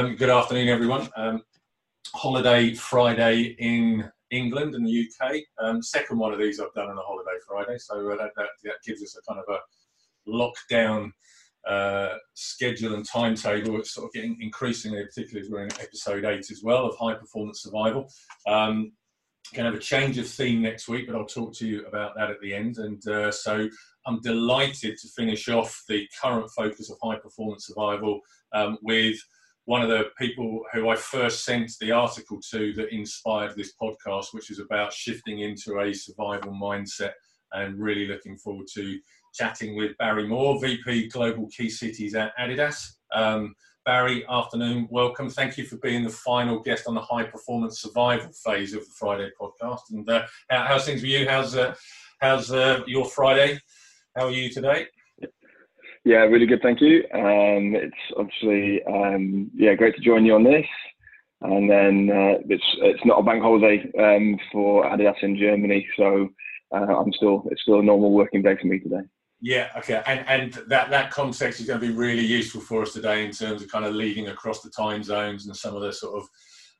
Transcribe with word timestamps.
Um, 0.00 0.16
good 0.16 0.30
afternoon, 0.30 0.68
everyone. 0.68 1.10
Um, 1.14 1.42
holiday 2.14 2.72
Friday 2.72 3.54
in 3.58 4.10
England 4.30 4.74
and 4.74 4.86
the 4.86 5.06
UK. 5.06 5.42
Um, 5.62 5.82
second 5.82 6.16
one 6.16 6.32
of 6.32 6.38
these 6.38 6.58
I've 6.58 6.72
done 6.72 6.88
on 6.88 6.96
a 6.96 7.02
holiday 7.02 7.36
Friday, 7.46 7.76
so 7.76 8.10
uh, 8.10 8.16
that, 8.16 8.30
that, 8.34 8.46
that, 8.64 8.76
gives 8.86 9.02
us 9.02 9.18
a 9.18 9.30
kind 9.30 9.44
of 9.46 9.54
a 9.54 10.30
lockdown 10.30 11.10
uh, 11.68 12.14
schedule 12.32 12.94
and 12.94 13.06
timetable. 13.06 13.78
It's 13.78 13.92
sort 13.92 14.06
of 14.06 14.14
getting 14.14 14.38
increasingly, 14.40 15.04
particularly 15.04 15.46
as 15.46 15.52
we're 15.52 15.64
in 15.64 15.72
episode 15.74 16.24
eight 16.24 16.50
as 16.50 16.62
well 16.62 16.86
of 16.86 16.96
high 16.96 17.12
performance 17.12 17.62
survival. 17.62 18.10
Um, 18.48 18.92
going 19.52 19.66
to 19.66 19.72
have 19.72 19.74
a 19.74 19.84
change 19.84 20.16
of 20.16 20.26
theme 20.26 20.62
next 20.62 20.88
week, 20.88 21.08
but 21.08 21.14
I'll 21.14 21.26
talk 21.26 21.52
to 21.56 21.68
you 21.68 21.84
about 21.84 22.14
that 22.16 22.30
at 22.30 22.40
the 22.40 22.54
end. 22.54 22.78
And 22.78 23.06
uh, 23.06 23.32
so 23.32 23.68
I'm 24.06 24.22
delighted 24.22 24.96
to 24.96 25.08
finish 25.08 25.50
off 25.50 25.78
the 25.90 26.08
current 26.22 26.50
focus 26.56 26.90
of 26.90 26.96
high 27.02 27.18
performance 27.18 27.66
survival 27.66 28.20
um, 28.54 28.78
with 28.80 29.18
one 29.70 29.82
of 29.82 29.88
the 29.88 30.06
people 30.18 30.64
who 30.72 30.88
I 30.88 30.96
first 30.96 31.44
sent 31.44 31.70
the 31.80 31.92
article 31.92 32.40
to 32.50 32.72
that 32.72 32.92
inspired 32.92 33.54
this 33.54 33.72
podcast, 33.80 34.34
which 34.34 34.50
is 34.50 34.58
about 34.58 34.92
shifting 34.92 35.42
into 35.42 35.78
a 35.78 35.94
survival 35.94 36.50
mindset 36.50 37.12
and 37.52 37.78
really 37.78 38.08
looking 38.08 38.36
forward 38.36 38.66
to 38.74 38.98
chatting 39.32 39.76
with 39.76 39.96
Barry 39.96 40.26
Moore, 40.26 40.60
VP 40.60 41.10
Global 41.10 41.46
Key 41.56 41.70
Cities 41.70 42.16
at 42.16 42.36
Adidas. 42.36 42.94
Um, 43.14 43.54
Barry, 43.86 44.26
afternoon, 44.28 44.88
welcome. 44.90 45.30
Thank 45.30 45.56
you 45.56 45.64
for 45.64 45.76
being 45.76 46.02
the 46.02 46.10
final 46.10 46.58
guest 46.58 46.88
on 46.88 46.96
the 46.96 47.00
high 47.00 47.22
performance 47.22 47.80
survival 47.80 48.32
phase 48.44 48.74
of 48.74 48.80
the 48.80 48.92
Friday 48.98 49.30
podcast. 49.40 49.82
And 49.92 50.10
uh, 50.10 50.26
how, 50.48 50.64
how's 50.64 50.84
things 50.84 51.00
with 51.00 51.12
you? 51.12 51.28
How's 51.28 51.54
uh, 51.54 51.76
how's 52.20 52.50
uh, 52.50 52.80
your 52.88 53.04
Friday? 53.04 53.60
How 54.16 54.26
are 54.26 54.32
you 54.32 54.50
today? 54.50 54.88
Yeah, 56.04 56.18
really 56.20 56.46
good, 56.46 56.62
thank 56.62 56.80
you. 56.80 57.04
Um, 57.12 57.74
it's 57.74 57.94
obviously 58.16 58.82
um, 58.84 59.50
yeah 59.54 59.74
great 59.74 59.94
to 59.96 60.00
join 60.00 60.24
you 60.24 60.34
on 60.34 60.44
this, 60.44 60.66
and 61.42 61.70
then 61.70 62.10
uh, 62.10 62.38
it's 62.48 62.64
it's 62.78 63.04
not 63.04 63.18
a 63.18 63.22
bank 63.22 63.42
holiday 63.42 63.82
um, 63.98 64.38
for 64.50 64.84
Adidas 64.84 65.22
in 65.22 65.36
Germany, 65.36 65.86
so 65.98 66.28
uh, 66.74 66.96
I'm 66.98 67.12
still 67.12 67.44
it's 67.50 67.60
still 67.62 67.80
a 67.80 67.82
normal 67.82 68.12
working 68.12 68.40
day 68.40 68.56
for 68.58 68.66
me 68.66 68.78
today. 68.78 69.02
Yeah, 69.42 69.68
okay, 69.76 70.02
and 70.06 70.24
and 70.26 70.52
that 70.68 70.88
that 70.88 71.10
context 71.10 71.60
is 71.60 71.66
going 71.66 71.80
to 71.80 71.86
be 71.86 71.92
really 71.92 72.24
useful 72.24 72.62
for 72.62 72.80
us 72.80 72.94
today 72.94 73.26
in 73.26 73.30
terms 73.32 73.60
of 73.60 73.70
kind 73.70 73.84
of 73.84 73.94
leading 73.94 74.28
across 74.28 74.62
the 74.62 74.70
time 74.70 75.02
zones 75.02 75.46
and 75.46 75.56
some 75.56 75.76
of 75.76 75.82
the 75.82 75.92
sort 75.92 76.22
of 76.22 76.28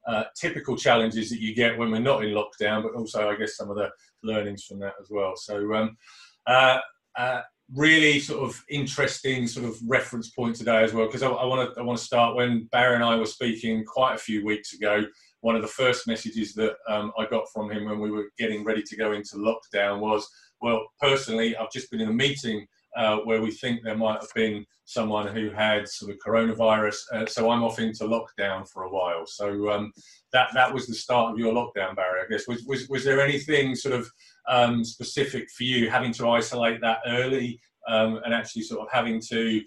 uh, 0.07 0.25
typical 0.35 0.77
challenges 0.79 1.29
that 1.29 1.41
you 1.41 1.55
get 1.55 1.77
when 1.77 1.91
we're 1.91 2.01
not 2.01 2.25
in 2.25 2.35
lockdown, 2.35 2.83
but 2.83 2.95
also 2.95 3.29
I 3.29 3.37
guess 3.37 3.55
some 3.55 3.69
of 3.69 3.77
the 3.77 3.91
learnings 4.23 4.65
from 4.65 4.79
that 4.79 4.95
as 4.99 5.09
well. 5.11 5.35
So. 5.37 5.75
Um, 5.75 5.99
uh, 6.47 6.79
uh, 7.19 7.43
really 7.75 8.19
sort 8.19 8.43
of 8.43 8.63
interesting 8.69 9.47
sort 9.47 9.67
of 9.67 9.77
reference 9.87 10.31
point 10.31 10.57
today 10.57 10.83
as 10.83 10.93
well 10.93 11.07
because 11.07 11.23
I 11.23 11.29
want 11.29 11.73
to 11.73 11.81
I 11.81 11.85
want 11.85 11.99
to 11.99 12.05
start 12.05 12.37
when 12.37 12.65
Barry 12.73 12.97
and 12.97 13.05
I 13.05 13.17
were 13.17 13.27
speaking 13.27 13.85
quite 13.85 14.15
a 14.15 14.19
few 14.19 14.45
weeks 14.45 14.73
ago. 14.73 15.05
One 15.43 15.57
of 15.57 15.63
the 15.63 15.69
first 15.69 16.07
messages 16.07 16.53
that 16.55 16.75
um, 16.89 17.13
I 17.19 17.27
got 17.27 17.45
from 17.53 17.71
him 17.71 17.87
when 17.87 18.01
we 18.01 18.11
were 18.11 18.31
getting 18.39 18.65
ready 18.65 18.83
to 18.83 18.97
go 18.97 19.13
into 19.13 19.37
lockdown 19.37 20.01
was, 20.01 20.29
"Well, 20.61 20.87
personally, 21.01 21.57
I've 21.57 21.73
just 21.73 21.91
been 21.91 22.01
in 22.01 22.09
a 22.09 22.13
meeting 22.13 22.67
uh, 22.97 23.19
where 23.19 23.41
we 23.41 23.51
think 23.51 23.83
there 23.83 23.97
might 23.97 24.21
have 24.21 24.35
been 24.35 24.65
someone 24.85 25.29
who 25.29 25.51
had 25.51 25.89
sort 25.89 26.11
of 26.11 26.19
coronavirus. 26.19 26.97
Uh, 27.13 27.27
so 27.27 27.51
I'm 27.51 27.63
off 27.63 27.79
into 27.79 28.05
lockdown 28.05 28.69
for 28.69 28.83
a 28.83 28.91
while. 28.91 29.25
So 29.27 29.71
um, 29.71 29.93
that 30.33 30.51
that 30.55 30.73
was 30.73 30.87
the 30.87 30.95
start 30.95 31.33
of 31.33 31.39
your 31.39 31.55
lockdown, 31.55 31.95
Barry. 31.95 32.21
I 32.21 32.29
guess 32.29 32.49
was 32.49 32.65
was, 32.65 32.89
was 32.89 33.05
there 33.05 33.21
anything 33.21 33.75
sort 33.75 33.95
of 33.95 34.11
um, 34.49 34.85
specific 34.85 35.49
for 35.51 35.65
you 35.65 35.91
having 35.91 36.13
to 36.15 36.29
isolate 36.29 36.81
that 36.81 36.99
early 37.07 37.61
um, 37.89 38.21
and 38.25 38.35
actually 38.35 38.63
sort 38.63 38.81
of 38.81 38.89
having 38.93 39.21
to 39.29 39.63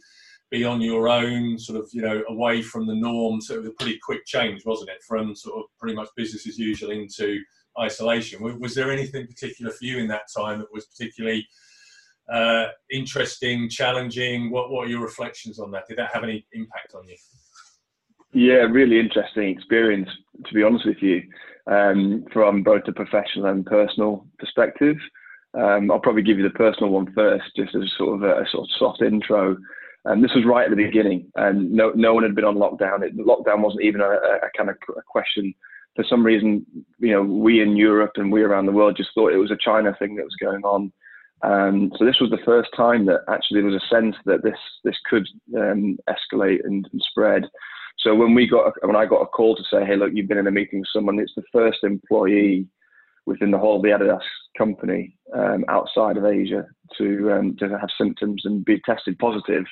be 0.51 0.63
on 0.63 0.81
your 0.81 1.07
own, 1.07 1.57
sort 1.57 1.79
of 1.79 1.89
you 1.93 2.01
know 2.01 2.23
away 2.27 2.61
from 2.61 2.85
the 2.85 2.95
norm. 2.95 3.39
So 3.41 3.55
it 3.55 3.59
was 3.59 3.69
a 3.69 3.73
pretty 3.79 3.99
quick 4.03 4.25
change, 4.25 4.65
wasn't 4.65 4.89
it, 4.89 5.01
from 5.07 5.35
sort 5.35 5.57
of 5.57 5.65
pretty 5.79 5.95
much 5.95 6.09
business 6.15 6.47
as 6.47 6.59
usual 6.59 6.91
into 6.91 7.39
isolation. 7.79 8.43
Was, 8.43 8.55
was 8.55 8.75
there 8.75 8.91
anything 8.91 9.25
particular 9.25 9.71
for 9.71 9.85
you 9.85 9.97
in 9.99 10.07
that 10.09 10.27
time 10.35 10.59
that 10.59 10.73
was 10.73 10.85
particularly 10.85 11.47
uh, 12.31 12.67
interesting, 12.91 13.69
challenging? 13.69 14.51
What 14.51 14.71
What 14.71 14.87
are 14.87 14.89
your 14.89 15.01
reflections 15.01 15.59
on 15.59 15.71
that? 15.71 15.87
Did 15.87 15.97
that 15.97 16.11
have 16.13 16.23
any 16.23 16.45
impact 16.53 16.93
on 16.95 17.07
you? 17.07 17.15
Yeah, 18.33 18.63
really 18.63 18.99
interesting 18.99 19.49
experience. 19.49 20.09
To 20.45 20.53
be 20.53 20.63
honest 20.63 20.85
with 20.85 21.01
you, 21.01 21.21
um, 21.67 22.25
from 22.33 22.63
both 22.63 22.83
a 22.87 22.91
professional 22.91 23.45
and 23.47 23.65
personal 23.65 24.25
perspective. 24.39 24.97
Um, 25.55 25.91
I'll 25.91 25.99
probably 25.99 26.23
give 26.23 26.37
you 26.37 26.43
the 26.43 26.57
personal 26.57 26.89
one 26.89 27.13
first, 27.13 27.45
just 27.55 27.75
as 27.75 27.83
sort 27.97 28.15
of 28.15 28.23
a, 28.23 28.41
a 28.41 28.45
sort 28.51 28.63
of 28.63 28.69
soft 28.79 29.01
intro. 29.01 29.55
And 30.05 30.15
um, 30.15 30.21
this 30.21 30.33
was 30.35 30.45
right 30.45 30.65
at 30.65 30.69
the 30.69 30.83
beginning, 30.83 31.31
and 31.35 31.71
no, 31.71 31.91
no 31.95 32.13
one 32.13 32.23
had 32.23 32.35
been 32.35 32.43
on 32.43 32.55
lockdown. 32.55 33.03
It, 33.03 33.15
lockdown 33.15 33.61
wasn't 33.61 33.83
even 33.83 34.01
a, 34.01 34.09
a 34.09 34.49
kind 34.57 34.69
of 34.69 34.75
a 34.97 35.01
question. 35.07 35.53
For 35.95 36.03
some 36.09 36.25
reason, 36.25 36.65
you 36.99 37.11
know, 37.11 37.21
we 37.21 37.61
in 37.61 37.77
Europe 37.77 38.13
and 38.15 38.31
we 38.31 38.41
around 38.41 38.65
the 38.65 38.71
world 38.71 38.97
just 38.97 39.11
thought 39.13 39.31
it 39.31 39.37
was 39.37 39.51
a 39.51 39.57
China 39.63 39.95
thing 39.99 40.15
that 40.15 40.25
was 40.25 40.35
going 40.41 40.63
on. 40.63 40.91
Um, 41.43 41.91
so 41.97 42.05
this 42.05 42.21
was 42.21 42.29
the 42.29 42.45
first 42.45 42.69
time 42.75 43.05
that 43.07 43.21
actually 43.27 43.61
there 43.61 43.69
was 43.69 43.81
a 43.81 43.93
sense 43.93 44.15
that 44.25 44.43
this 44.43 44.57
this 44.85 44.95
could 45.09 45.27
um, 45.57 45.97
escalate 46.09 46.59
and, 46.63 46.87
and, 46.91 47.01
spread. 47.09 47.43
So 47.99 48.15
when 48.15 48.33
we 48.33 48.47
got 48.47 48.73
when 48.81 48.95
I 48.95 49.05
got 49.05 49.21
a 49.21 49.27
call 49.27 49.55
to 49.55 49.63
say, 49.69 49.85
hey, 49.85 49.97
look, 49.97 50.11
you've 50.13 50.29
been 50.29 50.37
in 50.37 50.47
a 50.47 50.51
meeting 50.51 50.79
with 50.79 50.89
someone, 50.93 51.19
it's 51.19 51.35
the 51.35 51.43
first 51.51 51.79
employee 51.83 52.65
within 53.25 53.51
the 53.51 53.57
whole 53.57 53.77
of 53.77 53.83
the 53.83 53.89
Adidas 53.89 54.21
company 54.57 55.17
um, 55.35 55.65
outside 55.67 56.15
of 56.15 56.25
Asia 56.25 56.65
to 56.97 57.33
um, 57.33 57.57
to 57.57 57.67
have 57.77 57.89
symptoms 57.97 58.43
and 58.45 58.63
be 58.63 58.79
tested 58.85 59.19
positive. 59.19 59.65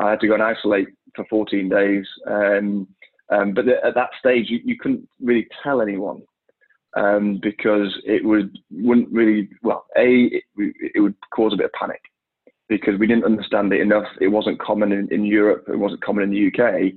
I 0.00 0.10
had 0.10 0.20
to 0.20 0.28
go 0.28 0.34
and 0.34 0.42
isolate 0.42 0.88
for 1.14 1.24
14 1.30 1.68
days. 1.68 2.06
Um, 2.26 2.88
um 3.30 3.54
but 3.54 3.68
at 3.68 3.94
that 3.94 4.10
stage, 4.18 4.46
you, 4.48 4.60
you 4.64 4.76
couldn't 4.78 5.08
really 5.20 5.46
tell 5.62 5.80
anyone 5.80 6.22
um, 6.96 7.38
because 7.42 7.96
it 8.04 8.24
would 8.24 8.58
wouldn't 8.70 9.10
really 9.10 9.48
well 9.62 9.86
a 9.96 10.24
it, 10.24 10.44
it, 10.56 11.00
would 11.00 11.14
cause 11.34 11.52
a 11.52 11.56
bit 11.56 11.66
of 11.66 11.72
panic 11.72 12.00
because 12.68 12.98
we 12.98 13.06
didn't 13.06 13.24
understand 13.24 13.72
it 13.72 13.80
enough. 13.80 14.06
It 14.20 14.28
wasn't 14.28 14.60
common 14.60 14.92
in, 14.92 15.08
in 15.12 15.24
Europe. 15.24 15.64
It 15.68 15.78
wasn't 15.78 16.04
common 16.04 16.24
in 16.24 16.30
the 16.30 16.48
UK. 16.48 16.92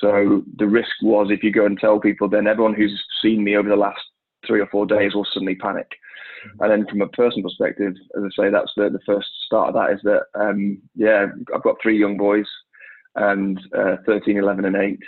So 0.00 0.42
the 0.58 0.66
risk 0.66 0.90
was 1.02 1.28
if 1.30 1.42
you 1.42 1.50
go 1.50 1.64
and 1.64 1.78
tell 1.78 1.98
people, 1.98 2.28
then 2.28 2.46
everyone 2.46 2.74
who's 2.74 3.02
seen 3.22 3.42
me 3.42 3.56
over 3.56 3.68
the 3.68 3.76
last 3.76 4.00
three 4.46 4.60
or 4.60 4.66
four 4.66 4.84
days 4.84 5.14
will 5.14 5.26
suddenly 5.32 5.54
panic. 5.54 5.90
Mm-hmm. 6.46 6.62
And 6.62 6.70
then 6.70 6.86
from 6.88 7.00
a 7.00 7.08
personal 7.08 7.44
perspective, 7.44 7.94
as 8.16 8.22
I 8.24 8.42
say, 8.42 8.50
that's 8.50 8.72
the, 8.76 8.90
the 8.90 9.00
first 9.06 9.28
start 9.46 9.68
of 9.68 9.74
that 9.74 9.92
is 9.92 10.00
that, 10.04 10.24
um, 10.38 10.82
yeah, 10.94 11.26
I've 11.54 11.62
got 11.62 11.76
three 11.82 11.98
young 11.98 12.18
boys 12.18 12.46
and 13.14 13.58
uh, 13.76 13.96
13, 14.04 14.36
11 14.36 14.66
and 14.66 14.76
8. 14.76 14.98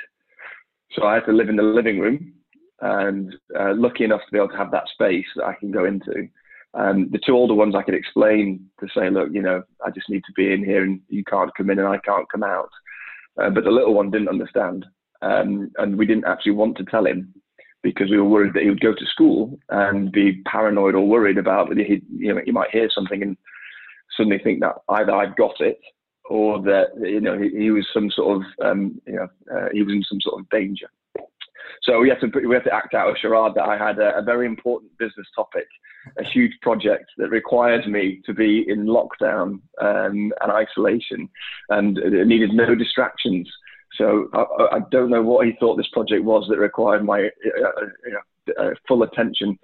So 0.93 1.05
I 1.05 1.15
had 1.15 1.27
to 1.27 1.33
live 1.33 1.51
in 1.51 1.57
the 1.57 1.63
living 1.63 1.99
room 1.99 2.33
and 2.81 3.35
uh, 3.59 3.75
lucky 3.75 4.05
enough 4.05 4.21
to 4.21 4.33
be 4.33 4.39
able 4.39 4.49
to 4.49 4.57
have 4.57 4.71
that 4.71 4.89
space 4.93 5.27
that 5.37 5.45
I 5.45 5.55
can 5.55 5.71
go 5.71 5.85
into. 5.85 6.29
Um, 6.75 7.09
the 7.11 7.21
two 7.25 7.35
older 7.35 7.55
ones 7.55 7.75
I 7.75 7.83
could 7.83 7.95
explain 7.95 8.69
to 8.81 8.87
say, 8.95 9.11
look, 9.11 9.29
you 9.33 9.43
know, 9.43 9.63
I 9.85 9.91
just 9.91 10.09
need 10.11 10.23
to 10.27 10.33
be 10.37 10.53
in 10.53 10.65
here 10.65 10.85
and 10.85 11.01
you 11.09 11.25
can't 11.25 11.55
come 11.57 11.71
in 11.71 11.79
and 11.79 11.89
I 11.89 11.99
can't 11.99 12.31
come 12.31 12.43
out. 12.43 12.71
Uh, 13.41 13.51
but 13.51 13.65
the 13.65 13.71
little 13.71 13.95
one 13.95 14.11
didn't 14.11 14.29
understand. 14.29 14.85
Um, 15.23 15.71
and 15.79 15.97
we 15.97 16.07
didn't 16.07 16.27
actually 16.27 16.53
want 16.53 16.77
to 16.77 16.85
tell 16.85 17.07
him 17.07 17.35
because 17.83 18.11
we 18.11 18.19
were 18.19 18.29
worried 18.29 18.55
that 18.55 18.63
he 18.63 18.69
would 18.69 18.81
go 18.81 18.93
to 18.93 19.07
school 19.07 19.59
and 19.71 20.13
be 20.13 20.43
paranoid 20.47 20.95
or 20.95 21.07
worried 21.07 21.39
about 21.39 21.69
that 21.69 21.79
he, 21.79 22.03
you 22.17 22.35
know, 22.35 22.41
he 22.45 22.53
might 22.53 22.71
hear 22.71 22.89
something 22.95 23.23
and 23.23 23.37
suddenly 24.17 24.39
think 24.39 24.61
that 24.61 24.77
either 24.89 25.13
I've 25.13 25.37
got 25.37 25.61
it 25.61 25.81
or 26.29 26.61
that 26.63 26.89
you 27.01 27.21
know 27.21 27.39
he, 27.39 27.51
he 27.51 27.71
was 27.71 27.87
some 27.93 28.11
sort 28.11 28.37
of 28.37 28.67
um, 28.67 29.01
you 29.07 29.15
know 29.15 29.29
uh, 29.53 29.69
he 29.73 29.83
was 29.83 29.95
in 29.95 30.05
some 30.09 30.21
sort 30.21 30.41
of 30.41 30.49
danger. 30.51 30.89
So 31.83 32.01
we 32.01 32.09
had 32.09 32.21
to 32.21 32.47
we 32.47 32.55
had 32.55 32.65
to 32.65 32.75
act 32.75 32.95
out 32.95 33.15
a 33.15 33.19
charade 33.19 33.55
that 33.55 33.65
I 33.65 33.77
had 33.77 33.99
a, 33.99 34.19
a, 34.19 34.23
very 34.23 34.47
important 34.47 34.97
business 34.99 35.27
topic, 35.35 35.67
a 36.19 36.25
huge 36.25 36.53
project 36.63 37.07
that 37.19 37.31
required 37.31 37.87
me 37.87 38.21
to 38.27 38.35
be 38.35 38.65
in 38.69 38.87
lockdown 38.87 39.61
um, 39.81 40.33
and 40.41 40.53
isolation, 40.53 41.29
and 41.71 41.99
it 41.99 42.27
needed 42.27 42.53
no 42.53 42.75
distractions. 42.75 43.49
So 43.97 44.29
I, 44.35 44.77
I, 44.77 44.79
don't 44.91 45.11
know 45.11 45.23
what 45.23 45.47
he 45.47 45.55
thought 45.59 45.77
this 45.77 45.89
project 45.93 46.23
was 46.23 46.47
that 46.49 46.59
required 46.59 47.05
my 47.05 47.25
uh, 47.25 47.65
uh, 47.65 48.21
uh 48.61 48.71
full 48.87 49.03
attention 49.03 49.59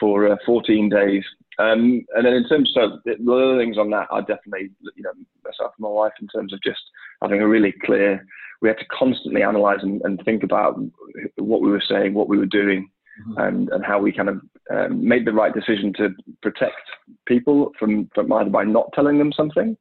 for 0.00 0.30
uh, 0.30 0.36
14 0.44 0.88
days. 0.88 1.24
Um, 1.58 2.04
and 2.16 2.26
then 2.26 2.34
in 2.34 2.48
terms 2.48 2.72
of 2.76 3.00
the 3.04 3.14
learnings 3.20 3.78
on 3.78 3.90
that, 3.90 4.08
I 4.10 4.20
definitely, 4.20 4.70
you 4.96 5.02
know, 5.02 5.12
myself 5.44 5.72
and 5.78 5.84
my 5.84 5.88
wife 5.88 6.12
in 6.20 6.26
terms 6.28 6.52
of 6.52 6.60
just 6.62 6.80
having 7.22 7.40
a 7.40 7.48
really 7.48 7.72
clear 7.84 8.24
we 8.60 8.68
had 8.68 8.78
to 8.78 8.86
constantly 8.86 9.42
analyze 9.42 9.80
and, 9.82 10.00
and 10.04 10.22
think 10.24 10.42
about 10.42 10.80
what 11.36 11.60
we 11.60 11.70
were 11.70 11.82
saying, 11.86 12.14
what 12.14 12.28
we 12.28 12.38
were 12.38 12.46
doing, 12.46 12.88
mm-hmm. 13.20 13.38
and, 13.38 13.68
and 13.68 13.84
how 13.84 14.00
we 14.00 14.10
kind 14.10 14.30
of 14.30 14.40
um, 14.70 15.06
made 15.06 15.26
the 15.26 15.32
right 15.32 15.52
decision 15.52 15.92
to 15.98 16.08
protect 16.42 16.80
people 17.26 17.72
from, 17.78 18.08
from 18.14 18.32
either 18.32 18.48
by 18.48 18.64
not 18.64 18.90
telling 18.94 19.18
them 19.18 19.32
something 19.32 19.76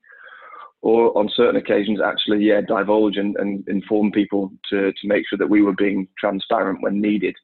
or 0.82 1.18
on 1.18 1.30
certain 1.34 1.56
occasions 1.56 2.02
actually 2.04 2.44
yeah 2.44 2.60
divulge 2.60 3.16
and, 3.16 3.38
and 3.38 3.66
inform 3.70 4.12
people 4.12 4.52
to, 4.70 4.92
to 4.92 5.08
make 5.08 5.24
sure 5.30 5.38
that 5.38 5.50
we 5.50 5.62
were 5.62 5.74
being 5.78 6.06
transparent 6.20 6.82
when 6.82 7.00
needed 7.00 7.36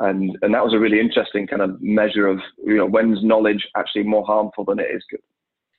and 0.00 0.38
and 0.42 0.54
that 0.54 0.64
was 0.64 0.74
a 0.74 0.78
really 0.78 1.00
interesting 1.00 1.46
kind 1.46 1.62
of 1.62 1.80
measure 1.80 2.26
of 2.26 2.38
you 2.64 2.76
know 2.76 2.86
when's 2.86 3.22
knowledge 3.22 3.66
actually 3.76 4.04
more 4.04 4.24
harmful 4.24 4.64
than 4.64 4.78
it 4.78 4.88
is 4.94 5.02
good 5.10 5.20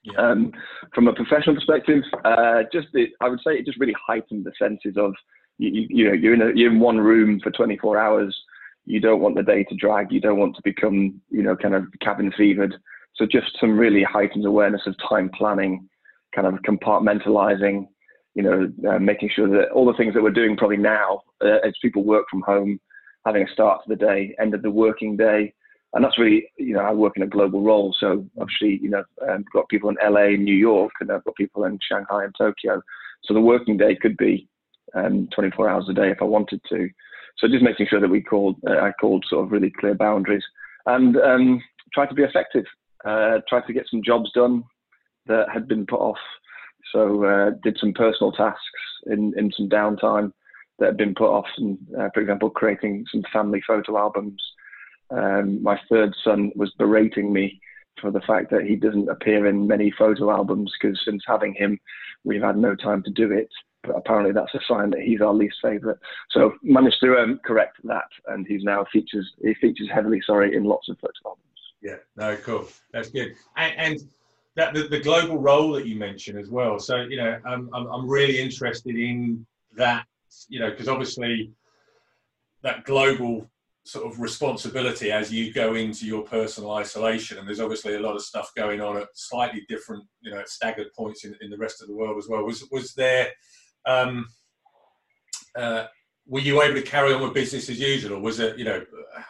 yeah. 0.04 0.14
Um, 0.18 0.52
from 0.94 1.08
a 1.08 1.14
professional 1.14 1.56
perspective, 1.56 2.04
uh, 2.24 2.64
just 2.72 2.88
the, 2.94 3.08
I 3.22 3.28
would 3.28 3.40
say 3.46 3.54
it 3.54 3.66
just 3.66 3.80
really 3.80 3.96
heightened 4.06 4.46
the 4.46 4.54
senses 4.58 4.96
of 4.98 5.14
You, 5.58 5.88
you 5.90 6.06
know, 6.06 6.14
you're 6.14 6.34
in 6.34 6.42
a, 6.42 6.52
you're 6.56 6.72
in 6.72 6.80
one 6.80 7.00
room 7.00 7.40
for 7.42 7.52
24 7.52 7.98
hours. 7.98 8.38
You 8.86 9.00
don't 9.00 9.22
want 9.22 9.36
the 9.36 9.44
day 9.44 9.64
to 9.66 9.76
drag. 9.76 10.12
You 10.12 10.22
don't 10.22 10.40
want 10.40 10.56
to 10.56 10.62
become, 10.64 11.22
you 11.30 11.44
know, 11.44 11.56
kind 11.56 11.76
of 11.76 11.86
cabin 12.02 12.32
fevered. 12.38 12.76
So 13.16 13.26
just 13.26 13.58
some 13.60 13.78
really 13.78 14.04
heightened 14.04 14.46
awareness 14.46 14.82
of 14.88 14.96
time 15.08 15.30
planning, 15.38 15.90
kind 16.34 16.48
of 16.48 16.56
compartmentalizing, 16.62 17.88
you 18.36 18.44
know, 18.44 18.72
uh, 18.90 19.00
making 19.00 19.32
sure 19.36 19.50
that 19.50 19.72
all 19.72 19.86
the 19.86 19.98
things 19.98 20.14
that 20.14 20.24
we're 20.24 20.32
doing 20.32 20.56
probably 20.56 20.78
now 20.78 21.22
uh, 21.44 21.58
as 21.66 21.74
people 21.82 22.06
work 22.06 22.26
from 22.32 22.42
home, 22.42 22.80
having 23.26 23.44
a 23.44 23.52
start 23.52 23.84
to 23.84 23.90
the 23.90 23.96
day, 23.96 24.36
end 24.40 24.54
of 24.54 24.62
the 24.62 24.72
working 24.72 25.18
day, 25.18 25.54
and 25.94 26.04
that's 26.04 26.20
really, 26.20 26.52
you 26.58 26.74
know, 26.74 26.82
I 26.82 26.92
work 26.94 27.14
in 27.16 27.24
a 27.24 27.28
global 27.28 27.62
role. 27.62 27.96
So 28.00 28.26
obviously, 28.40 28.80
you 28.82 28.90
know, 28.90 29.04
um, 29.28 29.44
I've 29.48 29.54
got 29.54 29.70
people 29.70 29.90
in 29.90 29.98
LA, 30.04 30.38
New 30.38 30.56
York, 30.56 30.92
and 31.00 31.12
I've 31.12 31.24
got 31.24 31.36
people 31.36 31.64
in 31.64 31.80
Shanghai 31.82 32.26
and 32.26 32.36
Tokyo. 32.38 32.82
So 33.24 33.34
the 33.34 33.42
working 33.42 33.76
day 33.76 33.96
could 33.96 34.16
be 34.16 34.48
um, 34.94 35.28
24 35.34 35.70
hours 35.70 35.90
a 35.90 35.94
day 35.94 36.12
if 36.12 36.22
I 36.22 36.26
wanted 36.26 36.62
to. 36.70 36.90
So 37.38 37.48
just 37.48 37.64
making 37.64 37.88
sure 37.90 38.00
that 38.00 38.10
we 38.10 38.22
called, 38.22 38.58
uh, 38.68 38.80
I 38.80 38.92
called 39.00 39.26
sort 39.28 39.46
of 39.46 39.52
really 39.52 39.72
clear 39.80 39.96
boundaries 39.96 40.44
and 40.86 41.18
um, 41.18 41.62
try 41.94 42.06
to 42.06 42.14
be 42.14 42.24
effective. 42.24 42.66
Uh, 43.06 43.40
try 43.48 43.62
to 43.66 43.74
get 43.74 43.88
some 43.90 44.04
jobs 44.04 44.32
done 44.34 44.64
that 45.26 45.48
had 45.52 45.68
been 45.68 45.86
put 45.86 46.02
off. 46.02 46.18
So 46.92 47.24
uh, 47.24 47.52
did 47.64 47.78
some 47.80 47.94
personal 47.94 48.32
tasks 48.32 48.60
in, 49.08 49.34
in 49.38 49.52
some 49.56 49.70
downtime 49.70 50.34
that 50.80 50.88
had 50.88 50.98
been 50.98 51.16
put 51.16 51.30
off. 51.30 51.48
And, 51.58 51.78
uh, 51.98 52.10
for 52.14 52.22
example, 52.22 52.50
creating 52.50 53.06
some 53.12 53.24
family 53.32 53.62
photo 53.66 53.98
albums 53.98 54.42
um, 55.12 55.62
my 55.62 55.80
third 55.90 56.14
son 56.24 56.52
was 56.56 56.72
berating 56.78 57.34
me 57.34 57.60
for 58.00 58.12
the 58.12 58.22
fact 58.22 58.50
that 58.52 58.64
he 58.64 58.76
doesn't 58.76 59.10
appear 59.10 59.48
in 59.48 59.68
many 59.68 59.92
photo 59.98 60.32
albums 60.32 60.72
because 60.80 61.00
since 61.04 61.24
having 61.28 61.54
him, 61.54 61.80
we've 62.24 62.42
had 62.42 62.58
no 62.58 62.76
time 62.76 63.04
to 63.04 63.12
do 63.12 63.32
it. 63.32 63.50
But 63.84 63.96
apparently, 63.96 64.34
that's 64.34 64.54
a 64.54 64.60
sign 64.68 64.90
that 64.92 65.02
he's 65.02 65.22
our 65.22 65.34
least 65.34 65.56
favourite. 65.62 65.98
So 66.32 66.54
managed 66.62 66.98
to 67.02 67.18
um, 67.18 67.40
correct 67.46 67.78
that, 67.86 68.10
and 68.28 68.46
he's 68.46 68.64
now 68.64 68.86
features 68.92 69.32
he 69.42 69.54
features 69.56 69.90
heavily, 69.94 70.22
sorry, 70.26 70.54
in 70.54 70.66
lots 70.66 70.90
of 70.90 70.98
photo 71.00 71.14
albums. 71.26 71.46
Yeah, 71.82 71.96
no, 72.18 72.36
cool, 72.38 72.68
that's 72.92 73.10
good. 73.10 73.36
And, 73.56 73.74
and 73.78 74.10
that 74.56 74.74
the, 74.74 74.84
the, 74.84 75.00
global 75.00 75.38
role 75.38 75.72
that 75.72 75.86
you 75.86 75.96
mentioned 75.96 76.38
as 76.38 76.50
well. 76.50 76.78
So 76.78 76.98
you 76.98 77.16
know, 77.16 77.40
I'm 77.46 77.70
I'm 77.74 78.08
really 78.08 78.38
interested 78.38 78.98
in 78.98 79.46
that. 79.78 80.06
You 80.48 80.60
know, 80.60 80.70
because 80.70 80.88
obviously 80.88 81.52
that 82.64 82.84
global 82.84 83.50
sort 83.84 84.06
of 84.06 84.20
responsibility 84.20 85.12
as 85.12 85.32
you 85.32 85.54
go 85.54 85.74
into 85.74 86.06
your 86.06 86.22
personal 86.22 86.72
isolation 86.74 87.38
and 87.38 87.48
there's 87.48 87.62
obviously 87.62 87.96
a 87.96 88.00
lot 88.00 88.16
of 88.16 88.22
stuff 88.22 88.52
going 88.56 88.82
on 88.82 88.98
at 88.98 89.08
slightly 89.16 89.66
different 89.68 90.04
you 90.22 90.30
know 90.30 90.38
at 90.38 90.50
staggered 90.50 90.94
points 90.96 91.26
in, 91.26 91.34
in 91.42 91.50
the 91.50 91.58
rest 91.58 91.82
of 91.82 91.88
the 91.88 91.96
world 91.96 92.18
as 92.18 92.28
well. 92.28 92.44
Was 92.44 92.68
was 92.72 92.94
there 92.94 93.30
um, 93.86 94.28
uh, 95.56 95.86
were 96.28 96.42
you 96.42 96.62
able 96.62 96.76
to 96.76 96.84
carry 96.84 97.14
on 97.14 97.22
with 97.22 97.34
business 97.34 97.70
as 97.70 97.80
usual? 97.80 98.18
Or 98.18 98.22
was 98.22 98.40
it 98.40 98.58
you 98.58 98.66
know 98.66 98.84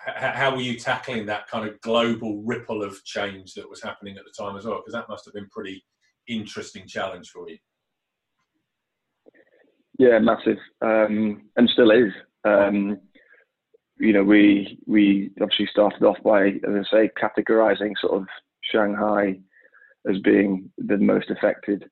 how 0.06 0.54
were 0.54 0.62
you 0.62 0.78
tackling 0.78 1.25
that 1.28 1.48
kind 1.48 1.68
of 1.68 1.80
global 1.81 2.42
ripple 2.44 2.84
of 2.84 3.01
change 3.06 3.54
that 3.54 3.69
was 3.69 3.81
happening 3.81 4.18
at 4.18 4.24
the 4.25 4.44
time 4.44 4.57
as 4.57 4.66
well? 4.66 4.78
Because 4.78 4.94
that 4.94 5.07
must 5.07 5.25
have 5.25 5.34
been 5.34 5.48
pretty 5.50 5.84
interesting 6.28 6.86
challenge 6.86 7.30
for 7.30 7.50
you 7.50 7.57
yeah 10.00 10.18
massive 10.18 10.57
um, 10.81 11.44
and 11.56 11.69
still 11.69 11.92
is 11.92 12.12
um, 12.46 13.00
you 14.00 14.13
know, 14.13 14.24
we 14.24 14.80
we 14.88 15.30
obviously 15.42 15.68
started 15.68 16.04
off 16.04 16.18
by, 16.24 16.48
as 16.48 16.86
I 16.92 16.92
say, 16.92 17.12
categorizing 17.22 17.94
sort 18.00 18.22
of 18.22 18.28
Shanghai 18.62 19.40
as 20.10 20.18
being 20.19 20.72
the 20.78 20.98
most 20.98 21.30
affected. 21.30 21.86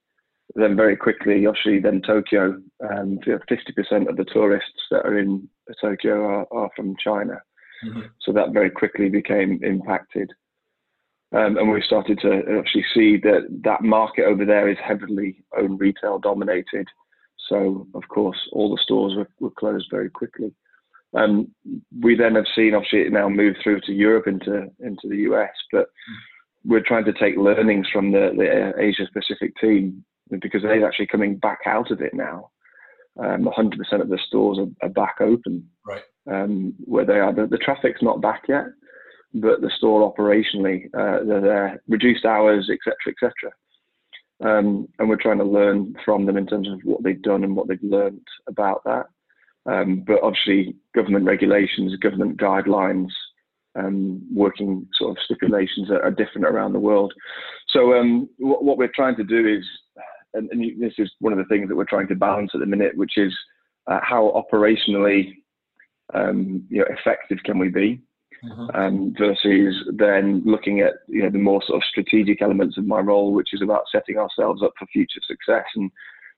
Then 0.56 0.78
very 0.78 0.96
quickly, 0.96 1.46
obviously, 1.46 1.80
then 1.80 2.02
Tokyo, 2.02 2.58
um, 2.90 3.20
50% 3.28 4.10
of 4.10 4.16
the 4.16 4.26
tourists 4.32 4.82
that 4.90 5.06
are 5.06 5.20
in 5.20 5.48
Tokyo 5.82 6.24
are, 6.24 6.48
are 6.52 6.70
from 6.76 6.96
China. 7.04 7.42
Mm-hmm. 7.86 8.02
So 8.22 8.32
that 8.32 8.54
very 8.54 8.70
quickly 8.70 9.10
became 9.10 9.60
impacted. 9.62 10.32
Um, 11.34 11.58
and 11.58 11.70
we 11.70 11.82
started 11.82 12.20
to 12.22 12.58
actually 12.58 12.86
see 12.94 13.18
that 13.18 13.48
that 13.66 13.84
market 13.84 14.24
over 14.24 14.46
there 14.46 14.70
is 14.70 14.78
heavily 14.82 15.44
own 15.58 15.78
retail 15.78 16.18
dominated. 16.18 16.88
So, 17.50 17.88
of 17.94 18.04
course, 18.10 18.38
all 18.52 18.70
the 18.70 18.82
stores 18.82 19.16
were, 19.16 19.30
were 19.40 19.52
closed 19.52 19.88
very 19.92 20.10
quickly. 20.10 20.54
Um, 21.16 21.50
we 22.02 22.16
then 22.16 22.36
have 22.36 22.46
seen 22.56 22.74
obviously 22.74 23.02
it 23.02 23.14
now 23.14 23.30
move 23.30 23.56
through 23.64 23.82
to 23.82 23.94
Europe 23.94 24.28
into 24.28 24.70
into 24.80 25.08
the 25.08 25.18
US, 25.30 25.52
but 25.72 25.88
we're 26.66 26.84
trying 26.86 27.06
to 27.06 27.14
take 27.14 27.38
learnings 27.38 27.88
from 27.92 28.12
the, 28.12 28.32
the 28.36 28.74
Asia 28.82 29.08
Pacific 29.14 29.56
team 29.60 30.04
because 30.42 30.62
they're 30.62 30.86
actually 30.86 31.08
coming 31.08 31.38
back 31.38 31.60
out 31.66 31.92
of 31.92 32.02
it 32.02 32.14
now. 32.14 32.50
Um, 33.20 33.46
100% 33.46 34.02
of 34.02 34.10
the 34.10 34.20
stores 34.28 34.60
are, 34.60 34.86
are 34.86 34.90
back 34.90 35.16
open, 35.22 35.68
right? 35.86 36.04
Um, 36.30 36.76
where 36.86 37.06
they 37.06 37.20
are. 37.20 37.34
The, 37.34 37.48
the, 37.48 37.58
traffic's 37.58 38.04
not 38.04 38.22
back 38.22 38.44
yet, 38.48 38.66
but 39.34 39.62
the 39.62 39.72
store 39.76 40.14
operationally, 40.14 40.86
uh, 40.94 41.24
they're 41.26 41.42
there, 41.42 41.82
reduced 41.88 42.26
hours, 42.26 42.70
etc., 42.72 42.96
etc. 43.08 43.32
Um, 44.44 44.88
and 45.00 45.10
we're 45.10 45.16
trying 45.16 45.40
to 45.40 45.44
learn 45.44 45.96
from 46.06 46.26
them 46.26 46.38
in 46.38 46.46
terms 46.46 46.68
of 46.70 46.80
what 46.84 47.04
they've 47.04 47.22
done 47.22 47.44
and 47.44 47.56
what 47.56 47.68
they've 47.68 47.80
learned 47.82 48.26
about 48.48 48.84
that. 48.86 49.08
Um, 49.66 50.04
but 50.06 50.22
obviously, 50.22 50.76
government 50.96 51.26
regulations, 51.26 51.96
government 51.98 52.38
guidelines, 52.38 53.10
um, 53.78 54.22
working 54.34 54.88
sort 54.94 55.12
of 55.12 55.24
stipulations 55.24 55.92
are, 55.92 56.02
are, 56.02 56.12
different 56.12 56.48
around 56.48 56.74
the 56.74 56.80
world. 56.80 57.14
So 57.70 57.94
um, 57.94 58.30
what, 58.38 58.64
what, 58.64 58.78
we're 58.78 58.92
trying 58.96 59.16
to 59.18 59.24
do 59.24 59.46
is, 59.48 59.64
and, 60.34 60.50
and, 60.52 60.82
this 60.82 60.94
is 60.98 61.12
one 61.20 61.34
of 61.34 61.38
the 61.38 61.46
things 61.46 61.68
that 61.68 61.76
we're 61.76 61.86
trying 61.86 62.08
to 62.08 62.16
balance 62.16 62.52
at 62.54 62.60
the 62.60 62.66
minute, 62.66 62.96
which 62.96 63.18
is 63.18 63.36
uh, 63.88 64.00
how 64.02 64.44
operationally 64.52 65.34
um, 66.14 66.66
you 66.70 66.80
know, 66.80 66.86
effective 66.90 67.38
can 67.44 67.60
we 67.60 67.70
be, 67.70 68.02
mm-hmm. 68.44 68.76
Um, 68.76 69.14
versus 69.18 69.76
then 69.94 70.42
looking 70.46 70.82
at 70.82 70.94
you 71.08 71.24
know 71.24 71.30
the 71.30 71.38
more 71.38 71.62
sort 71.66 71.78
of 71.78 71.88
strategic 71.90 72.42
elements 72.42 72.78
of 72.78 72.86
my 72.86 73.00
role, 73.00 73.34
which 73.34 73.54
is 73.54 73.62
about 73.62 73.84
setting 73.92 74.18
ourselves 74.18 74.62
up 74.64 74.74
for 74.78 74.86
future 74.88 75.22
success 75.28 75.66
and 75.76 75.92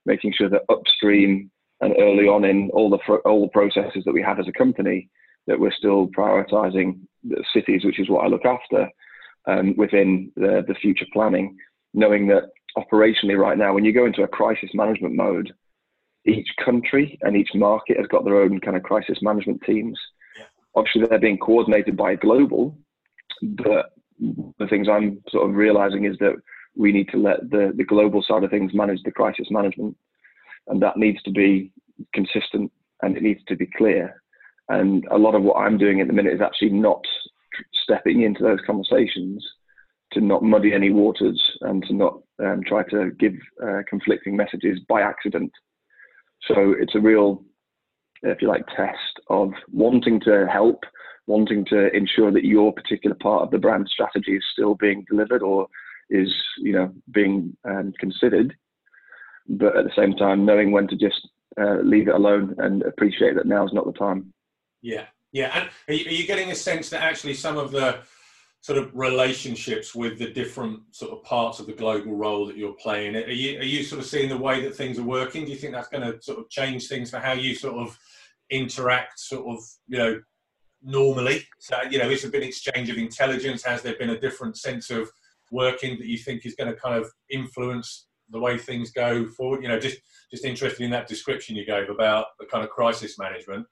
making 0.06 0.32
sure 0.32 0.48
that 0.48 0.62
upstream 0.68 1.50
and 1.80 1.94
early 1.98 2.28
on 2.28 2.44
in 2.44 2.70
all 2.72 2.90
the 2.90 2.98
all 3.24 3.42
the 3.42 3.48
processes 3.48 4.02
that 4.04 4.14
we 4.14 4.22
have 4.22 4.38
as 4.38 4.48
a 4.48 4.52
company 4.52 5.08
that 5.46 5.58
we're 5.58 5.72
still 5.72 6.08
prioritizing 6.08 7.00
the 7.24 7.42
cities, 7.52 7.84
which 7.84 7.98
is 7.98 8.08
what 8.08 8.24
I 8.24 8.28
look 8.28 8.44
after 8.44 8.88
um, 9.46 9.74
within 9.76 10.30
the, 10.36 10.64
the 10.66 10.74
future 10.74 11.06
planning, 11.12 11.56
knowing 11.94 12.28
that 12.28 12.50
operationally 12.76 13.38
right 13.38 13.58
now, 13.58 13.72
when 13.72 13.84
you 13.84 13.92
go 13.92 14.06
into 14.06 14.22
a 14.22 14.28
crisis 14.28 14.70
management 14.74 15.14
mode, 15.14 15.52
each 16.26 16.48
country 16.64 17.18
and 17.22 17.36
each 17.36 17.50
market 17.54 17.96
has 17.96 18.06
got 18.06 18.24
their 18.24 18.40
own 18.40 18.60
kind 18.60 18.76
of 18.76 18.82
crisis 18.82 19.18
management 19.22 19.60
teams. 19.64 19.98
Obviously, 20.74 21.06
they're 21.06 21.18
being 21.18 21.38
coordinated 21.38 21.96
by 21.96 22.14
global, 22.14 22.78
but 23.42 23.92
the 24.20 24.66
things 24.68 24.88
I'm 24.88 25.22
sort 25.30 25.48
of 25.48 25.56
realizing 25.56 26.04
is 26.04 26.16
that 26.20 26.34
we 26.76 26.92
need 26.92 27.08
to 27.10 27.16
let 27.16 27.50
the, 27.50 27.72
the 27.76 27.84
global 27.84 28.22
side 28.22 28.44
of 28.44 28.50
things 28.50 28.72
manage 28.74 29.02
the 29.02 29.10
crisis 29.10 29.48
management 29.50 29.96
and 30.68 30.80
that 30.82 30.96
needs 30.96 31.22
to 31.22 31.30
be 31.30 31.72
consistent 32.14 32.70
and 33.02 33.16
it 33.16 33.22
needs 33.22 33.40
to 33.48 33.56
be 33.56 33.66
clear. 33.76 34.22
And 34.68 35.04
a 35.10 35.18
lot 35.18 35.34
of 35.34 35.42
what 35.42 35.56
I'm 35.56 35.78
doing 35.78 36.00
at 36.00 36.06
the 36.06 36.12
minute 36.12 36.34
is 36.34 36.40
actually 36.40 36.70
not 36.70 37.02
stepping 37.82 38.22
into 38.22 38.42
those 38.42 38.60
conversations 38.64 39.44
to 40.12 40.20
not 40.20 40.42
muddy 40.42 40.72
any 40.72 40.90
waters 40.90 41.40
and 41.62 41.84
to 41.84 41.94
not 41.94 42.20
um, 42.42 42.62
try 42.66 42.82
to 42.84 43.10
give 43.18 43.34
uh, 43.62 43.80
conflicting 43.88 44.36
messages 44.36 44.78
by 44.88 45.02
accident. 45.02 45.50
So 46.46 46.74
it's 46.78 46.94
a 46.94 47.00
real, 47.00 47.42
if 48.22 48.42
you 48.42 48.48
like, 48.48 48.66
test 48.76 49.20
of 49.28 49.52
wanting 49.72 50.20
to 50.20 50.46
help, 50.46 50.84
wanting 51.26 51.64
to 51.66 51.94
ensure 51.94 52.32
that 52.32 52.44
your 52.44 52.72
particular 52.72 53.16
part 53.16 53.42
of 53.42 53.50
the 53.50 53.58
brand 53.58 53.88
strategy 53.88 54.36
is 54.36 54.44
still 54.52 54.74
being 54.74 55.04
delivered 55.08 55.42
or 55.42 55.66
is, 56.10 56.34
you 56.58 56.72
know, 56.72 56.92
being 57.12 57.56
um, 57.64 57.92
considered 57.98 58.54
but 59.50 59.76
at 59.76 59.84
the 59.84 59.92
same 59.96 60.14
time 60.14 60.46
knowing 60.46 60.70
when 60.70 60.86
to 60.88 60.96
just 60.96 61.28
uh, 61.60 61.78
leave 61.82 62.08
it 62.08 62.14
alone 62.14 62.54
and 62.58 62.82
appreciate 62.82 63.34
that 63.34 63.46
now 63.46 63.66
is 63.66 63.72
not 63.72 63.84
the 63.84 63.92
time. 63.92 64.32
Yeah, 64.80 65.06
yeah. 65.32 65.50
And 65.54 65.68
are 65.88 65.94
you, 65.94 66.06
are 66.06 66.12
you, 66.12 66.26
getting 66.26 66.50
a 66.50 66.54
sense 66.54 66.88
that 66.90 67.02
actually 67.02 67.34
some 67.34 67.58
of 67.58 67.72
the 67.72 67.98
sort 68.62 68.78
of 68.78 68.90
relationships 68.94 69.94
with 69.94 70.18
the 70.18 70.30
different 70.30 70.80
sort 70.90 71.12
of 71.12 71.22
parts 71.24 71.60
of 71.60 71.66
the 71.66 71.72
global 71.72 72.14
role 72.14 72.46
that 72.46 72.56
you're 72.56 72.74
playing, 72.74 73.16
are 73.16 73.30
you, 73.30 73.58
are 73.58 73.64
you 73.64 73.82
sort 73.82 74.00
of 74.00 74.06
seeing 74.06 74.28
the 74.28 74.36
way 74.36 74.62
that 74.62 74.74
things 74.74 74.98
are 74.98 75.04
working? 75.04 75.44
Do 75.44 75.50
you 75.50 75.56
think 75.56 75.72
that's 75.72 75.88
going 75.88 76.10
to 76.10 76.20
sort 76.22 76.38
of 76.38 76.50
change 76.50 76.86
things 76.86 77.10
for 77.10 77.18
how 77.18 77.32
you 77.32 77.54
sort 77.54 77.76
of 77.76 77.98
interact, 78.50 79.18
sort 79.18 79.46
of, 79.46 79.64
you 79.88 79.98
know, 79.98 80.20
normally? 80.82 81.46
So, 81.58 81.76
you 81.90 81.98
know, 81.98 82.10
has 82.10 82.22
there 82.22 82.30
been 82.30 82.42
exchange 82.42 82.90
of 82.90 82.98
intelligence? 82.98 83.62
Has 83.64 83.82
there 83.82 83.96
been 83.96 84.10
a 84.10 84.20
different 84.20 84.58
sense 84.58 84.90
of 84.90 85.10
working 85.50 85.98
that 85.98 86.06
you 86.06 86.18
think 86.18 86.44
is 86.44 86.54
going 86.54 86.72
to 86.72 86.78
kind 86.78 86.96
of 86.96 87.10
influence 87.30 88.08
the 88.28 88.38
way 88.38 88.58
things 88.58 88.90
go 88.90 89.26
forward? 89.26 89.62
You 89.62 89.68
know, 89.68 89.80
just 89.80 89.98
just 90.30 90.44
interested 90.44 90.84
in 90.84 90.90
that 90.90 91.08
description 91.08 91.56
you 91.56 91.64
gave 91.64 91.90
about 91.90 92.26
the 92.38 92.46
kind 92.46 92.62
of 92.62 92.70
crisis 92.70 93.18
management. 93.18 93.66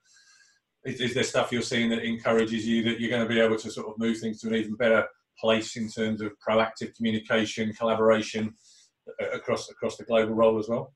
Is, 0.85 1.01
is, 1.01 1.15
there 1.15 1.25
stuff 1.25 1.51
you're 1.51 1.63
seeing 1.63 1.91
that 1.91 2.05
encourages 2.05 2.67
you 2.67 2.83
that 2.85 3.01
you're 3.01 3.11
going 3.11 3.23
to 3.23 3.29
be 3.29 3.41
able 3.41 3.59
to 3.59 3.71
sort 3.71 3.89
of 3.89 3.99
move 3.99 4.19
things 4.19 4.41
to 4.41 4.49
an 4.49 4.55
even 4.55 4.75
better 4.75 5.05
place 5.39 5.77
in 5.77 5.89
terms 5.89 6.21
of 6.21 6.33
proactive 6.47 6.95
communication, 6.95 7.73
collaboration 7.73 8.55
across 9.33 9.71
across 9.71 9.97
the 9.97 10.05
global 10.05 10.35
role 10.35 10.59
as 10.59 10.69
well? 10.69 10.93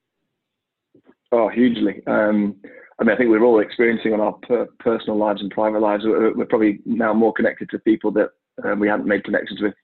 Oh, 1.32 1.48
hugely. 1.48 2.02
Um, 2.06 2.56
I 3.00 3.04
mean, 3.04 3.14
I 3.14 3.16
think 3.16 3.30
we're 3.30 3.42
all 3.42 3.60
experiencing 3.60 4.12
on 4.12 4.20
our 4.20 4.34
per- 4.46 4.68
personal 4.78 5.16
lives 5.16 5.40
and 5.40 5.50
private 5.50 5.80
lives. 5.80 6.04
We're, 6.04 6.34
we're, 6.34 6.46
probably 6.46 6.80
now 6.84 7.14
more 7.14 7.32
connected 7.32 7.70
to 7.70 7.78
people 7.80 8.10
that 8.12 8.30
um, 8.64 8.78
we 8.78 8.88
hadn't 8.88 9.06
made 9.06 9.24
connections 9.24 9.60
with 9.62 9.74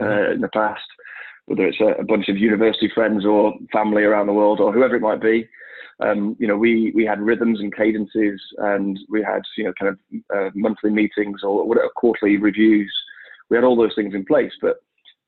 uh, 0.00 0.04
mm-hmm. 0.04 0.32
in 0.34 0.40
the 0.40 0.48
past, 0.48 0.80
whether 1.46 1.66
it's 1.66 1.80
a, 1.80 2.00
a, 2.00 2.04
bunch 2.04 2.28
of 2.28 2.38
university 2.38 2.90
friends 2.94 3.26
or 3.26 3.52
family 3.72 4.04
around 4.04 4.28
the 4.28 4.32
world 4.32 4.60
or 4.60 4.72
whoever 4.72 4.94
it 4.94 5.02
might 5.02 5.20
be. 5.20 5.46
Um, 6.00 6.36
you 6.38 6.46
know, 6.46 6.56
we 6.56 6.92
we 6.94 7.04
had 7.04 7.20
rhythms 7.20 7.60
and 7.60 7.74
cadences, 7.74 8.40
and 8.58 8.98
we 9.08 9.22
had 9.22 9.42
you 9.56 9.64
know 9.64 9.72
kind 9.78 9.90
of 9.90 9.98
uh, 10.34 10.50
monthly 10.54 10.90
meetings 10.90 11.40
or 11.42 11.66
whatever 11.66 11.88
quarterly 11.94 12.36
reviews. 12.36 12.92
We 13.50 13.56
had 13.56 13.64
all 13.64 13.76
those 13.76 13.94
things 13.94 14.14
in 14.14 14.24
place, 14.24 14.52
but 14.60 14.76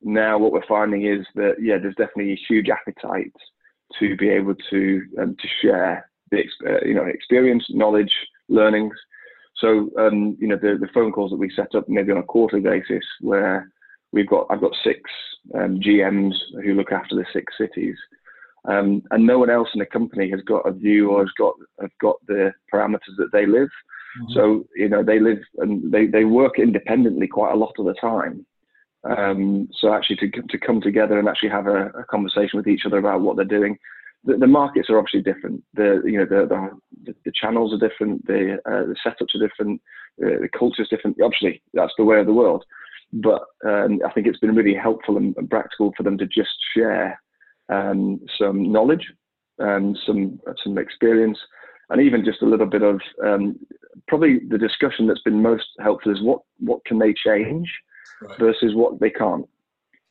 now 0.03 0.39
what 0.39 0.53
we're 0.53 0.67
finding 0.67 1.07
is 1.07 1.27
that 1.35 1.57
yeah, 1.61 1.79
there's 1.79 1.95
definitely 1.97 2.33
a 2.33 2.47
huge 2.49 2.69
appetite 2.69 3.33
to 3.99 4.17
be 4.17 4.29
able 4.29 4.55
to 4.71 5.03
um, 5.21 5.37
to 5.41 5.49
share 5.63 6.09
the 6.31 6.45
uh, 6.67 6.85
you 6.85 6.95
know 6.95 7.05
experience, 7.05 7.65
knowledge, 7.71 8.13
learnings. 8.49 8.95
So 9.57 9.91
um, 9.99 10.37
you 10.41 10.49
know 10.49 10.57
the 10.57 10.79
the 10.81 10.89
phone 10.93 11.13
calls 11.13 11.31
that 11.31 11.37
we 11.37 11.53
set 11.55 11.75
up 11.75 11.89
maybe 11.89 12.13
on 12.13 12.19
a 12.19 12.23
quarterly 12.23 12.63
basis 12.63 13.05
where 13.21 13.71
we've 14.13 14.29
got 14.29 14.47
I've 14.51 14.61
got 14.61 14.73
six 14.83 15.01
um, 15.55 15.81
GMs 15.81 16.35
who 16.65 16.75
look 16.75 16.93
after 16.93 17.15
the 17.15 17.25
six 17.33 17.53
cities. 17.59 17.97
Um, 18.67 19.03
and 19.11 19.27
no 19.27 19.39
one 19.39 19.51
else 19.51 19.69
in 19.75 19.79
the 19.81 19.87
company 19.87 20.31
has 20.31 20.41
got 20.43 20.67
a 20.67 20.73
view 20.73 21.11
or 21.11 21.21
has 21.21 21.33
got 21.37 21.55
have 21.81 21.91
got 22.01 22.17
the 22.27 22.53
parameters 22.73 23.17
that 23.19 23.31
they 23.33 23.47
live. 23.47 23.69
Mm-hmm. 24.21 24.33
So 24.33 24.67
you 24.75 24.89
know 24.89 25.03
they 25.03 25.21
live 25.21 25.39
and 25.59 25.93
they, 25.93 26.07
they 26.07 26.25
work 26.25 26.59
independently 26.59 27.27
quite 27.27 27.53
a 27.53 27.57
lot 27.57 27.75
of 27.79 27.85
the 27.85 27.95
time. 27.95 28.47
Um, 29.05 29.69
so 29.79 29.93
actually 29.93 30.17
to 30.17 30.31
to 30.31 30.59
come 30.59 30.81
together 30.81 31.19
and 31.19 31.29
actually 31.29 31.51
have 31.51 31.67
a, 31.67 31.89
a 31.89 32.05
conversation 32.05 32.57
with 32.57 32.67
each 32.67 32.87
other 32.87 32.99
about 32.99 33.21
what 33.21 33.37
they're 33.37 33.45
doing. 33.45 33.77
The, 34.25 34.39
the 34.39 34.47
markets 34.47 34.89
are 34.89 34.99
obviously 34.99 35.21
different. 35.21 35.63
The 35.75 36.01
you 36.07 36.19
know 36.19 36.25
the 36.25 36.71
the, 37.05 37.15
the 37.27 37.33
channels 37.39 37.75
are 37.75 37.89
different. 37.89 38.27
The 38.27 38.55
uh, 38.65 38.87
the 38.87 38.97
setups 39.05 39.35
are 39.35 39.47
different. 39.47 39.83
The, 40.17 40.39
the 40.41 40.59
culture 40.59 40.83
is 40.83 40.89
different. 40.89 41.19
Obviously 41.23 41.63
that's 41.75 41.93
the 41.99 42.05
way 42.05 42.19
of 42.19 42.27
the 42.27 42.33
world. 42.33 42.65
But 43.13 43.43
um, 43.67 44.01
I 44.07 44.11
think 44.13 44.27
it's 44.27 44.39
been 44.39 44.57
really 44.57 44.75
helpful 44.75 45.19
and 45.19 45.37
practical 45.51 45.93
for 45.97 46.03
them 46.03 46.17
to 46.19 46.27
just 46.27 46.51
share 46.75 47.21
um, 47.69 48.21
some 48.39 48.71
knowledge, 48.71 49.07
and 49.59 49.99
some 50.07 50.41
some 50.63 50.79
experience, 50.79 51.39
and 51.91 52.01
even 52.01 52.25
just 52.25 52.43
a 52.43 52.47
little 52.47 52.67
bit 52.67 52.83
of 52.83 53.01
um, 53.25 53.59
probably 54.09 54.41
the 54.49 54.59
discussion 54.59 55.07
that's 55.07 55.23
been 55.23 55.43
most 55.43 55.67
helpful 55.81 56.13
is 56.13 56.23
what 56.23 56.41
what 56.59 56.85
can 56.85 56.99
they 56.99 57.15
change 57.15 57.71
right. 58.23 58.39
versus 58.39 58.75
what 58.75 58.99
they 59.01 59.11
can't, 59.11 59.49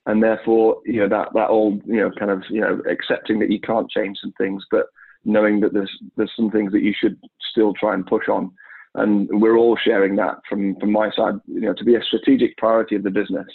and 0.06 0.24
therefore 0.24 0.78
you 0.86 1.00
know 1.00 1.10
that 1.10 1.30
that 1.34 1.50
all 1.50 1.80
you 1.86 1.98
know 1.98 2.12
kind 2.18 2.32
of 2.32 2.44
you 2.50 2.62
know 2.62 2.82
accepting 2.90 3.40
that 3.40 3.52
you 3.52 3.60
can't 3.60 3.90
change 3.90 4.18
some 4.22 4.34
things, 4.38 4.64
but 4.72 4.86
knowing 5.26 5.60
that 5.60 5.74
there's 5.74 5.92
there's 6.16 6.32
some 6.36 6.52
things 6.52 6.72
that 6.72 6.84
you 6.84 6.94
should 6.98 7.18
still 7.52 7.74
try 7.74 7.94
and 7.94 8.08
push 8.08 8.28
on, 8.28 8.52
and 8.96 9.30
we're 9.32 9.58
all 9.58 9.78
sharing 9.78 10.16
that 10.16 10.38
from 10.48 10.76
from 10.80 10.92
my 10.92 11.12
side. 11.12 11.36
You 11.48 11.62
know, 11.62 11.74
to 11.74 11.84
be 11.84 11.96
a 11.96 12.04
strategic 12.04 12.58
priority 12.58 12.96
of 12.96 13.04
the 13.04 13.12
business 13.12 13.48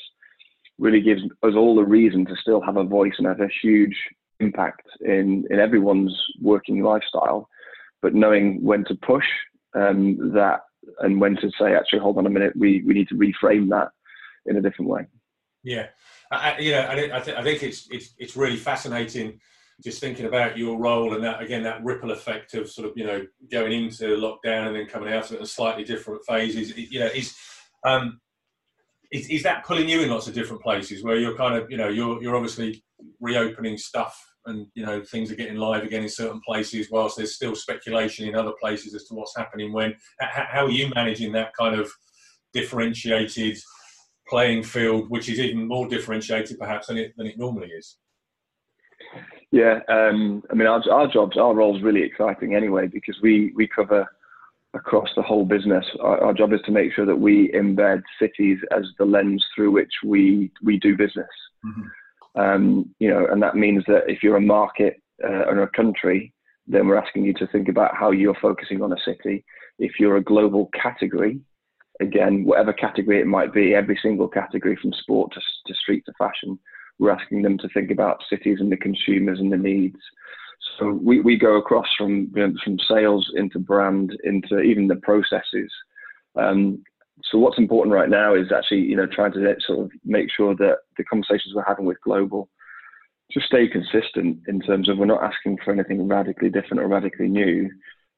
really 0.79 1.01
gives 1.01 1.23
us 1.43 1.55
all 1.57 1.75
the 1.75 1.85
reason 1.85 2.25
to 2.27 2.37
still 2.41 2.61
have 2.61 2.77
a 2.77 2.85
voice 2.85 3.15
and 3.19 3.27
have 3.27 3.41
a 3.41 3.49
huge 3.63 3.97
impact 4.41 4.87
in, 5.01 5.45
in 5.51 5.59
everyone's 5.59 6.17
working 6.41 6.83
lifestyle. 6.83 7.49
But 8.01 8.15
knowing 8.15 8.63
when 8.63 8.85
to 8.85 8.95
push 8.95 9.25
um, 9.75 10.33
that 10.35 10.61
and 11.01 11.21
when 11.21 11.37
to 11.37 11.51
say, 11.59 11.75
actually, 11.75 11.99
hold 11.99 12.19
on 12.19 12.27
a 12.27 12.31
minute, 12.31 12.53
we, 12.57 12.83
we 12.87 12.95
need 12.95 13.09
to 13.09 13.17
reframe 13.17 13.69
that 13.71 13.89
in 14.47 14.57
a 14.57 14.63
different 14.63 14.91
way. 14.91 15.07
Yeah, 15.65 15.89
I, 16.31 16.59
you 16.59 16.73
know, 16.73 16.89
I, 16.89 17.21
th- 17.21 17.37
I 17.37 17.43
think 17.43 17.63
it's, 17.63 17.89
it's 17.91 18.15
it's 18.17 18.37
really 18.37 18.57
fascinating 18.57 19.41
just 19.83 20.01
thinking 20.01 20.27
about 20.27 20.59
your 20.59 20.79
role 20.79 21.15
and 21.15 21.23
that 21.23 21.41
again 21.41 21.63
that 21.63 21.85
ripple 21.85 22.11
effect 22.11 22.55
of 22.55 22.69
sort 22.69 22.89
of 22.89 22.97
you 22.97 23.05
know 23.05 23.25
going 23.51 23.73
into 23.73 24.17
lockdown 24.17 24.67
and 24.67 24.77
then 24.77 24.87
coming 24.87 25.13
out 25.13 25.27
of 25.27 25.33
it 25.33 25.41
in 25.41 25.47
slightly 25.47 25.85
different 25.85 26.25
phases. 26.27 26.77
You 26.77 27.01
know, 27.01 27.07
is 27.07 27.37
um, 27.85 28.21
is, 29.11 29.29
is 29.29 29.43
that 29.43 29.65
pulling 29.65 29.89
you 29.89 30.03
in 30.03 30.11
lots 30.11 30.29
of 30.29 30.35
different 30.35 30.63
places 30.63 31.03
where 31.03 31.17
you're 31.17 31.37
kind 31.37 31.57
of 31.57 31.71
you 31.71 31.77
know 31.77 31.89
you're 31.89 32.23
you're 32.23 32.37
obviously 32.37 32.83
reopening 33.21 33.79
stuff 33.79 34.23
and 34.47 34.67
you 34.75 34.85
know 34.85 35.03
things 35.03 35.31
are 35.31 35.37
getting 35.37 35.57
live 35.57 35.83
again 35.83 36.03
in 36.03 36.09
certain 36.09 36.41
places 36.47 36.89
whilst 36.91 37.17
there's 37.17 37.35
still 37.35 37.55
speculation 37.55 38.29
in 38.29 38.35
other 38.35 38.53
places 38.61 38.95
as 38.95 39.05
to 39.05 39.15
what's 39.15 39.37
happening 39.37 39.73
when? 39.73 39.95
How, 40.21 40.67
are 40.67 40.71
you 40.71 40.91
managing 40.95 41.33
that 41.33 41.53
kind 41.59 41.79
of 41.79 41.91
differentiated 42.53 43.59
playing 44.29 44.63
field 44.63 45.09
which 45.09 45.29
is 45.29 45.39
even 45.39 45.67
more 45.67 45.89
differentiated 45.89 46.59
perhaps 46.59 46.89
than 46.89 46.99
it 46.99 47.13
than 47.17 47.27
it 47.27 47.39
normally 47.39 47.69
is? 47.69 47.97
Yeah 49.51 49.81
um, 49.89 50.43
i 50.51 50.55
mean 50.55 50.67
our, 50.67 50.83
our 50.91 51.09
jobs 51.09 51.37
our 51.37 51.55
role's 51.55 51.83
really 51.83 52.03
exciting 52.03 52.55
anyway 52.55 52.89
because 52.89 53.17
we 53.23 53.53
we 53.55 53.67
cover 53.67 54.07
across 54.75 55.09
the 55.17 55.23
whole 55.23 55.45
business. 55.45 55.85
Our, 56.01 56.23
our, 56.25 56.35
job 56.35 56.53
is 56.53 56.61
to 56.67 56.73
make 56.73 56.93
sure 56.93 57.07
that 57.07 57.17
we 57.17 57.51
embed 57.53 58.03
cities 58.21 58.59
as 58.77 58.85
the 58.99 59.05
lens 59.05 59.45
through 59.55 59.71
which 59.71 59.93
we 60.05 60.51
we 60.63 60.79
do 60.79 60.97
business. 60.97 61.27
Mm-hmm. 61.65 62.41
Um, 62.41 62.95
you 62.99 63.09
know, 63.11 63.27
and 63.31 63.43
that 63.43 63.57
means 63.57 63.85
that 63.89 64.05
if 64.07 64.23
you're 64.23 64.37
a 64.37 64.41
market 64.41 65.01
uh, 65.25 65.45
or 65.49 65.63
a 65.63 65.71
country, 65.71 66.33
then 66.67 66.87
we're 66.87 66.99
asking 66.99 67.25
you 67.25 67.33
to 67.35 67.47
think 67.49 67.69
about 67.69 67.97
how 67.97 68.11
you're 68.11 68.37
focusing 68.41 68.83
on 68.83 68.93
a 68.93 69.01
city. 69.05 69.45
If 69.79 69.93
you're 69.99 70.19
a 70.19 70.23
global 70.23 70.71
category, 70.81 71.41
again, 72.01 72.45
whatever 72.45 72.73
category 72.73 73.21
it 73.21 73.27
might 73.27 73.53
be, 73.53 73.75
every 73.75 73.99
single 74.01 74.29
category 74.29 74.77
from 74.81 74.93
sport 74.93 75.33
to, 75.33 75.41
to 75.67 75.75
street 75.75 76.05
to 76.07 76.13
fashion, 76.19 76.59
we're 76.99 77.11
asking 77.11 77.43
them 77.43 77.59
to 77.59 77.69
think 77.69 77.91
about 77.91 78.23
cities 78.29 78.59
and 78.61 78.71
the 78.71 78.77
consumers 78.77 79.41
and 79.41 79.53
the 79.53 79.57
needs. 79.57 79.99
So 80.79 80.93
we, 80.93 81.21
we 81.21 81.37
go 81.37 81.57
across 81.57 81.87
from 81.97 82.31
you 82.35 82.47
know, 82.49 82.55
from 82.65 82.79
sales 82.89 83.31
into 83.35 83.59
brand 83.59 84.17
into 84.25 84.61
even 84.61 84.89
the 84.89 84.97
processes. 84.97 85.73
Um, 86.37 86.83
so 87.25 87.39
what's 87.39 87.59
important 87.59 87.95
right 87.95 88.09
now 88.09 88.35
is 88.35 88.53
actually 88.53 88.83
you 88.83 88.97
know 88.97 89.07
trying 89.07 89.33
to 89.33 89.55
sort 89.67 89.81
of 89.81 89.91
make 90.05 90.29
sure 90.31 90.55
that 90.57 90.79
the 90.97 91.05
conversations 91.05 91.55
we're 91.55 91.65
having 91.65 91.85
with 91.85 92.01
global 92.03 92.49
just 93.33 93.47
stay 93.47 93.69
consistent 93.69 94.39
in 94.49 94.61
terms 94.61 94.89
of 94.89 94.99
we're 94.99 95.07
not 95.07 95.23
asking 95.23 95.59
for 95.65 95.73
anything 95.73 96.09
radically 96.09 96.49
different 96.49 96.81
or 96.81 96.89
radically 96.89 97.29
new. 97.29 97.71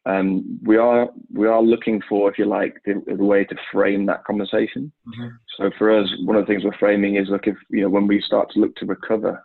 Um, 0.07 0.59
we 0.62 0.76
are 0.76 1.09
we 1.33 1.47
are 1.47 1.62
looking 1.62 2.00
for, 2.09 2.30
if 2.30 2.38
you 2.38 2.47
like, 2.47 2.76
the, 2.87 3.02
the 3.07 3.25
way 3.25 3.45
to 3.45 3.57
frame 3.73 4.07
that 4.07 4.25
conversation. 4.25 4.90
Mm-hmm. 5.07 5.28
So 5.59 5.71
for 5.76 5.99
us, 5.99 6.09
one 6.25 6.37
of 6.37 6.47
the 6.47 6.47
things 6.47 6.64
we're 6.64 6.78
framing 6.78 7.16
is 7.16 7.28
look 7.28 7.47
if 7.47 7.57
you 7.69 7.83
know 7.83 7.90
when 7.90 8.07
we 8.07 8.23
start 8.23 8.50
to 8.52 8.61
look 8.61 8.75
to 8.76 8.87
recover 8.87 9.45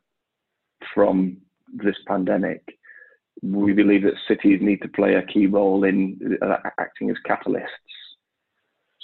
from 0.93 1.37
this 1.73 1.95
pandemic, 2.07 2.63
we 3.53 3.73
believe 3.73 4.03
that 4.03 4.13
cities 4.27 4.59
need 4.61 4.81
to 4.81 4.87
play 4.87 5.15
a 5.15 5.23
key 5.23 5.47
role 5.47 5.83
in 5.83 6.37
uh, 6.41 6.57
acting 6.79 7.09
as 7.09 7.17
catalysts. 7.27 7.67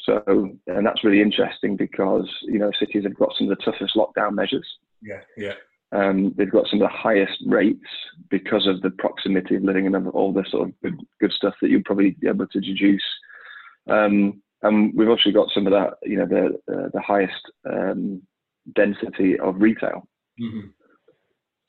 So, 0.05 0.49
and 0.67 0.85
that's 0.85 1.03
really 1.03 1.21
interesting 1.21 1.77
because 1.77 2.27
you 2.43 2.57
know 2.57 2.71
cities 2.79 3.03
have 3.03 3.17
got 3.17 3.33
some 3.37 3.49
of 3.49 3.57
the 3.57 3.63
toughest 3.63 3.95
lockdown 3.95 4.33
measures. 4.33 4.67
Yeah, 5.01 5.21
yeah. 5.37 5.53
Um, 5.93 6.33
they've 6.37 6.51
got 6.51 6.67
some 6.67 6.81
of 6.81 6.89
the 6.89 6.97
highest 6.97 7.37
rates 7.45 7.79
because 8.29 8.65
of 8.65 8.81
the 8.81 8.91
proximity 8.91 9.55
of 9.55 9.63
living 9.63 9.87
and 9.87 10.07
all 10.09 10.31
the 10.31 10.45
sort 10.49 10.69
of 10.69 10.81
good, 10.81 10.97
good 11.19 11.33
stuff 11.33 11.53
that 11.61 11.69
you'll 11.69 11.83
probably 11.83 12.11
be 12.11 12.29
able 12.29 12.47
to 12.47 12.61
deduce. 12.61 13.03
Um, 13.89 14.41
and 14.63 14.93
we've 14.95 15.09
also 15.09 15.31
got 15.31 15.49
some 15.53 15.67
of 15.67 15.73
that, 15.73 15.95
you 16.03 16.17
know, 16.17 16.25
the 16.25 16.73
uh, 16.73 16.89
the 16.93 17.01
highest 17.01 17.51
um, 17.69 18.21
density 18.73 19.37
of 19.39 19.55
retail. 19.59 20.07
Mm-hmm. 20.39 20.67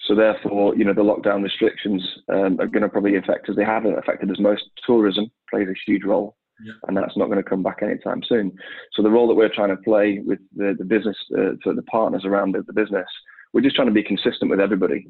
So 0.06 0.14
therefore, 0.16 0.74
you 0.76 0.84
know, 0.84 0.94
the 0.94 1.02
lockdown 1.02 1.42
restrictions 1.42 2.02
um, 2.28 2.58
are 2.60 2.66
going 2.66 2.82
to 2.82 2.88
probably 2.88 3.16
affect 3.16 3.48
us. 3.48 3.56
they 3.56 3.64
haven't 3.64 3.98
affected 3.98 4.30
us 4.30 4.40
most. 4.40 4.64
Tourism 4.84 5.30
plays 5.48 5.68
a 5.68 5.90
huge 5.90 6.02
role, 6.04 6.36
yeah. 6.64 6.72
and 6.88 6.96
that's 6.96 7.16
not 7.16 7.26
going 7.26 7.42
to 7.42 7.48
come 7.48 7.62
back 7.62 7.78
anytime 7.82 8.22
soon. 8.28 8.52
So 8.94 9.02
the 9.02 9.10
role 9.10 9.28
that 9.28 9.34
we're 9.34 9.54
trying 9.54 9.68
to 9.68 9.82
play 9.82 10.20
with 10.24 10.40
the, 10.56 10.74
the 10.76 10.84
business, 10.84 11.16
uh, 11.38 11.52
so 11.62 11.72
the 11.72 11.82
partners 11.82 12.24
around 12.24 12.52
the, 12.52 12.62
the 12.62 12.72
business, 12.72 13.06
we're 13.52 13.60
just 13.60 13.76
trying 13.76 13.88
to 13.88 13.94
be 13.94 14.02
consistent 14.02 14.50
with 14.50 14.60
everybody. 14.60 15.06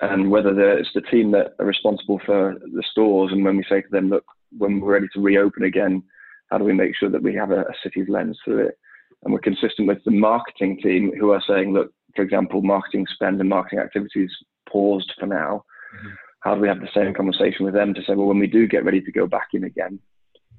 And 0.00 0.30
whether 0.30 0.50
it's 0.76 0.90
the 0.94 1.00
team 1.02 1.30
that 1.32 1.54
are 1.60 1.66
responsible 1.66 2.20
for 2.26 2.54
the 2.60 2.82
stores, 2.90 3.30
and 3.30 3.44
when 3.44 3.56
we 3.56 3.64
say 3.68 3.82
to 3.82 3.88
them, 3.90 4.08
look, 4.08 4.24
when 4.58 4.80
we're 4.80 4.94
ready 4.94 5.06
to 5.14 5.20
reopen 5.20 5.62
again, 5.62 6.02
how 6.50 6.58
do 6.58 6.64
we 6.64 6.72
make 6.72 6.96
sure 6.96 7.08
that 7.08 7.22
we 7.22 7.34
have 7.34 7.52
a, 7.52 7.60
a 7.60 7.74
city's 7.82 8.08
lens 8.08 8.38
through 8.44 8.66
it? 8.66 8.78
And 9.22 9.32
we're 9.32 9.40
consistent 9.40 9.86
with 9.86 10.02
the 10.04 10.10
marketing 10.10 10.80
team 10.82 11.12
who 11.18 11.30
are 11.30 11.42
saying, 11.48 11.72
look, 11.72 11.92
for 12.14 12.22
example, 12.22 12.62
marketing 12.62 13.06
spend 13.12 13.40
and 13.40 13.48
marketing 13.48 13.80
activities 13.80 14.30
paused 14.68 15.12
for 15.18 15.26
now. 15.26 15.64
Mm-hmm. 15.96 16.08
How 16.40 16.54
do 16.54 16.60
we 16.60 16.68
have 16.68 16.80
the 16.80 16.88
same 16.94 17.14
conversation 17.14 17.64
with 17.64 17.74
them 17.74 17.94
to 17.94 18.02
say, 18.02 18.14
well, 18.14 18.26
when 18.26 18.38
we 18.38 18.46
do 18.46 18.66
get 18.66 18.84
ready 18.84 19.00
to 19.00 19.12
go 19.12 19.26
back 19.26 19.48
in 19.54 19.64
again, 19.64 19.98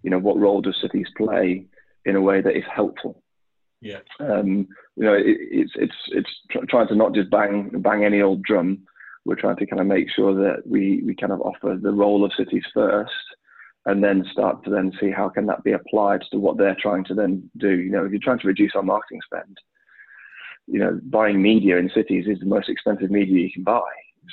you 0.02 0.10
know, 0.10 0.20
what 0.20 0.40
role 0.40 0.62
does 0.62 0.80
cities 0.82 1.08
play 1.16 1.66
in 2.06 2.16
a 2.16 2.22
way 2.22 2.42
that 2.42 2.58
is 2.58 2.64
helpful? 2.74 3.22
Yeah. 3.82 4.00
Um, 4.20 4.68
you 4.96 5.04
know, 5.04 5.14
it, 5.14 5.26
it's 5.28 5.74
it's 5.76 5.96
it's 6.08 6.30
tr- 6.50 6.66
trying 6.70 6.88
to 6.88 6.96
not 6.96 7.14
just 7.14 7.30
bang 7.30 7.70
bang 7.82 8.04
any 8.04 8.22
old 8.22 8.42
drum. 8.44 8.80
We're 9.26 9.36
trying 9.36 9.58
to 9.58 9.66
kind 9.66 9.80
of 9.80 9.88
make 9.88 10.10
sure 10.10 10.34
that 10.34 10.66
we 10.66 11.02
we 11.06 11.16
kind 11.16 11.34
of 11.34 11.42
offer 11.42 11.78
the 11.80 11.92
role 11.92 12.24
of 12.24 12.34
cities 12.34 12.64
first, 12.74 13.12
and 13.86 14.04
then 14.04 14.26
start 14.32 14.64
to 14.64 14.70
then 14.72 14.92
see 15.00 15.12
how 15.12 15.30
can 15.30 15.46
that 15.48 15.64
be 15.64 15.74
applied 15.74 16.22
to 16.32 16.40
what 16.40 16.58
they're 16.58 16.78
trying 16.80 17.04
to 17.06 17.14
then 17.14 17.50
do. 17.58 17.70
You 17.70 17.92
know, 17.92 18.06
if 18.06 18.12
you're 18.12 18.20
trying 18.22 18.40
to 18.40 18.48
reduce 18.48 18.72
our 18.76 18.84
marketing 18.84 19.22
spend, 19.26 19.58
you 20.68 20.80
know, 20.80 21.00
buying 21.04 21.42
media 21.42 21.78
in 21.78 21.90
cities 21.94 22.26
is 22.28 22.40
the 22.40 22.46
most 22.46 22.70
expensive 22.70 23.12
media 23.12 23.40
you 23.40 23.52
can 23.52 23.64
buy. 23.64 23.84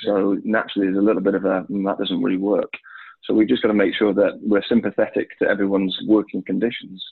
So 0.03 0.37
naturally, 0.43 0.87
there's 0.87 0.97
a 0.97 1.05
little 1.05 1.21
bit 1.21 1.35
of 1.35 1.45
a 1.45 1.65
mm, 1.69 1.85
that 1.85 1.99
doesn't 1.99 2.21
really 2.21 2.37
work. 2.37 2.71
So 3.23 3.33
we've 3.33 3.47
just 3.47 3.61
got 3.61 3.69
to 3.69 3.73
make 3.73 3.95
sure 3.95 4.13
that 4.13 4.39
we're 4.41 4.63
sympathetic 4.67 5.37
to 5.39 5.47
everyone's 5.47 5.97
working 6.07 6.43
conditions 6.43 7.03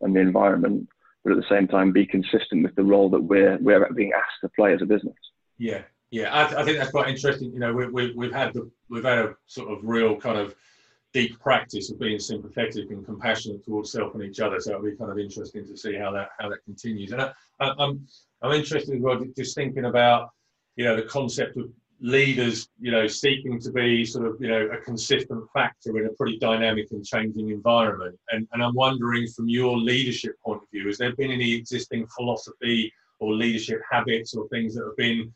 and 0.00 0.14
the 0.14 0.20
environment, 0.20 0.88
but 1.24 1.32
at 1.32 1.38
the 1.38 1.48
same 1.48 1.66
time 1.66 1.92
be 1.92 2.06
consistent 2.06 2.62
with 2.62 2.74
the 2.76 2.84
role 2.84 3.10
that 3.10 3.20
we're 3.20 3.58
we're 3.58 3.90
being 3.92 4.12
asked 4.14 4.40
to 4.42 4.48
play 4.50 4.72
as 4.74 4.82
a 4.82 4.86
business. 4.86 5.16
Yeah, 5.58 5.82
yeah, 6.10 6.32
I, 6.32 6.60
I 6.60 6.64
think 6.64 6.78
that's 6.78 6.90
quite 6.90 7.08
interesting. 7.08 7.52
You 7.52 7.58
know, 7.58 7.72
we, 7.72 7.86
we, 7.86 8.12
we've 8.12 8.32
had 8.32 8.52
the, 8.52 8.70
we've 8.88 9.04
had 9.04 9.18
a 9.18 9.34
sort 9.46 9.70
of 9.72 9.78
real 9.82 10.16
kind 10.16 10.38
of 10.38 10.54
deep 11.12 11.38
practice 11.40 11.90
of 11.90 11.98
being 11.98 12.18
sympathetic 12.18 12.90
and 12.90 13.04
compassionate 13.04 13.64
towards 13.64 13.92
self 13.92 14.14
and 14.14 14.22
each 14.22 14.40
other. 14.40 14.60
So 14.60 14.70
it'll 14.70 14.84
be 14.84 14.96
kind 14.96 15.10
of 15.10 15.18
interesting 15.18 15.66
to 15.66 15.76
see 15.76 15.94
how 15.96 16.12
that 16.12 16.30
how 16.38 16.48
that 16.48 16.64
continues. 16.64 17.12
And 17.12 17.22
I, 17.22 17.32
I, 17.60 17.74
I'm 17.78 18.06
I'm 18.42 18.52
interested 18.52 18.96
as 18.96 19.28
just 19.36 19.54
thinking 19.54 19.84
about 19.84 20.30
you 20.76 20.84
know 20.84 20.96
the 20.96 21.02
concept 21.02 21.56
of 21.56 21.70
leaders, 22.00 22.68
you 22.80 22.90
know, 22.90 23.06
seeking 23.06 23.60
to 23.60 23.70
be 23.70 24.04
sort 24.04 24.26
of, 24.26 24.40
you 24.40 24.48
know, 24.48 24.68
a 24.72 24.78
consistent 24.78 25.44
factor 25.52 25.98
in 25.98 26.06
a 26.06 26.12
pretty 26.14 26.38
dynamic 26.38 26.88
and 26.92 27.04
changing 27.04 27.50
environment. 27.50 28.18
And, 28.30 28.48
and 28.52 28.62
I'm 28.62 28.74
wondering 28.74 29.28
from 29.28 29.48
your 29.48 29.76
leadership 29.76 30.32
point 30.44 30.62
of 30.62 30.70
view, 30.70 30.86
has 30.86 30.98
there 30.98 31.14
been 31.14 31.30
any 31.30 31.52
existing 31.54 32.06
philosophy 32.06 32.92
or 33.18 33.34
leadership 33.34 33.80
habits 33.90 34.34
or 34.34 34.48
things 34.48 34.74
that 34.74 34.84
have 34.84 34.96
been 34.96 35.32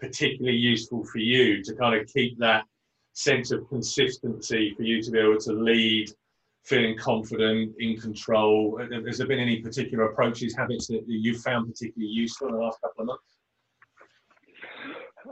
particularly 0.00 0.56
useful 0.56 1.04
for 1.04 1.18
you 1.18 1.62
to 1.62 1.74
kind 1.74 2.00
of 2.00 2.06
keep 2.08 2.38
that 2.38 2.64
sense 3.12 3.50
of 3.50 3.68
consistency 3.68 4.74
for 4.74 4.82
you 4.82 5.02
to 5.02 5.10
be 5.10 5.18
able 5.18 5.38
to 5.38 5.52
lead 5.52 6.10
feeling 6.66 6.96
confident 6.98 7.74
in 7.78 7.96
control 7.96 8.78
has 9.04 9.18
there 9.18 9.26
been 9.26 9.38
any 9.38 9.60
particular 9.60 10.04
approaches 10.06 10.54
habits 10.56 10.88
that 10.88 11.02
you've 11.06 11.40
found 11.40 11.66
particularly 11.68 12.12
useful 12.12 12.48
in 12.48 12.54
the 12.54 12.60
last 12.60 12.80
couple 12.80 13.02
of 13.02 13.06
months 13.06 13.36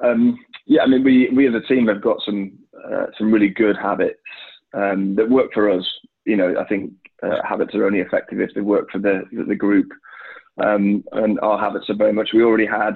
um, 0.03 0.39
yeah, 0.67 0.83
I 0.83 0.87
mean, 0.87 1.05
we, 1.05 1.29
we 1.31 1.47
as 1.47 1.55
a 1.55 1.67
team 1.67 1.87
have 1.89 2.03
got 2.03 2.19
some 2.25 2.59
uh, 2.75 3.07
some 3.19 3.31
really 3.31 3.49
good 3.49 3.77
habits 3.77 4.19
um, 4.73 5.15
that 5.17 5.29
work 5.29 5.53
for 5.53 5.71
us. 5.71 5.85
You 6.25 6.37
know, 6.37 6.55
I 6.59 6.65
think 6.65 6.93
uh, 7.23 7.37
habits 7.49 7.75
are 7.75 7.87
only 7.87 8.01
effective 8.01 8.41
if 8.41 8.51
they 8.55 8.61
work 8.61 8.91
for 8.91 8.99
the 8.99 9.23
the 9.47 9.55
group. 9.55 9.89
Um, 10.63 11.05
and 11.13 11.39
our 11.41 11.59
habits 11.59 11.91
are 11.91 11.97
very 11.97 12.13
much. 12.13 12.31
We 12.33 12.43
already 12.43 12.67
had 12.67 12.95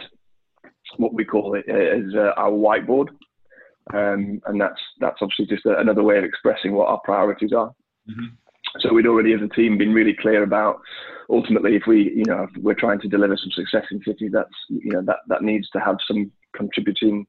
what 0.96 1.12
we 1.12 1.24
call 1.24 1.54
it 1.54 1.68
as 1.68 2.14
uh, 2.14 2.32
our 2.36 2.50
whiteboard, 2.50 3.08
um, 3.92 4.40
and 4.46 4.60
that's 4.60 4.80
that's 5.00 5.18
obviously 5.20 5.46
just 5.46 5.66
a, 5.66 5.78
another 5.78 6.02
way 6.02 6.18
of 6.18 6.24
expressing 6.24 6.72
what 6.72 6.88
our 6.88 7.00
priorities 7.04 7.52
are. 7.52 7.72
Mm-hmm. 8.10 8.26
So 8.80 8.92
we'd 8.92 9.06
already, 9.06 9.32
as 9.32 9.40
a 9.42 9.48
team, 9.48 9.78
been 9.78 9.94
really 9.94 10.16
clear 10.20 10.42
about 10.42 10.80
ultimately 11.30 11.76
if 11.76 11.82
we, 11.86 12.12
you 12.14 12.24
know, 12.24 12.46
we're 12.58 12.74
trying 12.74 13.00
to 13.00 13.08
deliver 13.08 13.36
some 13.36 13.50
success 13.52 13.84
in 13.90 14.00
City, 14.02 14.28
that's 14.28 14.48
you 14.68 14.92
know 14.92 15.02
that 15.02 15.18
that 15.28 15.42
needs 15.42 15.68
to 15.70 15.80
have 15.80 15.96
some 16.06 16.30
contributing 16.54 17.26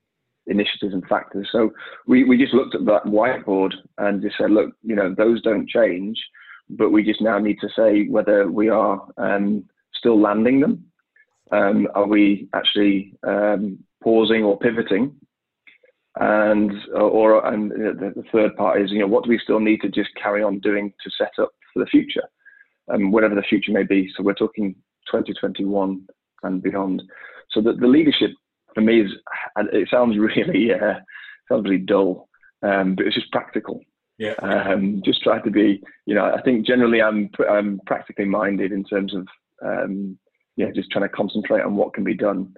initiatives 0.47 0.93
and 0.93 1.05
factors. 1.07 1.47
So 1.51 1.71
we, 2.07 2.23
we 2.23 2.37
just 2.37 2.53
looked 2.53 2.75
at 2.75 2.85
that 2.85 3.05
whiteboard 3.05 3.73
and 3.97 4.21
just 4.21 4.37
said, 4.37 4.51
look, 4.51 4.71
you 4.83 4.95
know, 4.95 5.13
those 5.15 5.41
don't 5.41 5.69
change, 5.69 6.19
but 6.69 6.89
we 6.89 7.03
just 7.03 7.21
now 7.21 7.37
need 7.37 7.59
to 7.61 7.69
say 7.75 8.07
whether 8.07 8.49
we 8.51 8.69
are 8.69 9.07
um, 9.17 9.65
still 9.93 10.19
landing 10.19 10.59
them. 10.59 10.85
Um, 11.51 11.87
are 11.95 12.07
we 12.07 12.47
actually 12.53 13.13
um, 13.23 13.79
pausing 14.03 14.43
or 14.43 14.57
pivoting? 14.57 15.15
And 16.15 16.71
or 16.95 17.45
and 17.45 17.71
the, 17.71 18.13
the, 18.15 18.23
third 18.31 18.55
part 18.57 18.81
is, 18.81 18.91
you 18.91 18.99
know, 18.99 19.07
what 19.07 19.23
do 19.23 19.29
we 19.29 19.39
still 19.39 19.59
need 19.59 19.81
to 19.81 19.89
just 19.89 20.09
carry 20.21 20.43
on 20.43 20.59
doing 20.59 20.91
to 21.03 21.11
set 21.17 21.31
up 21.41 21.51
for 21.71 21.79
the 21.79 21.85
future, 21.85 22.23
um, 22.91 23.11
whatever 23.11 23.35
the 23.35 23.43
future 23.43 23.71
may 23.71 23.83
be. 23.83 24.11
So 24.15 24.23
we're 24.23 24.33
talking 24.33 24.73
2021 25.11 26.05
and 26.43 26.63
beyond. 26.63 27.03
So 27.51 27.61
that 27.61 27.79
the 27.79 27.87
leadership 27.87 28.31
for 28.73 28.81
me 28.81 29.01
is 29.01 29.11
it 29.57 29.87
sounds 29.89 30.17
really 30.37 30.73
uh, 30.73 30.99
sounds 31.47 31.65
really 31.65 31.77
dull, 31.77 32.27
um, 32.63 32.95
but 32.95 33.05
it's 33.05 33.15
just 33.15 33.31
practical. 33.31 33.79
Yeah. 34.17 34.33
Um, 34.41 35.01
just 35.05 35.21
try 35.23 35.39
to 35.39 35.49
be, 35.49 35.81
you 36.05 36.13
know, 36.13 36.25
I 36.25 36.41
think 36.41 36.65
generally 36.65 37.01
I'm 37.01 37.29
I'm 37.49 37.79
practically 37.85 38.25
minded 38.25 38.71
in 38.71 38.83
terms 38.83 39.13
of 39.15 39.27
um, 39.63 40.17
yeah, 40.59 40.71
just 40.75 40.91
trying 40.91 41.07
to 41.07 41.15
concentrate 41.15 41.61
on 41.61 41.77
what 41.77 41.93
can 41.93 42.03
be 42.03 42.13
done, 42.13 42.53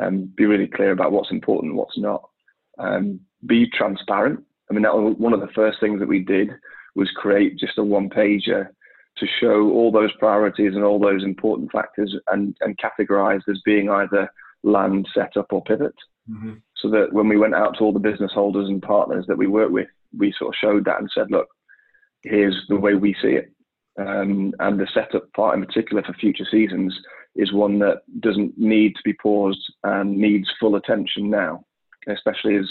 um, 0.00 0.32
be 0.36 0.46
really 0.46 0.66
clear 0.66 0.92
about 0.92 1.12
what's 1.12 1.30
important, 1.30 1.74
what's 1.74 1.98
not, 1.98 2.22
um, 2.78 3.20
be 3.46 3.68
transparent. 3.70 4.44
I 4.70 4.74
mean, 4.74 4.82
that 4.82 4.94
was 4.94 5.14
one 5.18 5.32
of 5.32 5.40
the 5.40 5.52
first 5.54 5.80
things 5.80 6.00
that 6.00 6.08
we 6.08 6.20
did 6.20 6.50
was 6.94 7.10
create 7.16 7.58
just 7.58 7.78
a 7.78 7.84
one 7.84 8.08
pager 8.08 8.68
to 9.18 9.26
show 9.40 9.70
all 9.70 9.92
those 9.92 10.12
priorities 10.18 10.74
and 10.74 10.84
all 10.84 10.98
those 10.98 11.22
important 11.22 11.70
factors 11.70 12.14
and, 12.28 12.56
and 12.60 12.78
categorized 12.78 13.48
as 13.48 13.60
being 13.64 13.90
either 13.90 14.28
land, 14.62 15.06
setup, 15.14 15.52
or 15.52 15.62
pivot. 15.64 15.94
Mm-hmm. 16.30 16.54
So 16.76 16.90
that 16.90 17.12
when 17.12 17.28
we 17.28 17.36
went 17.36 17.54
out 17.54 17.76
to 17.78 17.84
all 17.84 17.92
the 17.92 17.98
business 17.98 18.32
holders 18.32 18.68
and 18.68 18.82
partners 18.82 19.24
that 19.28 19.38
we 19.38 19.46
work 19.46 19.70
with, 19.70 19.88
we 20.16 20.34
sort 20.38 20.54
of 20.54 20.58
showed 20.60 20.84
that 20.86 21.00
and 21.00 21.10
said, 21.14 21.30
look, 21.30 21.48
here's 22.22 22.56
the 22.68 22.76
way 22.76 22.94
we 22.94 23.14
see 23.20 23.32
it. 23.32 23.52
Um, 23.98 24.54
and 24.58 24.80
the 24.80 24.88
setup 24.94 25.30
part 25.32 25.56
in 25.56 25.64
particular 25.64 26.02
for 26.02 26.14
future 26.14 26.46
seasons 26.50 26.98
is 27.36 27.52
one 27.52 27.78
that 27.80 28.02
doesn't 28.20 28.56
need 28.58 28.94
to 28.96 29.02
be 29.04 29.12
paused 29.14 29.62
and 29.84 30.16
needs 30.16 30.48
full 30.58 30.76
attention 30.76 31.30
now, 31.30 31.64
especially 32.08 32.56
as 32.56 32.68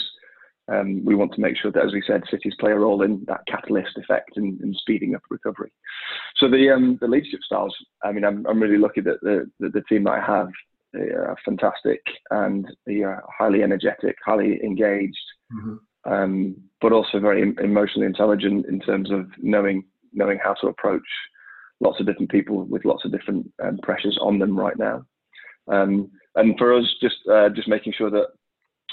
um, 0.72 1.04
we 1.04 1.14
want 1.14 1.34
to 1.34 1.40
make 1.40 1.56
sure 1.56 1.72
that, 1.72 1.84
as 1.84 1.92
we 1.92 2.02
said, 2.06 2.22
cities 2.30 2.54
play 2.60 2.72
a 2.72 2.78
role 2.78 3.02
in 3.02 3.24
that 3.26 3.40
catalyst 3.48 3.96
effect 3.96 4.36
and, 4.36 4.60
in 4.60 4.72
speeding 4.74 5.14
up 5.14 5.22
recovery. 5.28 5.72
So 6.36 6.48
the 6.48 6.70
um, 6.70 6.98
the 7.00 7.08
leadership 7.08 7.40
styles. 7.44 7.74
I 8.04 8.12
mean, 8.12 8.24
I'm, 8.24 8.46
I'm 8.46 8.62
really 8.62 8.78
lucky 8.78 9.00
that 9.02 9.20
the, 9.22 9.50
the, 9.58 9.70
the 9.70 9.82
team 9.88 10.04
that 10.04 10.12
I 10.12 10.20
have 10.20 10.48
are 10.94 11.36
fantastic 11.44 12.00
and 12.30 12.66
they 12.86 13.02
are 13.02 13.24
highly 13.38 13.62
energetic, 13.62 14.16
highly 14.24 14.60
engaged, 14.62 15.16
mm-hmm. 15.52 16.12
um, 16.12 16.56
but 16.80 16.92
also 16.92 17.18
very 17.18 17.54
emotionally 17.62 18.06
intelligent 18.06 18.66
in 18.66 18.78
terms 18.80 19.10
of 19.10 19.26
knowing 19.38 19.84
knowing 20.12 20.38
how 20.42 20.54
to 20.54 20.68
approach 20.68 21.02
lots 21.80 21.98
of 21.98 22.06
different 22.06 22.30
people 22.30 22.64
with 22.64 22.84
lots 22.84 23.04
of 23.04 23.10
different 23.10 23.50
um, 23.64 23.78
pressures 23.82 24.18
on 24.20 24.38
them 24.38 24.56
right 24.56 24.78
now. 24.78 25.02
Um, 25.68 26.10
and 26.36 26.56
for 26.58 26.76
us, 26.76 26.84
just 27.00 27.16
uh, 27.30 27.48
just 27.48 27.68
making 27.68 27.94
sure 27.96 28.10
that 28.10 28.28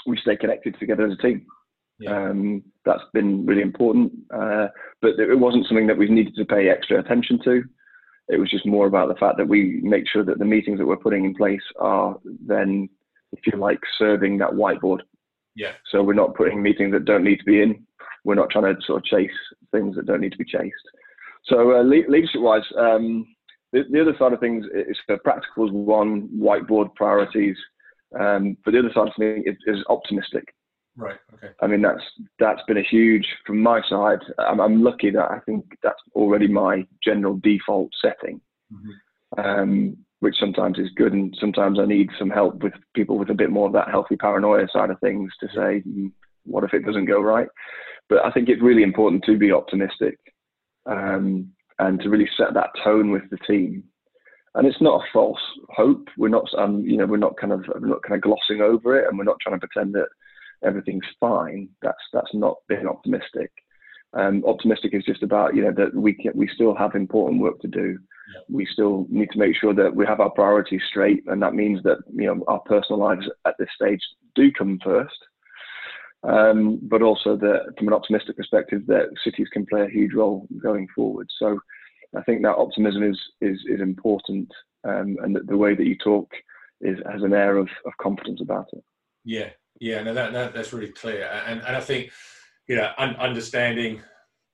we 0.06 0.16
stay 0.18 0.36
connected 0.36 0.76
together 0.78 1.06
as 1.06 1.18
a 1.18 1.22
team. 1.22 1.46
Yeah. 1.98 2.30
Um, 2.30 2.62
that's 2.84 3.02
been 3.12 3.44
really 3.44 3.60
important, 3.60 4.12
uh, 4.34 4.68
but 5.02 5.18
it 5.18 5.38
wasn't 5.38 5.66
something 5.66 5.86
that 5.86 5.98
we've 5.98 6.08
needed 6.08 6.34
to 6.36 6.46
pay 6.46 6.70
extra 6.70 6.98
attention 6.98 7.38
to. 7.44 7.62
It 8.28 8.38
was 8.38 8.50
just 8.50 8.64
more 8.64 8.86
about 8.86 9.08
the 9.08 9.16
fact 9.16 9.36
that 9.36 9.48
we 9.48 9.80
make 9.82 10.08
sure 10.08 10.24
that 10.24 10.38
the 10.38 10.44
meetings 10.44 10.78
that 10.78 10.86
we're 10.86 10.96
putting 10.96 11.24
in 11.24 11.34
place 11.34 11.60
are 11.78 12.16
then, 12.46 12.88
if 13.32 13.40
you 13.46 13.58
like, 13.58 13.80
serving 13.98 14.38
that 14.38 14.52
whiteboard. 14.52 15.00
Yeah. 15.56 15.72
So 15.90 16.02
we're 16.02 16.14
not 16.14 16.36
putting 16.36 16.62
meetings 16.62 16.92
that 16.92 17.04
don't 17.04 17.24
need 17.24 17.38
to 17.40 17.44
be 17.44 17.60
in. 17.60 17.84
We're 18.24 18.34
not 18.34 18.50
trying 18.50 18.74
to 18.74 18.80
sort 18.82 18.98
of 18.98 19.04
chase 19.04 19.30
things 19.72 19.96
that 19.96 20.06
don't 20.06 20.20
need 20.20 20.32
to 20.32 20.38
be 20.38 20.44
chased. 20.44 20.74
So 21.44 21.76
uh, 21.76 21.82
le- 21.82 22.08
leadership-wise, 22.08 22.62
um, 22.78 23.26
the, 23.72 23.84
the, 23.90 24.00
other 24.00 24.14
side 24.18 24.32
of 24.32 24.40
things 24.40 24.64
is 24.74 24.96
for 25.06 25.18
practicals 25.18 25.72
one 25.72 26.28
whiteboard 26.28 26.94
priorities, 26.94 27.56
um, 28.18 28.56
but 28.64 28.72
the 28.72 28.80
other 28.80 28.92
side 28.94 29.08
of 29.08 29.18
me 29.18 29.42
is, 29.46 29.56
is 29.66 29.84
optimistic. 29.88 30.44
Right. 30.96 31.16
Okay. 31.34 31.52
I 31.62 31.66
mean, 31.66 31.82
that's 31.82 32.02
that's 32.38 32.62
been 32.66 32.76
a 32.76 32.82
huge 32.82 33.26
from 33.46 33.62
my 33.62 33.80
side. 33.88 34.18
I'm, 34.38 34.60
I'm 34.60 34.82
lucky 34.82 35.10
that 35.10 35.30
I 35.30 35.38
think 35.46 35.64
that's 35.82 36.00
already 36.14 36.48
my 36.48 36.84
general 37.02 37.38
default 37.42 37.90
setting, 38.02 38.40
mm-hmm. 38.72 39.40
um, 39.40 39.96
which 40.18 40.36
sometimes 40.38 40.78
is 40.78 40.90
good, 40.96 41.12
and 41.12 41.34
sometimes 41.40 41.78
I 41.78 41.86
need 41.86 42.10
some 42.18 42.28
help 42.30 42.62
with 42.62 42.74
people 42.94 43.18
with 43.18 43.30
a 43.30 43.34
bit 43.34 43.50
more 43.50 43.68
of 43.68 43.72
that 43.74 43.88
healthy 43.88 44.16
paranoia 44.16 44.66
side 44.72 44.90
of 44.90 45.00
things 45.00 45.32
to 45.40 45.46
say, 45.48 45.82
mm, 45.88 46.10
what 46.44 46.64
if 46.64 46.74
it 46.74 46.84
doesn't 46.84 47.06
go 47.06 47.20
right? 47.20 47.48
But 48.08 48.24
I 48.24 48.30
think 48.32 48.48
it's 48.48 48.62
really 48.62 48.82
important 48.82 49.24
to 49.24 49.38
be 49.38 49.52
optimistic 49.52 50.18
um, 50.86 51.50
and 51.78 52.00
to 52.00 52.10
really 52.10 52.28
set 52.36 52.52
that 52.54 52.70
tone 52.82 53.10
with 53.10 53.22
the 53.30 53.38
team. 53.46 53.84
And 54.54 54.66
it's 54.66 54.80
not 54.80 55.00
a 55.00 55.12
false 55.12 55.40
hope. 55.68 56.08
We're 56.16 56.28
not, 56.28 56.46
um, 56.58 56.80
you 56.80 56.96
know, 56.96 57.06
we're 57.06 57.18
not 57.18 57.36
kind 57.36 57.52
of, 57.52 57.64
we're 57.68 57.88
not 57.88 58.02
kind 58.02 58.16
of 58.16 58.22
glossing 58.22 58.60
over 58.60 58.98
it, 58.98 59.08
and 59.08 59.16
we're 59.16 59.24
not 59.24 59.38
trying 59.40 59.58
to 59.58 59.66
pretend 59.66 59.94
that 59.94 60.08
everything's 60.64 61.06
fine. 61.18 61.68
That's 61.82 62.02
that's 62.12 62.34
not 62.34 62.56
being 62.68 62.86
optimistic. 62.86 63.50
Um, 64.12 64.42
optimistic 64.44 64.92
is 64.92 65.04
just 65.04 65.22
about 65.22 65.54
you 65.54 65.62
know 65.62 65.72
that 65.76 65.94
we 65.94 66.14
can, 66.14 66.32
we 66.34 66.48
still 66.54 66.74
have 66.74 66.94
important 66.94 67.40
work 67.40 67.60
to 67.60 67.68
do. 67.68 67.98
Yeah. 68.34 68.40
We 68.48 68.66
still 68.66 69.06
need 69.08 69.30
to 69.32 69.38
make 69.38 69.56
sure 69.56 69.74
that 69.74 69.94
we 69.94 70.06
have 70.06 70.20
our 70.20 70.30
priorities 70.30 70.82
straight, 70.88 71.22
and 71.26 71.42
that 71.42 71.54
means 71.54 71.82
that 71.84 71.98
you 72.12 72.26
know 72.26 72.44
our 72.48 72.60
personal 72.60 72.98
lives 72.98 73.28
at 73.46 73.54
this 73.58 73.68
stage 73.74 74.00
do 74.34 74.50
come 74.52 74.78
first. 74.82 75.16
Um, 76.22 76.78
but 76.82 77.00
also 77.00 77.36
that 77.36 77.72
from 77.78 77.88
an 77.88 77.94
optimistic 77.94 78.36
perspective, 78.36 78.82
that 78.88 79.08
cities 79.24 79.48
can 79.52 79.64
play 79.64 79.82
a 79.82 79.88
huge 79.90 80.12
role 80.12 80.46
going 80.62 80.86
forward. 80.94 81.28
So 81.38 81.58
I 82.16 82.22
think 82.22 82.42
that 82.42 82.56
optimism 82.56 83.02
is 83.02 83.18
is 83.40 83.58
is 83.68 83.80
important, 83.80 84.50
um, 84.84 85.16
and 85.22 85.38
the 85.46 85.56
way 85.56 85.74
that 85.74 85.86
you 85.86 85.96
talk 85.96 86.30
is 86.80 86.98
has 87.10 87.22
an 87.22 87.34
air 87.34 87.56
of, 87.56 87.68
of 87.86 87.92
confidence 88.00 88.40
about 88.40 88.66
it. 88.72 88.82
Yeah, 89.24 89.50
yeah, 89.80 90.02
no, 90.02 90.14
that, 90.14 90.32
that 90.32 90.54
that's 90.54 90.72
really 90.72 90.92
clear, 90.92 91.28
and 91.46 91.60
and 91.60 91.76
I 91.76 91.80
think 91.80 92.10
you 92.66 92.76
know 92.76 92.90
un- 92.98 93.16
understanding 93.16 94.00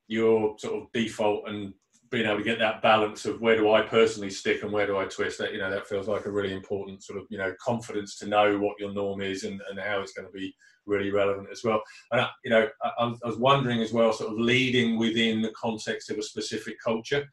your 0.09 0.57
sort 0.59 0.83
of 0.83 0.92
default 0.92 1.49
and 1.49 1.73
being 2.11 2.27
able 2.27 2.38
to 2.38 2.45
get 2.45 2.59
that 2.59 2.83
balance 2.83 3.27
of 3.27 3.40
where 3.40 3.57
do 3.57 3.73
I 3.73 3.83
personally 3.83 4.31
stick 4.31 4.62
and 4.62 4.73
where 4.73 4.87
do 4.87 4.97
I 4.97 5.07
twist 5.07 5.38
that 5.38 5.53
you 5.53 5.59
know 5.59 5.71
that 5.71 5.88
feels 5.88 6.09
like 6.09 6.27
a 6.27 6.31
really 6.31 6.53
important 6.53 7.03
sort 7.03 7.19
of 7.19 7.27
you 7.31 7.38
know 7.38 7.53
confidence 7.61 8.16
to 8.19 8.29
know 8.29 8.59
what 8.59 8.79
your 8.79 8.92
norm 8.92 9.21
is 9.21 9.45
and, 9.45 9.61
and 9.69 9.79
how 9.79 10.01
it's 10.01 10.12
going 10.12 10.27
to 10.27 10.33
be 10.33 10.55
really 10.87 11.11
relevant 11.11 11.49
as 11.51 11.62
well 11.64 11.83
and 12.12 12.21
I, 12.21 12.29
you 12.45 12.51
know 12.51 12.69
I, 12.83 12.90
I, 13.01 13.27
was 13.27 13.38
wondering 13.38 13.81
as 13.81 13.92
well 13.92 14.12
sort 14.12 14.33
of 14.33 14.38
leading 14.38 14.99
within 14.99 15.42
the 15.42 15.53
context 15.61 16.11
of 16.11 16.19
a 16.19 16.23
specific 16.23 16.77
culture 16.83 17.25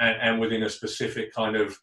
and, 0.00 0.16
and 0.20 0.40
within 0.40 0.64
a 0.64 0.70
specific 0.70 1.32
kind 1.32 1.56
of 1.56 1.76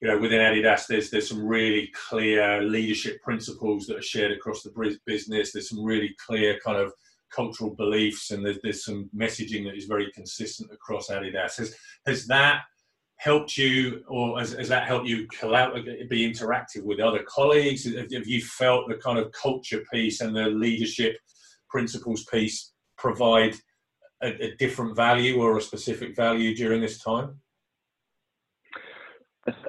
you 0.00 0.08
know 0.08 0.18
within 0.18 0.40
Adidas 0.40 0.86
there's 0.86 1.10
there's 1.10 1.28
some 1.28 1.44
really 1.44 1.90
clear 2.08 2.62
leadership 2.62 3.22
principles 3.22 3.86
that 3.86 3.98
are 3.98 4.02
shared 4.02 4.32
across 4.32 4.62
the 4.62 4.98
business 5.06 5.52
there's 5.52 5.68
some 5.68 5.84
really 5.84 6.14
clear 6.26 6.58
kind 6.64 6.78
of 6.78 6.92
cultural 7.34 7.74
beliefs 7.74 8.30
and 8.30 8.44
there's, 8.44 8.58
there's 8.62 8.84
some 8.84 9.10
messaging 9.16 9.64
that 9.64 9.76
is 9.76 9.86
very 9.86 10.10
consistent 10.12 10.70
across 10.72 11.08
Adidas. 11.08 11.56
Has, 11.56 11.74
has 12.06 12.26
that 12.26 12.62
helped 13.16 13.56
you 13.56 14.02
or 14.08 14.38
has, 14.38 14.52
has 14.52 14.68
that 14.68 14.86
helped 14.86 15.06
you 15.06 15.26
be 16.08 16.30
interactive 16.30 16.82
with 16.82 17.00
other 17.00 17.24
colleagues? 17.26 17.84
Have 17.84 18.26
you 18.26 18.40
felt 18.42 18.88
the 18.88 18.96
kind 18.96 19.18
of 19.18 19.32
culture 19.32 19.82
piece 19.92 20.20
and 20.20 20.34
the 20.34 20.46
leadership 20.46 21.16
principles 21.68 22.24
piece 22.24 22.72
provide 22.96 23.54
a, 24.22 24.28
a 24.28 24.54
different 24.56 24.96
value 24.96 25.40
or 25.40 25.58
a 25.58 25.62
specific 25.62 26.16
value 26.16 26.54
during 26.54 26.80
this 26.80 26.98
time? 27.02 27.40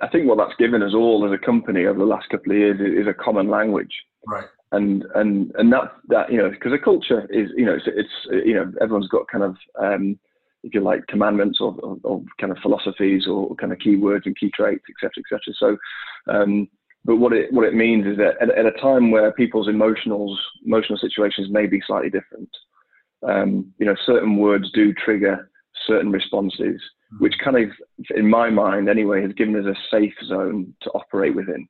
I 0.01 0.07
think 0.07 0.27
what 0.27 0.37
that's 0.37 0.55
given 0.57 0.81
us 0.81 0.93
all 0.93 1.25
as 1.25 1.33
a 1.33 1.45
company 1.45 1.85
over 1.85 1.99
the 1.99 2.05
last 2.05 2.29
couple 2.29 2.53
of 2.53 2.57
years 2.57 2.79
is 2.79 3.07
a 3.07 3.13
common 3.13 3.49
language. 3.49 3.91
Right 4.25 4.45
and 4.71 5.05
and 5.15 5.51
and 5.55 5.71
that 5.71 5.91
that 6.07 6.31
you 6.31 6.37
know 6.37 6.49
because 6.49 6.73
a 6.73 6.77
culture 6.77 7.27
is 7.29 7.49
you 7.55 7.65
know 7.65 7.75
it's, 7.75 7.85
it's, 7.87 8.45
you 8.45 8.53
know 8.53 8.71
everyone's 8.81 9.07
got 9.07 9.27
kind 9.27 9.43
of 9.43 9.55
um, 9.79 10.19
if 10.63 10.73
you 10.73 10.81
like 10.81 11.05
commandments 11.07 11.59
or, 11.61 11.75
or, 11.83 11.97
or, 12.03 12.23
kind 12.41 12.51
of 12.51 12.57
philosophies 12.59 13.27
or 13.27 13.53
kind 13.55 13.71
of 13.71 13.77
key 13.79 13.95
words 13.95 14.25
and 14.25 14.37
key 14.37 14.51
traits 14.55 14.83
etc 14.89 15.11
etc 15.19 15.53
so 15.57 16.33
um, 16.33 16.67
but 17.03 17.17
what 17.17 17.33
it 17.33 17.51
what 17.53 17.65
it 17.65 17.73
means 17.73 18.05
is 18.05 18.17
that 18.17 18.35
at, 18.41 18.49
at, 18.49 18.65
a 18.65 18.71
time 18.81 19.11
where 19.11 19.31
people's 19.33 19.67
emotionals 19.67 20.35
emotional 20.65 20.97
situations 20.97 21.49
may 21.49 21.67
be 21.67 21.81
slightly 21.85 22.09
different 22.09 22.49
um, 23.27 23.71
you 23.77 23.85
know 23.85 23.95
certain 24.05 24.37
words 24.37 24.71
do 24.73 24.93
trigger 24.93 25.49
certain 25.87 26.11
responses 26.11 26.81
hmm. 27.11 27.17
which 27.19 27.35
kind 27.43 27.57
of 27.57 27.69
in 28.15 28.29
my 28.29 28.49
mind 28.49 28.89
anyway 28.89 29.21
has 29.21 29.33
given 29.33 29.55
us 29.55 29.65
a 29.65 29.95
safe 29.95 30.13
zone 30.27 30.73
to 30.81 30.89
operate 30.91 31.35
within 31.35 31.67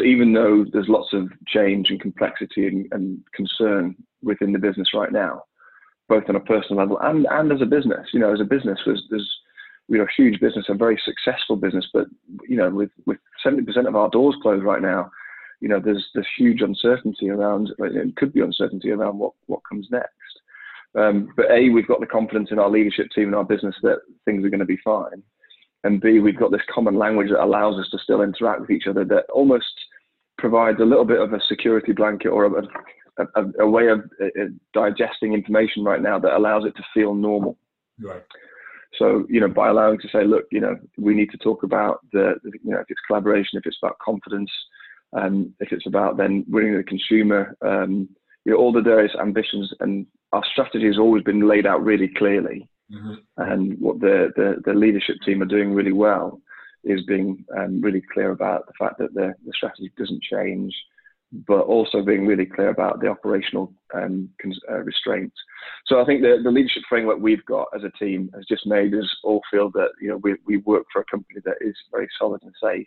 so 0.00 0.04
even 0.04 0.32
though 0.32 0.64
there's 0.72 0.88
lots 0.88 1.12
of 1.12 1.28
change 1.46 1.90
and 1.90 2.00
complexity 2.00 2.66
and, 2.66 2.86
and 2.92 3.18
concern 3.34 3.94
within 4.22 4.52
the 4.52 4.58
business 4.58 4.88
right 4.94 5.12
now, 5.12 5.42
both 6.08 6.24
on 6.28 6.36
a 6.36 6.40
personal 6.40 6.78
level 6.78 6.98
and, 7.02 7.26
and 7.30 7.52
as 7.52 7.60
a 7.60 7.66
business, 7.66 8.06
you 8.14 8.18
know, 8.18 8.32
as 8.32 8.40
a 8.40 8.44
business, 8.44 8.78
there's, 8.86 9.04
there's 9.10 9.30
you 9.88 9.98
know, 9.98 10.04
a 10.04 10.16
huge 10.16 10.40
business, 10.40 10.64
a 10.70 10.74
very 10.74 10.98
successful 11.04 11.56
business, 11.56 11.86
but 11.92 12.06
you 12.48 12.56
know, 12.56 12.70
with 12.70 12.90
with 13.04 13.18
70% 13.44 13.86
of 13.86 13.94
our 13.96 14.08
doors 14.08 14.36
closed 14.40 14.64
right 14.64 14.80
now, 14.80 15.10
you 15.60 15.68
know, 15.68 15.80
there's 15.84 16.06
there's 16.14 16.26
huge 16.38 16.62
uncertainty 16.62 17.28
around. 17.28 17.70
It 17.78 18.16
could 18.16 18.32
be 18.32 18.40
uncertainty 18.40 18.92
around 18.92 19.18
what 19.18 19.32
what 19.46 19.60
comes 19.68 19.88
next. 19.90 20.14
Um, 20.98 21.28
but 21.36 21.50
a, 21.50 21.68
we've 21.68 21.86
got 21.86 22.00
the 22.00 22.06
confidence 22.06 22.48
in 22.50 22.58
our 22.58 22.70
leadership 22.70 23.06
team 23.14 23.26
and 23.26 23.36
our 23.36 23.44
business 23.44 23.76
that 23.82 23.98
things 24.24 24.44
are 24.44 24.50
going 24.50 24.60
to 24.60 24.66
be 24.66 24.78
fine 24.84 25.22
and 25.84 26.00
B, 26.00 26.18
we've 26.18 26.38
got 26.38 26.50
this 26.50 26.60
common 26.72 26.96
language 26.96 27.30
that 27.30 27.42
allows 27.42 27.78
us 27.78 27.88
to 27.90 27.98
still 28.02 28.22
interact 28.22 28.60
with 28.60 28.70
each 28.70 28.86
other 28.86 29.04
that 29.06 29.24
almost 29.32 29.72
provides 30.38 30.78
a 30.80 30.84
little 30.84 31.04
bit 31.04 31.20
of 31.20 31.32
a 31.32 31.40
security 31.48 31.92
blanket 31.92 32.28
or 32.28 32.46
a, 32.46 32.62
a, 33.18 33.44
a 33.60 33.68
way 33.68 33.88
of 33.88 34.00
uh, 34.20 34.26
uh, 34.26 34.46
digesting 34.74 35.32
information 35.32 35.82
right 35.84 36.02
now 36.02 36.18
that 36.18 36.36
allows 36.36 36.64
it 36.64 36.76
to 36.76 36.82
feel 36.92 37.14
normal. 37.14 37.56
Right. 37.98 38.22
So, 38.98 39.24
you 39.28 39.40
know, 39.40 39.48
by 39.48 39.68
allowing 39.68 39.98
to 40.00 40.08
say, 40.08 40.24
look, 40.24 40.44
you 40.50 40.60
know, 40.60 40.76
we 40.98 41.14
need 41.14 41.30
to 41.30 41.38
talk 41.38 41.62
about 41.62 42.00
the, 42.12 42.34
you 42.44 42.72
know, 42.72 42.80
if 42.80 42.86
it's 42.88 43.00
collaboration, 43.06 43.58
if 43.58 43.64
it's 43.64 43.78
about 43.82 43.98
confidence, 44.00 44.50
um, 45.12 45.54
if 45.60 45.72
it's 45.72 45.86
about 45.86 46.16
then 46.16 46.44
winning 46.48 46.76
the 46.76 46.82
consumer, 46.82 47.56
um, 47.62 48.08
you 48.44 48.52
know, 48.52 48.58
all 48.58 48.72
the 48.72 48.80
various 48.80 49.12
ambitions 49.20 49.72
and 49.80 50.06
our 50.32 50.42
strategy 50.52 50.86
has 50.86 50.98
always 50.98 51.22
been 51.22 51.46
laid 51.48 51.66
out 51.66 51.82
really 51.82 52.08
clearly. 52.16 52.68
Mm-hmm. 52.92 53.14
And 53.36 53.78
what 53.78 54.00
the, 54.00 54.32
the, 54.36 54.56
the, 54.64 54.74
leadership 54.74 55.16
team 55.24 55.42
are 55.42 55.46
doing 55.46 55.72
really 55.72 55.92
well 55.92 56.40
is 56.82 57.02
being 57.06 57.44
um, 57.56 57.80
really 57.80 58.02
clear 58.12 58.32
about 58.32 58.66
the 58.66 58.72
fact 58.78 58.98
that 58.98 59.14
the, 59.14 59.32
the 59.46 59.52
strategy 59.54 59.92
doesn't 59.96 60.22
change, 60.22 60.74
but 61.46 61.60
also 61.60 62.02
being 62.02 62.26
really 62.26 62.46
clear 62.46 62.70
about 62.70 63.00
the 63.00 63.06
operational 63.06 63.72
um, 63.94 64.28
uh, 64.68 64.78
restraints. 64.78 65.36
So 65.86 66.00
I 66.00 66.04
think 66.04 66.22
the, 66.22 66.40
the 66.42 66.50
leadership 66.50 66.82
framework 66.88 67.20
we've 67.20 67.44
got 67.44 67.68
as 67.76 67.84
a 67.84 68.04
team 68.04 68.30
has 68.34 68.44
just 68.48 68.66
made 68.66 68.92
us 68.94 69.08
all 69.22 69.40
feel 69.50 69.70
that 69.72 69.90
you 70.00 70.08
know 70.08 70.16
we, 70.16 70.34
we 70.44 70.56
work 70.58 70.86
for 70.92 71.02
a 71.02 71.10
company 71.10 71.40
that 71.44 71.58
is 71.60 71.76
very 71.92 72.08
solid 72.18 72.42
and 72.42 72.54
safe, 72.60 72.86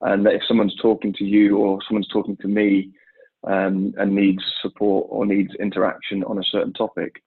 and 0.00 0.26
that 0.26 0.34
if 0.34 0.42
someone's 0.48 0.76
talking 0.82 1.12
to 1.12 1.24
you 1.24 1.58
or 1.58 1.78
someone's 1.86 2.08
talking 2.08 2.36
to 2.38 2.48
me 2.48 2.90
um, 3.44 3.94
and 3.98 4.14
needs 4.14 4.42
support 4.62 5.06
or 5.10 5.26
needs 5.26 5.54
interaction 5.60 6.24
on 6.24 6.38
a 6.38 6.44
certain 6.44 6.72
topic, 6.72 7.22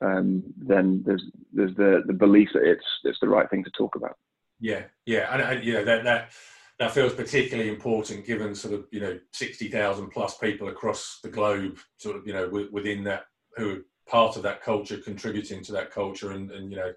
um, 0.00 0.42
then 0.56 1.02
there's 1.06 1.24
there's 1.52 1.74
the 1.76 2.02
the 2.06 2.12
belief 2.12 2.48
that 2.54 2.64
it's 2.64 2.84
it's 3.04 3.18
the 3.20 3.28
right 3.28 3.48
thing 3.50 3.64
to 3.64 3.70
talk 3.70 3.94
about. 3.94 4.16
Yeah, 4.60 4.84
yeah, 5.06 5.32
and, 5.32 5.42
and 5.42 5.64
you 5.64 5.74
know 5.74 5.84
that 5.84 6.04
that 6.04 6.32
that 6.78 6.92
feels 6.92 7.14
particularly 7.14 7.70
important 7.70 8.26
given 8.26 8.54
sort 8.54 8.74
of 8.74 8.86
you 8.90 9.00
know 9.00 9.18
sixty 9.32 9.68
thousand 9.68 10.10
plus 10.10 10.38
people 10.38 10.68
across 10.68 11.20
the 11.22 11.30
globe, 11.30 11.78
sort 11.96 12.16
of 12.16 12.26
you 12.26 12.32
know 12.32 12.48
within 12.70 13.04
that 13.04 13.24
who 13.56 13.70
are 13.70 13.78
part 14.08 14.36
of 14.36 14.42
that 14.42 14.62
culture, 14.62 14.98
contributing 14.98 15.62
to 15.64 15.72
that 15.72 15.90
culture, 15.90 16.32
and 16.32 16.50
and 16.50 16.70
you 16.70 16.76
know. 16.76 16.92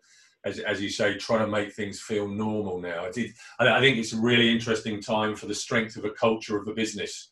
As, 0.47 0.59
as 0.59 0.79
you 0.79 0.91
say, 0.91 1.17
trying 1.17 1.39
to 1.39 1.47
make 1.47 1.73
things 1.73 1.99
feel 1.99 2.27
normal 2.27 2.79
now. 2.79 3.03
I 3.03 3.11
think 3.11 3.33
it's 3.97 4.13
a 4.13 4.21
really 4.21 4.51
interesting 4.51 5.01
time 5.01 5.35
for 5.35 5.47
the 5.47 5.55
strength 5.55 5.95
of 5.95 6.05
a 6.05 6.11
culture 6.11 6.55
of 6.55 6.67
a 6.67 6.73
business, 6.75 7.31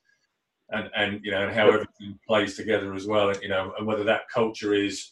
and 0.74 0.90
and 0.96 1.24
you 1.24 1.32
know, 1.32 1.44
and 1.46 1.56
how 1.56 1.68
everything 1.68 2.20
plays 2.28 2.56
together 2.56 2.94
as 2.94 3.06
well. 3.06 3.30
And, 3.30 3.42
you 3.42 3.50
know, 3.50 3.74
and 3.78 3.88
whether 3.88 4.04
that 4.04 4.30
culture 4.34 4.74
is 4.74 5.12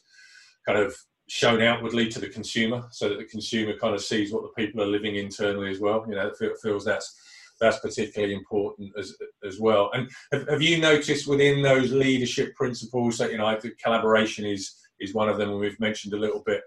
kind 0.67 0.79
of 0.79 0.95
shown 1.31 1.61
outwardly 1.61 2.09
to 2.09 2.19
the 2.19 2.27
consumer 2.27 2.83
so 2.91 3.07
that 3.07 3.17
the 3.17 3.23
consumer 3.23 3.73
kind 3.77 3.95
of 3.95 4.01
sees 4.01 4.33
what 4.33 4.43
the 4.43 4.61
people 4.61 4.81
are 4.81 4.87
living 4.87 5.15
internally 5.15 5.71
as 5.71 5.79
well 5.79 6.03
you 6.05 6.13
know 6.13 6.29
it 6.41 6.57
feels 6.61 6.83
that's 6.83 7.15
that's 7.61 7.79
particularly 7.79 8.33
important 8.33 8.91
as 8.99 9.15
as 9.47 9.57
well 9.57 9.89
and 9.93 10.09
have, 10.33 10.45
have 10.49 10.61
you 10.61 10.77
noticed 10.77 11.27
within 11.27 11.61
those 11.61 11.93
leadership 11.93 12.53
principles 12.55 13.17
that 13.17 13.31
you 13.31 13.37
know 13.37 13.57
the 13.61 13.71
collaboration 13.81 14.45
is 14.45 14.75
is 14.99 15.13
one 15.13 15.29
of 15.29 15.37
them 15.37 15.51
and 15.51 15.59
we've 15.59 15.79
mentioned 15.79 16.13
a 16.13 16.19
little 16.19 16.43
bit 16.45 16.63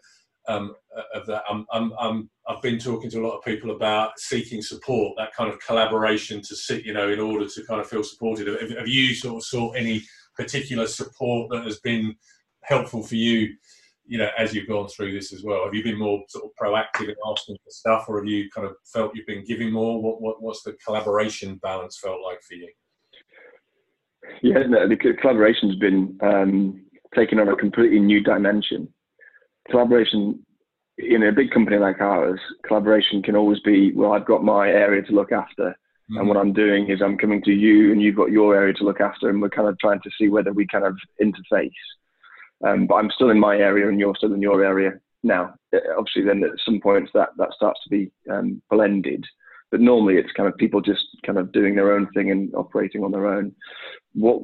um, 0.46 0.74
of 1.14 1.26
that 1.26 1.42
I'm, 1.48 1.66
I'm, 1.72 1.92
I'm, 1.98 2.30
I've 2.46 2.62
been 2.62 2.78
talking 2.78 3.11
to 3.11 3.20
a 3.20 3.26
lot 3.26 3.37
of 3.37 3.44
people 3.44 3.70
about 3.70 4.18
seeking 4.18 4.62
support 4.62 5.14
that 5.16 5.35
kind 5.35 5.50
of 5.50 5.59
collaboration 5.61 6.42
to 6.42 6.57
sit 6.57 6.85
you 6.85 6.92
know 6.92 7.09
in 7.09 7.20
order 7.20 7.48
to 7.48 7.64
kind 7.66 7.80
of 7.80 7.88
feel 7.88 8.04
supported 8.04 8.46
have, 8.46 8.70
have 8.76 8.88
you 8.88 9.14
sort 9.14 9.37
of 9.37 9.44
sought 9.44 9.76
any 9.76 10.02
particular 10.37 10.87
support 10.87 11.50
that 11.50 11.64
has 11.64 11.80
been 11.80 12.14
helpful 12.62 13.02
for 13.02 13.16
you 13.16 13.54
you 14.07 14.18
know, 14.18 14.28
as 14.38 14.54
you've 14.54 14.68
gone 14.68 14.88
through 14.88 15.12
this 15.12 15.33
as 15.33 15.42
well? 15.42 15.64
Have 15.64 15.74
you 15.74 15.83
been 15.83 15.98
more 15.98 16.22
sort 16.28 16.44
of 16.44 16.50
proactive 16.61 17.09
in 17.09 17.14
asking 17.26 17.57
for 17.64 17.70
stuff, 17.70 18.04
or 18.09 18.18
have 18.18 18.26
you 18.26 18.50
kind 18.54 18.66
of 18.66 18.76
felt 18.85 19.12
you've 19.14 19.26
been 19.26 19.44
giving 19.44 19.72
more? 19.72 20.02
What, 20.02 20.20
what 20.20 20.42
what's 20.42 20.62
the 20.62 20.76
collaboration 20.85 21.57
balance 21.62 21.98
felt 21.98 22.20
like 22.22 22.42
for 22.42 22.54
you? 22.54 22.70
Yeah, 24.42 24.64
no, 24.66 24.88
the 24.88 24.96
collaboration's 24.96 25.76
been 25.76 26.18
um, 26.22 26.85
taken 27.14 27.38
on 27.38 27.48
a 27.48 27.57
completely 27.57 28.00
new 28.00 28.22
dimension. 28.22 28.92
Collaboration 29.70 30.44
in 30.98 31.24
a 31.24 31.33
big 31.33 31.50
company 31.50 31.79
like 31.79 32.00
ours, 32.00 32.38
collaboration 32.66 33.22
can 33.22 33.37
always 33.37 33.61
be, 33.61 33.92
well, 33.92 34.12
I've 34.12 34.27
got 34.27 34.44
my 34.44 34.68
area 34.68 35.03
to 35.03 35.12
look 35.12 35.33
after. 35.33 35.70
Mm-hmm. 36.11 36.18
And 36.18 36.29
what 36.29 36.37
I'm 36.37 36.53
doing 36.53 36.90
is 36.90 37.00
I'm 37.03 37.18
coming 37.18 37.42
to 37.42 37.50
you 37.50 37.90
and 37.90 38.00
you've 38.00 38.16
got 38.16 38.31
your 38.31 38.55
area 38.55 38.74
to 38.74 38.85
look 38.85 39.00
after, 39.00 39.29
and 39.29 39.40
we're 39.40 39.48
kind 39.48 39.68
of 39.68 39.79
trying 39.79 40.00
to 40.00 40.11
see 40.18 40.29
whether 40.29 40.53
we 40.53 40.66
kind 40.66 40.85
of 40.85 40.96
interface. 41.20 41.70
Um, 42.64 42.87
but 42.87 42.96
I'm 42.96 43.11
still 43.11 43.31
in 43.31 43.40
my 43.40 43.57
area 43.57 43.88
and 43.88 43.98
you're 43.98 44.14
still 44.16 44.35
in 44.35 44.42
your 44.42 44.64
area 44.64 44.92
now. 45.22 45.55
Uh, 45.74 45.79
obviously, 45.98 46.22
then 46.22 46.44
at 46.44 46.59
some 46.64 46.81
points 46.81 47.11
that 47.14 47.31
that 47.38 47.53
starts 47.55 47.81
to 47.85 47.90
be 47.90 48.12
um, 48.31 48.62
blended. 48.70 49.24
But 49.70 49.81
normally, 49.81 50.16
it's 50.16 50.33
kind 50.33 50.48
of 50.48 50.57
people 50.57 50.81
just 50.81 51.05
kind 51.27 51.38
of 51.38 51.53
doing 51.53 51.74
their 51.74 51.92
own 51.92 52.09
thing 52.12 52.31
and 52.31 52.55
operating 52.55 53.03
on 53.03 53.11
their 53.11 53.27
own. 53.27 53.55
What 54.12 54.42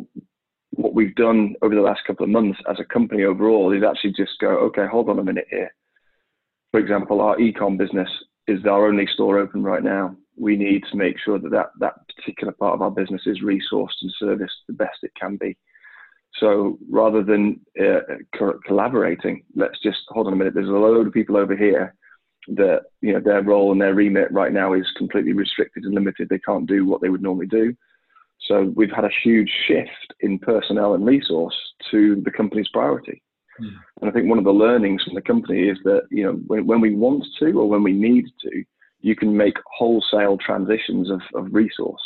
what 0.70 0.94
we've 0.94 1.14
done 1.14 1.54
over 1.62 1.74
the 1.74 1.80
last 1.80 2.00
couple 2.06 2.24
of 2.24 2.30
months 2.30 2.59
as 2.70 2.78
a 2.78 2.85
company 2.85 3.24
overall 3.24 3.72
is 3.72 3.83
actually 3.83 4.12
just 4.12 4.38
go, 4.40 4.48
okay, 4.48 4.87
hold 4.90 5.09
on 5.09 5.18
a 5.18 5.24
minute 5.24 5.46
here. 5.50 5.74
For 6.70 6.80
example, 6.80 7.20
our 7.20 7.37
ecom 7.37 7.76
business 7.76 8.09
is 8.46 8.64
our 8.64 8.87
only 8.87 9.06
store 9.12 9.38
open 9.38 9.62
right 9.62 9.83
now. 9.83 10.16
We 10.37 10.56
need 10.56 10.85
to 10.90 10.96
make 10.96 11.16
sure 11.18 11.38
that 11.38 11.50
that, 11.50 11.70
that 11.80 11.94
particular 12.16 12.52
part 12.52 12.74
of 12.74 12.83
our 12.83 12.90
business 12.90 13.22
is 13.26 13.42
resourced 13.42 14.00
and 14.02 14.12
serviced 14.18 14.54
the 14.66 14.74
best 14.74 14.98
it 15.02 15.12
can 15.20 15.37
be. 15.37 15.56
So 16.38 16.78
rather 16.88 17.22
than 17.22 17.61
uh, 17.78 18.00
co- 18.38 18.61
collaborating, 18.66 19.42
let's 19.56 19.80
just 19.83 19.98
hold 20.09 20.28
on 20.28 20.33
a 20.33 20.37
minute. 20.37 20.54
There's 20.54 20.68
a 20.68 20.72
load 20.72 21.06
of 21.06 21.12
people 21.12 21.37
over 21.37 21.56
here 21.56 21.94
that 22.48 22.83
you 23.02 23.12
know 23.12 23.20
their 23.20 23.42
role 23.42 23.72
and 23.72 23.80
their 23.80 23.94
remit 23.94 24.33
right 24.33 24.52
now 24.52 24.72
is 24.72 24.87
completely 24.96 25.33
restricted 25.33 25.85
and 25.85 25.94
limited. 25.94 26.28
They 26.28 26.38
can't 26.38 26.66
do 26.66 26.87
what 26.87 27.02
they 27.02 27.09
would 27.09 27.22
normally 27.22 27.46
do. 27.46 27.76
So 28.50 28.72
we've 28.74 28.90
had 28.90 29.04
a 29.04 29.10
huge 29.22 29.50
shift 29.68 30.12
in 30.20 30.40
personnel 30.40 30.94
and 30.94 31.06
resource 31.06 31.54
to 31.92 32.20
the 32.24 32.32
company's 32.32 32.68
priority. 32.68 33.22
Mm. 33.62 33.74
And 34.00 34.10
I 34.10 34.12
think 34.12 34.28
one 34.28 34.38
of 34.38 34.44
the 34.44 34.50
learnings 34.50 35.04
from 35.04 35.14
the 35.14 35.22
company 35.22 35.68
is 35.68 35.78
that 35.84 36.02
you 36.10 36.24
know 36.24 36.32
when, 36.48 36.66
when 36.66 36.80
we 36.80 36.96
want 36.96 37.24
to 37.38 37.52
or 37.52 37.68
when 37.68 37.84
we 37.84 37.92
need 37.92 38.24
to, 38.42 38.64
you 39.02 39.14
can 39.14 39.36
make 39.36 39.54
wholesale 39.78 40.36
transitions 40.44 41.10
of, 41.10 41.20
of 41.34 41.54
resource. 41.54 42.02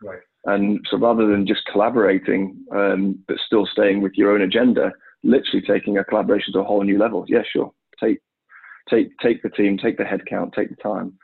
Right. 0.00 0.20
And 0.44 0.78
so 0.88 0.98
rather 0.98 1.26
than 1.26 1.48
just 1.48 1.66
collaborating 1.72 2.56
um, 2.72 3.18
but 3.26 3.38
still 3.44 3.66
staying 3.66 4.00
with 4.00 4.12
your 4.14 4.32
own 4.32 4.42
agenda, 4.42 4.92
literally 5.24 5.66
taking 5.66 5.98
a 5.98 6.04
collaboration 6.04 6.52
to 6.52 6.60
a 6.60 6.64
whole 6.64 6.84
new 6.84 6.96
level. 6.96 7.24
Yeah, 7.26 7.42
sure. 7.52 7.72
Take 8.00 8.20
take 8.88 9.08
take 9.20 9.42
the 9.42 9.50
team, 9.50 9.76
take 9.78 9.98
the 9.98 10.04
headcount, 10.04 10.54
take 10.54 10.70
the 10.70 10.76
time. 10.76 11.18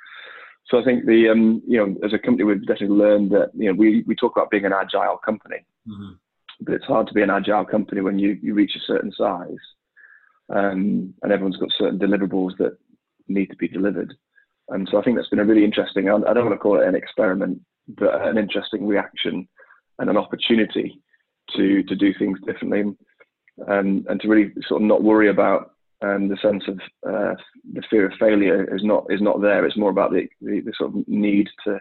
So 0.66 0.80
I 0.80 0.84
think 0.84 1.04
the 1.04 1.28
um, 1.28 1.62
you 1.66 1.78
know 1.78 1.96
as 2.04 2.12
a 2.12 2.18
company 2.18 2.44
we've 2.44 2.66
definitely 2.66 2.96
learned 2.96 3.30
that 3.32 3.50
you 3.54 3.68
know 3.68 3.74
we 3.74 4.02
we 4.06 4.14
talk 4.14 4.32
about 4.36 4.50
being 4.50 4.64
an 4.64 4.72
agile 4.72 5.18
company, 5.18 5.64
mm-hmm. 5.86 6.12
but 6.60 6.74
it's 6.74 6.86
hard 6.86 7.06
to 7.08 7.14
be 7.14 7.22
an 7.22 7.30
agile 7.30 7.64
company 7.64 8.00
when 8.00 8.18
you 8.18 8.38
you 8.42 8.54
reach 8.54 8.74
a 8.76 8.86
certain 8.86 9.12
size, 9.12 9.58
um, 10.54 11.12
and 11.22 11.32
everyone's 11.32 11.58
got 11.58 11.68
certain 11.76 11.98
deliverables 11.98 12.56
that 12.58 12.78
need 13.28 13.50
to 13.50 13.56
be 13.56 13.68
delivered. 13.68 14.14
And 14.70 14.88
so 14.90 14.98
I 14.98 15.02
think 15.02 15.16
that's 15.16 15.28
been 15.28 15.40
a 15.40 15.44
really 15.44 15.64
interesting. 15.64 16.08
I 16.08 16.12
don't 16.12 16.46
want 16.46 16.52
to 16.52 16.58
call 16.58 16.80
it 16.80 16.88
an 16.88 16.94
experiment, 16.94 17.60
but 17.86 18.26
an 18.26 18.38
interesting 18.38 18.86
reaction 18.86 19.46
and 19.98 20.08
an 20.08 20.16
opportunity 20.16 21.02
to 21.56 21.82
to 21.82 21.94
do 21.94 22.14
things 22.14 22.38
differently, 22.46 22.84
and 23.68 24.06
and 24.06 24.20
to 24.20 24.28
really 24.28 24.52
sort 24.66 24.80
of 24.80 24.88
not 24.88 25.02
worry 25.02 25.28
about 25.28 25.73
and 26.00 26.30
the 26.30 26.36
sense 26.42 26.64
of 26.68 26.78
uh, 27.08 27.34
the 27.72 27.82
fear 27.88 28.06
of 28.06 28.12
failure 28.18 28.74
is 28.74 28.82
not 28.84 29.06
is 29.10 29.20
not 29.20 29.40
there. 29.40 29.64
It's 29.64 29.76
more 29.76 29.90
about 29.90 30.12
the, 30.12 30.28
the, 30.40 30.60
the 30.60 30.72
sort 30.76 30.94
of 30.94 31.08
need 31.08 31.48
to, 31.64 31.78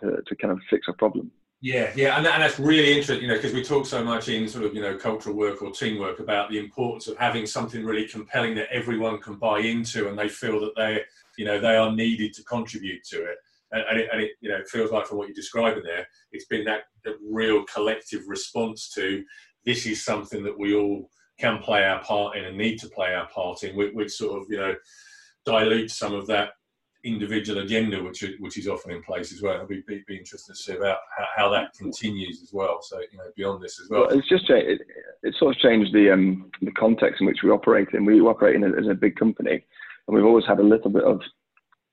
to, 0.00 0.22
to 0.26 0.36
kind 0.36 0.52
of 0.52 0.60
fix 0.68 0.86
a 0.88 0.92
problem. 0.92 1.30
Yeah, 1.60 1.90
yeah, 1.96 2.16
and, 2.16 2.24
that, 2.24 2.34
and 2.34 2.42
that's 2.44 2.60
really 2.60 2.90
interesting, 2.90 3.22
you 3.22 3.26
know, 3.26 3.34
because 3.34 3.52
we 3.52 3.64
talk 3.64 3.84
so 3.84 4.04
much 4.04 4.28
in 4.28 4.48
sort 4.48 4.64
of 4.64 4.74
you 4.74 4.80
know 4.80 4.96
cultural 4.96 5.34
work 5.34 5.60
or 5.60 5.72
teamwork 5.72 6.20
about 6.20 6.50
the 6.50 6.58
importance 6.58 7.08
of 7.08 7.16
having 7.18 7.46
something 7.46 7.84
really 7.84 8.06
compelling 8.06 8.54
that 8.56 8.68
everyone 8.70 9.18
can 9.18 9.36
buy 9.36 9.58
into, 9.58 10.08
and 10.08 10.16
they 10.16 10.28
feel 10.28 10.60
that 10.60 10.76
they, 10.76 11.02
you 11.36 11.44
know, 11.44 11.58
they 11.58 11.76
are 11.76 11.92
needed 11.92 12.32
to 12.34 12.44
contribute 12.44 13.02
to 13.10 13.24
it. 13.24 13.38
And, 13.72 13.82
and, 13.90 14.00
it, 14.00 14.08
and 14.12 14.22
it, 14.22 14.30
you 14.40 14.48
know, 14.48 14.60
feels 14.68 14.92
like 14.92 15.06
from 15.06 15.18
what 15.18 15.28
you're 15.28 15.34
describing 15.34 15.82
there, 15.82 16.06
it's 16.32 16.46
been 16.46 16.64
that, 16.64 16.84
that 17.04 17.16
real 17.28 17.64
collective 17.64 18.22
response 18.26 18.88
to 18.94 19.22
this 19.66 19.84
is 19.84 20.04
something 20.04 20.42
that 20.44 20.58
we 20.58 20.74
all 20.74 21.10
can 21.38 21.58
play 21.58 21.84
our 21.84 22.02
part 22.02 22.36
in 22.36 22.44
and 22.44 22.56
need 22.56 22.78
to 22.80 22.88
play 22.88 23.14
our 23.14 23.28
part 23.28 23.62
in, 23.62 23.76
which, 23.76 24.10
sort 24.10 24.40
of 24.40 24.50
you 24.50 24.58
know 24.58 24.74
dilute 25.44 25.90
some 25.90 26.14
of 26.14 26.26
that 26.26 26.50
individual 27.04 27.60
agenda, 27.60 28.02
which 28.02 28.24
which 28.40 28.58
is 28.58 28.68
often 28.68 28.90
in 28.90 29.02
place 29.02 29.32
as 29.32 29.40
well. 29.40 29.54
It'll 29.54 29.66
be, 29.66 29.82
be, 29.86 30.02
be 30.06 30.18
interesting 30.18 30.54
to 30.54 30.60
see 30.60 30.72
about 30.72 30.98
how, 31.16 31.26
how, 31.36 31.48
that 31.50 31.72
continues 31.74 32.40
as 32.42 32.52
well. 32.52 32.80
So 32.82 32.98
you 32.98 33.18
know 33.18 33.24
beyond 33.36 33.62
this 33.62 33.80
as 33.80 33.88
well. 33.88 34.06
well 34.08 34.18
it's 34.18 34.28
just 34.28 34.50
it, 34.50 34.80
it 35.22 35.34
sort 35.38 35.54
of 35.54 35.62
changed 35.62 35.94
the 35.94 36.12
um, 36.12 36.50
the 36.60 36.72
context 36.72 37.20
in 37.20 37.26
which 37.26 37.42
we 37.42 37.50
operate 37.50 37.88
in. 37.92 38.04
We 38.04 38.20
operate 38.20 38.56
in 38.56 38.64
as 38.64 38.88
a 38.90 38.94
big 38.94 39.16
company, 39.16 39.64
and 40.06 40.16
we've 40.16 40.24
always 40.24 40.46
had 40.46 40.58
a 40.58 40.64
little 40.64 40.90
bit 40.90 41.04
of 41.04 41.20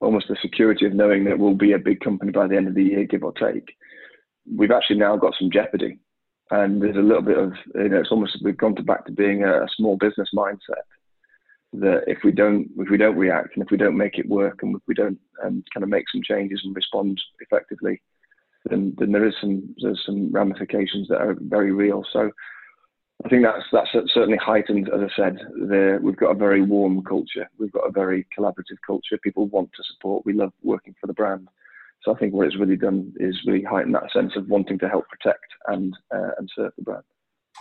almost 0.02 0.28
the 0.28 0.38
security 0.42 0.86
of 0.86 0.94
knowing 0.94 1.24
that 1.24 1.40
we'll 1.40 1.56
be 1.56 1.72
a 1.72 1.80
big 1.80 2.00
company 2.02 2.32
by 2.32 2.48
the 2.48 2.58
end 2.58 2.68
of 2.68 2.76
the 2.76 2.84
year, 2.84 3.06
give 3.06 3.24
or 3.24 3.32
take. 3.34 3.76
We've 4.54 4.72
actually 4.72 4.98
now 4.98 5.16
got 5.18 5.34
some 5.40 5.50
jeopardy 5.52 6.00
and 6.52 6.82
there's 6.82 6.96
a 6.96 7.00
little 7.00 7.22
bit 7.22 7.38
of 7.38 7.54
you 7.76 7.90
know 7.90 8.00
it's 8.00 8.12
almost 8.12 8.38
we've 8.44 8.58
gone 8.58 8.76
to 8.76 8.84
back 8.84 9.06
to 9.06 9.12
being 9.12 9.44
a, 9.44 9.64
a, 9.64 9.68
small 9.76 9.98
business 9.98 10.30
mindset 10.34 10.86
that 11.74 12.04
if 12.08 12.20
we 12.24 12.32
don't 12.32 12.70
if 12.78 12.90
we 12.90 12.98
don't 12.98 13.18
react 13.18 13.56
and 13.56 13.64
if 13.64 13.72
we 13.72 13.78
don't 13.78 13.98
make 13.98 14.18
it 14.18 14.30
work 14.30 14.60
and 14.62 14.76
if 14.76 14.82
we 14.88 14.94
don't 14.94 15.20
um, 15.44 15.64
kind 15.74 15.84
of 15.84 15.90
make 15.90 16.06
some 16.12 16.22
changes 16.24 16.62
and 16.64 16.76
respond 16.76 17.20
effectively 17.40 18.02
then 18.70 18.94
then 18.98 19.12
there 19.12 19.26
is 19.26 19.34
some 19.40 19.76
there's 19.82 20.02
some 20.06 20.32
ramifications 20.32 21.08
that 21.08 21.22
are 21.22 21.36
very 21.40 21.72
real. 21.72 22.04
So 22.12 22.32
I 23.24 23.30
think 23.30 23.44
that's 23.44 23.64
that's 23.72 23.90
certainly 24.14 24.38
heightened 24.38 24.90
as 24.90 25.02
I 25.02 25.16
said 25.16 25.38
the, 25.54 26.00
we've 26.02 26.18
got 26.18 26.32
a 26.32 26.36
very 26.36 26.62
warm 26.62 27.04
culture. 27.04 27.50
We've 27.58 27.72
got 27.72 27.88
a 27.88 27.92
very 27.92 28.28
collaborative 28.38 28.80
culture. 28.86 29.18
People 29.24 29.48
want 29.48 29.70
to 29.76 29.84
support. 29.94 30.26
We 30.26 30.34
love 30.34 30.54
working 30.64 30.96
for 31.00 31.08
the 31.08 31.14
brand 31.14 31.48
so 32.06 32.14
I 32.14 32.20
think 32.20 32.34
what 32.34 32.46
it's 32.46 32.58
really 32.58 32.78
done 32.78 33.12
is 33.18 33.36
really 33.48 33.64
heighten 33.64 33.92
that 33.94 34.12
sense 34.14 34.34
of 34.36 34.48
wanting 34.48 34.78
to 34.80 34.88
help 34.88 35.06
protect 35.10 35.46
and 35.68 35.98
uh, 36.14 36.32
and 36.38 36.50
serve 36.56 36.72
the 36.78 36.84
brand. 36.84 37.04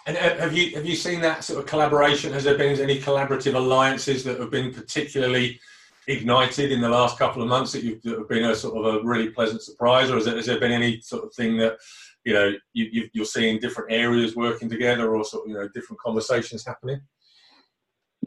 And 0.07 0.17
uh, 0.19 0.37
have 0.37 0.53
you 0.53 0.75
have 0.77 0.85
you 0.85 0.95
seen 0.95 1.23
that 1.23 1.45
sort 1.45 1.59
of 1.61 1.67
collaboration? 1.67 2.33
Has 2.35 2.45
there 2.45 2.59
been 2.59 2.79
any 2.79 3.01
collaborative 3.01 3.55
alliances 3.55 4.23
that 4.25 4.39
have 4.39 4.51
been 4.51 4.73
particularly 4.73 5.59
ignited 6.07 6.71
in 6.71 6.83
the 6.83 6.89
last 6.89 7.19
couple 7.19 7.41
of 7.41 7.49
months 7.49 7.73
that, 7.73 7.83
you've, 7.83 8.03
that 8.03 8.19
have 8.19 8.29
been 8.29 8.45
a 8.45 8.55
sort 8.55 8.77
of 8.77 8.95
a 8.95 9.03
really 9.03 9.31
pleasant 9.31 9.63
surprise, 9.63 10.11
or 10.11 10.17
has 10.17 10.27
there, 10.27 10.37
has 10.37 10.45
there 10.45 10.61
been 10.61 10.73
any 10.73 11.01
sort 11.01 11.25
of 11.25 11.33
thing 11.33 11.57
that 11.57 11.79
you 12.25 12.35
know 12.35 12.53
you, 12.75 13.09
you're 13.15 13.25
seeing 13.25 13.59
different 13.59 13.91
areas 13.91 14.37
working 14.37 14.69
together, 14.69 15.15
or 15.15 15.25
sort 15.25 15.47
of 15.47 15.49
you 15.49 15.55
know 15.55 15.69
different 15.75 16.01
conversations 16.01 16.67
happening? 16.67 17.01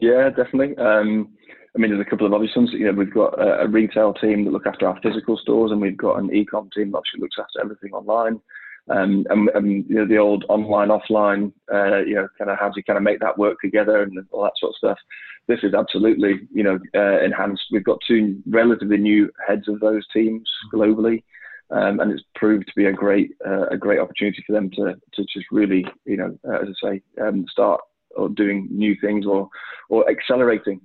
Yeah, 0.00 0.30
definitely. 0.30 0.76
Um, 0.76 1.34
I 1.74 1.78
mean, 1.78 1.90
there's 1.90 2.06
a 2.06 2.10
couple 2.10 2.26
of 2.26 2.32
obvious 2.32 2.56
ones. 2.56 2.70
You 2.72 2.86
know, 2.86 2.92
we've 2.92 3.12
got 3.12 3.38
a, 3.38 3.62
a, 3.62 3.68
retail 3.68 4.14
team 4.14 4.44
that 4.44 4.52
look 4.52 4.66
after 4.66 4.88
our 4.88 4.98
physical 5.02 5.36
stores, 5.36 5.70
and 5.70 5.80
we've 5.80 5.96
got 5.96 6.18
an 6.18 6.34
e-com 6.34 6.70
team 6.74 6.92
that 6.92 6.98
actually 6.98 7.20
looks 7.20 7.36
after 7.38 7.60
everything 7.60 7.92
online. 7.92 8.40
Um, 8.90 9.26
and, 9.28 9.50
and, 9.50 9.84
you 9.88 9.96
know, 9.96 10.06
the 10.06 10.16
old 10.16 10.44
online, 10.48 10.88
offline, 10.88 11.52
uh, 11.72 11.98
you 11.98 12.14
know, 12.14 12.26
kind 12.38 12.50
of 12.50 12.58
how 12.58 12.68
do 12.68 12.74
you 12.76 12.84
kind 12.84 12.96
of 12.96 13.02
make 13.02 13.20
that 13.20 13.36
work 13.36 13.58
together 13.62 14.02
and 14.02 14.18
all 14.30 14.44
that 14.44 14.52
sort 14.58 14.70
of 14.70 14.76
stuff. 14.76 14.98
This 15.46 15.60
is 15.62 15.74
absolutely, 15.74 16.40
you 16.52 16.62
know, 16.62 16.78
uh, 16.94 17.22
enhanced. 17.22 17.64
We've 17.70 17.84
got 17.84 17.98
two 18.06 18.40
relatively 18.46 18.96
new 18.96 19.30
heads 19.46 19.68
of 19.68 19.80
those 19.80 20.06
teams 20.12 20.48
globally. 20.72 21.22
Um, 21.70 22.00
and 22.00 22.10
it's 22.10 22.22
proved 22.34 22.66
to 22.66 22.72
be 22.74 22.86
a 22.86 22.92
great 22.92 23.32
uh, 23.46 23.66
a 23.70 23.76
great 23.76 23.98
opportunity 23.98 24.42
for 24.46 24.54
them 24.54 24.70
to 24.70 24.94
to 25.12 25.22
just 25.24 25.44
really 25.52 25.84
you 26.06 26.16
know 26.16 26.38
uh, 26.48 26.62
as 26.62 26.68
I 26.82 26.88
say 26.88 27.02
um, 27.20 27.44
start 27.50 27.82
or 28.16 28.28
doing 28.28 28.68
new 28.70 28.96
things 29.00 29.26
or 29.26 29.48
or 29.90 30.08
accelerating 30.10 30.80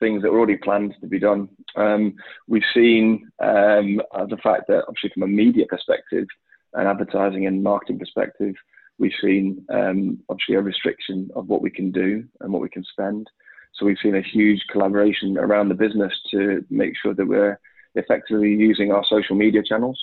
things 0.00 0.22
that 0.22 0.30
were 0.30 0.38
already 0.38 0.56
planned 0.56 0.94
to 1.00 1.06
be 1.06 1.18
done. 1.18 1.48
Um, 1.76 2.14
we've 2.46 2.62
seen 2.72 3.28
um, 3.40 4.00
the 4.28 4.38
fact 4.42 4.64
that 4.68 4.84
obviously 4.86 5.10
from 5.12 5.24
a 5.24 5.26
media 5.26 5.66
perspective 5.68 6.26
and 6.74 6.86
advertising 6.86 7.46
and 7.46 7.62
marketing 7.62 7.98
perspective, 7.98 8.54
we've 8.98 9.12
seen 9.20 9.64
um, 9.70 10.18
obviously 10.28 10.54
a 10.54 10.60
restriction 10.60 11.30
of 11.34 11.48
what 11.48 11.62
we 11.62 11.70
can 11.70 11.90
do 11.90 12.24
and 12.40 12.52
what 12.52 12.62
we 12.62 12.68
can 12.68 12.84
spend. 12.84 13.28
So 13.74 13.86
we've 13.86 13.98
seen 14.02 14.16
a 14.16 14.22
huge 14.22 14.62
collaboration 14.70 15.38
around 15.38 15.68
the 15.68 15.74
business 15.74 16.12
to 16.30 16.64
make 16.70 16.94
sure 17.00 17.14
that 17.14 17.26
we're 17.26 17.58
effectively 17.94 18.50
using 18.50 18.92
our 18.92 19.04
social 19.08 19.36
media 19.36 19.62
channels. 19.62 19.98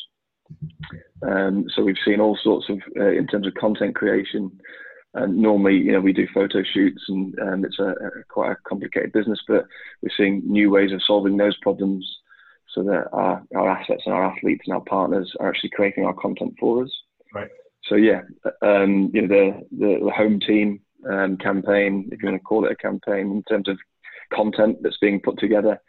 Um, 1.27 1.65
so 1.73 1.83
we've 1.83 1.95
seen 2.05 2.19
all 2.19 2.37
sorts 2.41 2.69
of, 2.69 2.79
uh, 2.99 3.11
in 3.11 3.27
terms 3.27 3.47
of 3.47 3.53
content 3.55 3.95
creation, 3.95 4.51
and 5.15 5.37
normally, 5.37 5.77
you 5.77 5.93
know, 5.93 6.01
we 6.01 6.13
do 6.13 6.27
photo 6.33 6.61
shoots 6.61 7.01
and, 7.07 7.33
and 7.39 7.65
it's 7.65 7.79
a, 7.79 7.89
a, 7.89 8.23
quite 8.27 8.51
a 8.51 8.57
complicated 8.67 9.13
business, 9.13 9.39
but 9.47 9.65
we're 10.01 10.09
seeing 10.15 10.41
new 10.45 10.69
ways 10.69 10.91
of 10.91 11.01
solving 11.03 11.37
those 11.37 11.57
problems 11.61 12.05
so 12.73 12.83
that 12.83 13.07
our, 13.13 13.41
our 13.55 13.69
assets 13.69 14.03
and 14.05 14.13
our 14.13 14.25
athletes 14.25 14.63
and 14.65 14.75
our 14.75 14.81
partners 14.81 15.33
are 15.39 15.49
actually 15.49 15.69
creating 15.69 16.05
our 16.05 16.13
content 16.13 16.53
for 16.59 16.83
us. 16.83 16.91
Right. 17.33 17.47
So 17.85 17.95
yeah, 17.95 18.21
um, 18.61 19.09
you 19.13 19.21
know, 19.21 19.27
the, 19.27 19.61
the, 19.71 20.05
the 20.05 20.11
home 20.11 20.39
team 20.41 20.81
um, 21.09 21.37
campaign, 21.37 22.09
if 22.11 22.21
you 22.21 22.29
want 22.29 22.41
to 22.41 22.43
call 22.43 22.65
it 22.65 22.71
a 22.71 22.75
campaign 22.75 23.31
in 23.31 23.43
terms 23.43 23.69
of 23.69 23.77
content 24.33 24.79
that's 24.81 24.97
being 24.97 25.21
put 25.21 25.39
together, 25.39 25.79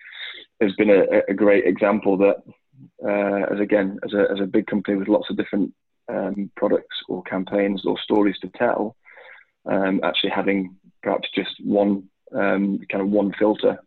has 0.60 0.72
been 0.74 0.90
a, 0.90 1.22
a 1.28 1.34
great 1.34 1.66
example 1.66 2.16
that, 2.18 2.36
uh, 3.04 3.52
as 3.52 3.60
again, 3.60 3.98
as 4.04 4.12
a, 4.12 4.30
as 4.30 4.40
a 4.40 4.46
big 4.46 4.66
company 4.66 4.96
with 4.96 5.08
lots 5.08 5.30
of 5.30 5.36
different 5.36 5.72
um, 6.08 6.50
products 6.56 6.96
or 7.08 7.22
campaigns 7.24 7.84
or 7.84 7.98
stories 7.98 8.36
to 8.40 8.50
tell, 8.56 8.94
um, 9.66 10.00
actually 10.02 10.30
having 10.30 10.76
perhaps 11.02 11.28
just 11.34 11.54
one 11.62 12.08
um, 12.34 12.80
kind 12.90 13.02
of 13.02 13.08
one 13.08 13.32
filter, 13.38 13.78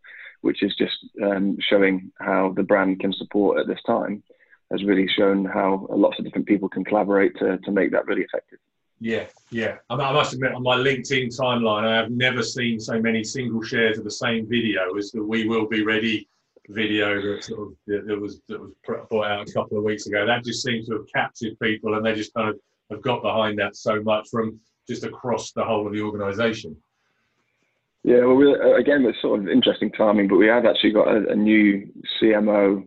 which 0.41 0.63
is 0.63 0.73
just 0.75 0.97
um, 1.21 1.57
showing 1.59 2.11
how 2.19 2.53
the 2.55 2.63
brand 2.63 2.99
can 2.99 3.13
support 3.13 3.59
at 3.59 3.67
this 3.67 3.81
time, 3.85 4.23
has 4.71 4.83
really 4.83 5.07
shown 5.07 5.45
how 5.45 5.87
lots 5.89 6.19
of 6.19 6.25
different 6.25 6.47
people 6.47 6.69
can 6.69 6.83
collaborate 6.83 7.37
to, 7.39 7.57
to 7.59 7.71
make 7.71 7.91
that 7.91 8.05
really 8.05 8.21
effective. 8.21 8.59
Yeah, 9.01 9.25
yeah. 9.49 9.77
I, 9.89 9.95
must 9.95 10.33
admit, 10.33 10.53
on 10.53 10.63
my 10.63 10.75
LinkedIn 10.75 11.37
timeline, 11.37 11.85
I 11.85 11.95
have 11.95 12.11
never 12.11 12.43
seen 12.43 12.79
so 12.79 13.01
many 13.01 13.23
single 13.23 13.61
shares 13.61 13.97
of 13.97 14.03
the 14.03 14.11
same 14.11 14.47
video 14.47 14.95
as 14.97 15.11
the 15.11 15.23
"We 15.23 15.47
Will 15.47 15.67
Be 15.67 15.83
Ready" 15.83 16.27
video 16.69 17.19
that 17.19 17.43
sort 17.43 17.61
of 17.61 17.73
that 17.87 18.19
was 18.19 18.41
that 18.47 18.59
was 18.59 18.71
brought 18.85 19.25
out 19.25 19.49
a 19.49 19.53
couple 19.53 19.77
of 19.77 19.83
weeks 19.83 20.05
ago. 20.05 20.25
That 20.25 20.43
just 20.43 20.63
seems 20.63 20.87
to 20.87 20.97
have 20.97 21.07
captured 21.13 21.57
people, 21.59 21.95
and 21.95 22.05
they 22.05 22.13
just 22.13 22.33
kind 22.33 22.49
of 22.49 22.59
have 22.91 23.01
got 23.01 23.21
behind 23.21 23.57
that 23.59 23.75
so 23.75 24.01
much 24.03 24.27
from 24.29 24.59
just 24.89 25.03
across 25.03 25.51
the 25.51 25.63
whole 25.63 25.87
of 25.87 25.93
the 25.93 26.01
organisation? 26.01 26.75
Yeah, 28.03 28.25
well, 28.25 28.35
we, 28.35 28.53
uh, 28.53 28.75
again, 28.75 29.05
it's 29.05 29.21
sort 29.21 29.39
of 29.39 29.49
interesting 29.49 29.91
timing, 29.91 30.27
but 30.27 30.37
we 30.37 30.47
have 30.47 30.65
actually 30.65 30.91
got 30.91 31.07
a, 31.07 31.29
a, 31.29 31.35
new 31.35 31.87
CMO 32.21 32.83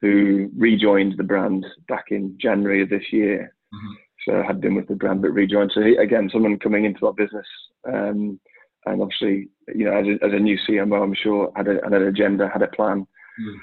who 0.00 0.50
rejoined 0.56 1.14
the 1.16 1.22
brand 1.22 1.66
back 1.88 2.06
in 2.10 2.36
January 2.40 2.82
of 2.82 2.88
this 2.88 3.12
year. 3.12 3.54
Mm-hmm. 3.74 3.92
So 4.26 4.42
had 4.42 4.60
been 4.60 4.74
with 4.74 4.88
the 4.88 4.94
brand, 4.94 5.22
but 5.22 5.30
rejoined. 5.30 5.72
So 5.74 5.82
he, 5.82 5.96
again, 5.96 6.30
someone 6.32 6.58
coming 6.58 6.84
into 6.84 7.06
our 7.06 7.12
business, 7.12 7.46
um, 7.86 8.40
and 8.86 9.02
obviously, 9.02 9.48
you 9.74 9.84
know, 9.84 9.96
as 9.96 10.06
a, 10.06 10.24
as 10.24 10.32
a, 10.32 10.38
new 10.38 10.58
CMO, 10.68 11.02
I'm 11.02 11.14
sure 11.14 11.52
had, 11.54 11.68
a, 11.68 11.74
had 11.84 11.92
an 11.92 12.08
agenda, 12.08 12.48
had 12.52 12.62
a 12.62 12.68
plan. 12.68 13.06
Mm 13.40 13.58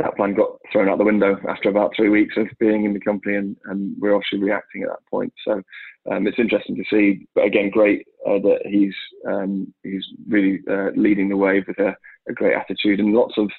that 0.00 0.16
plan 0.16 0.34
got 0.34 0.52
thrown 0.72 0.88
out 0.88 0.98
the 0.98 1.04
window 1.04 1.36
after 1.48 1.68
about 1.68 1.92
three 1.94 2.08
weeks 2.08 2.36
of 2.36 2.46
being 2.58 2.84
in 2.84 2.92
the 2.92 3.00
company, 3.00 3.36
and, 3.36 3.56
and 3.66 3.94
we're 3.98 4.14
obviously 4.14 4.38
reacting 4.38 4.82
at 4.82 4.88
that 4.88 5.06
point. 5.10 5.32
So 5.44 5.62
um, 6.10 6.26
it's 6.26 6.38
interesting 6.38 6.76
to 6.76 6.84
see. 6.90 7.26
But 7.34 7.44
again, 7.44 7.70
great 7.70 8.06
uh, 8.26 8.38
that 8.38 8.60
he's 8.64 8.94
um, 9.28 9.72
he's 9.82 10.04
really 10.28 10.60
uh, 10.70 10.90
leading 10.96 11.28
the 11.28 11.36
way 11.36 11.62
with 11.66 11.78
a, 11.78 11.94
a, 12.28 12.32
great 12.32 12.54
attitude 12.54 13.00
and 13.00 13.12
lots 13.12 13.34
of 13.36 13.50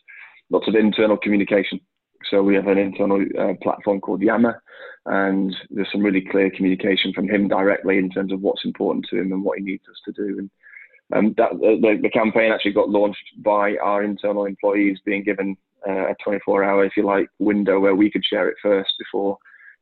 lots 0.49 0.67
of 0.67 0.75
internal 0.75 1.17
communication. 1.17 1.79
So 2.29 2.41
we 2.41 2.55
have 2.55 2.67
an 2.67 2.77
internal 2.77 3.23
uh, 3.39 3.53
platform 3.61 4.01
called 4.01 4.21
Yammer, 4.21 4.61
and 5.05 5.55
there's 5.69 5.91
some 5.91 6.03
really 6.03 6.21
clear 6.21 6.49
communication 6.49 7.13
from 7.13 7.29
him 7.29 7.47
directly 7.47 7.97
in 7.97 8.09
terms 8.09 8.31
of 8.31 8.41
what's 8.41 8.65
important 8.65 9.05
to 9.09 9.19
him 9.19 9.31
and 9.31 9.43
what 9.43 9.57
he 9.57 9.63
needs 9.63 9.83
us 9.89 9.99
to 10.05 10.11
do. 10.11 10.39
And 10.39 10.49
um, 11.13 11.33
that 11.37 11.51
the, 11.59 11.99
the 12.01 12.09
campaign 12.09 12.51
actually 12.51 12.73
got 12.73 12.89
launched 12.89 13.43
by 13.43 13.75
our 13.83 14.03
internal 14.03 14.45
employees 14.45 14.99
being 15.05 15.23
given 15.23 15.57
uh, 15.87 16.09
a 16.09 16.15
24 16.23 16.63
hour, 16.63 16.85
if 16.85 16.93
you 16.97 17.03
like, 17.03 17.27
window 17.39 17.79
where 17.79 17.95
we 17.95 18.11
could 18.11 18.23
share 18.25 18.49
it 18.49 18.57
first 18.61 18.91
before 18.99 19.37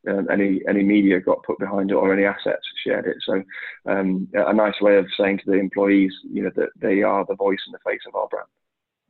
um, 0.08 0.28
any 0.32 0.62
any 0.68 0.84
media 0.84 1.20
got 1.20 1.44
put 1.44 1.60
behind 1.60 1.92
it 1.92 1.96
or 1.96 2.14
any 2.14 2.24
assets 2.24 2.66
shared 2.86 3.06
it. 3.06 3.18
So 3.26 3.44
um, 3.92 4.28
a 4.34 4.54
nice 4.54 4.80
way 4.82 4.98
of 4.98 5.06
saying 5.20 5.40
to 5.40 5.52
the 5.52 5.58
employees, 5.58 6.14
you 6.32 6.44
know, 6.44 6.52
that 6.56 6.70
they 6.80 7.02
are 7.02 7.26
the 7.26 7.36
voice 7.36 7.60
and 7.68 7.74
the 7.74 7.90
face 7.90 8.02
of 8.08 8.16
our 8.16 8.28
brand. 8.28 8.48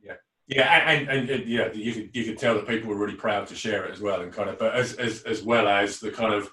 Yeah, 0.02 0.14
yeah, 0.48 0.90
and, 0.90 1.08
and, 1.08 1.30
and 1.30 1.46
yeah, 1.46 1.72
you 1.72 1.92
could 1.92 2.10
you 2.12 2.24
could 2.24 2.38
tell 2.38 2.54
that 2.54 2.66
people 2.66 2.88
were 2.88 2.98
really 2.98 3.14
proud 3.14 3.46
to 3.48 3.54
share 3.54 3.84
it 3.84 3.92
as 3.92 4.00
well, 4.00 4.20
and 4.20 4.32
kind 4.32 4.50
of, 4.50 4.58
but 4.58 4.74
as 4.74 4.94
as 4.94 5.22
as 5.22 5.42
well 5.42 5.68
as 5.68 6.00
the 6.00 6.10
kind 6.10 6.34
of. 6.34 6.50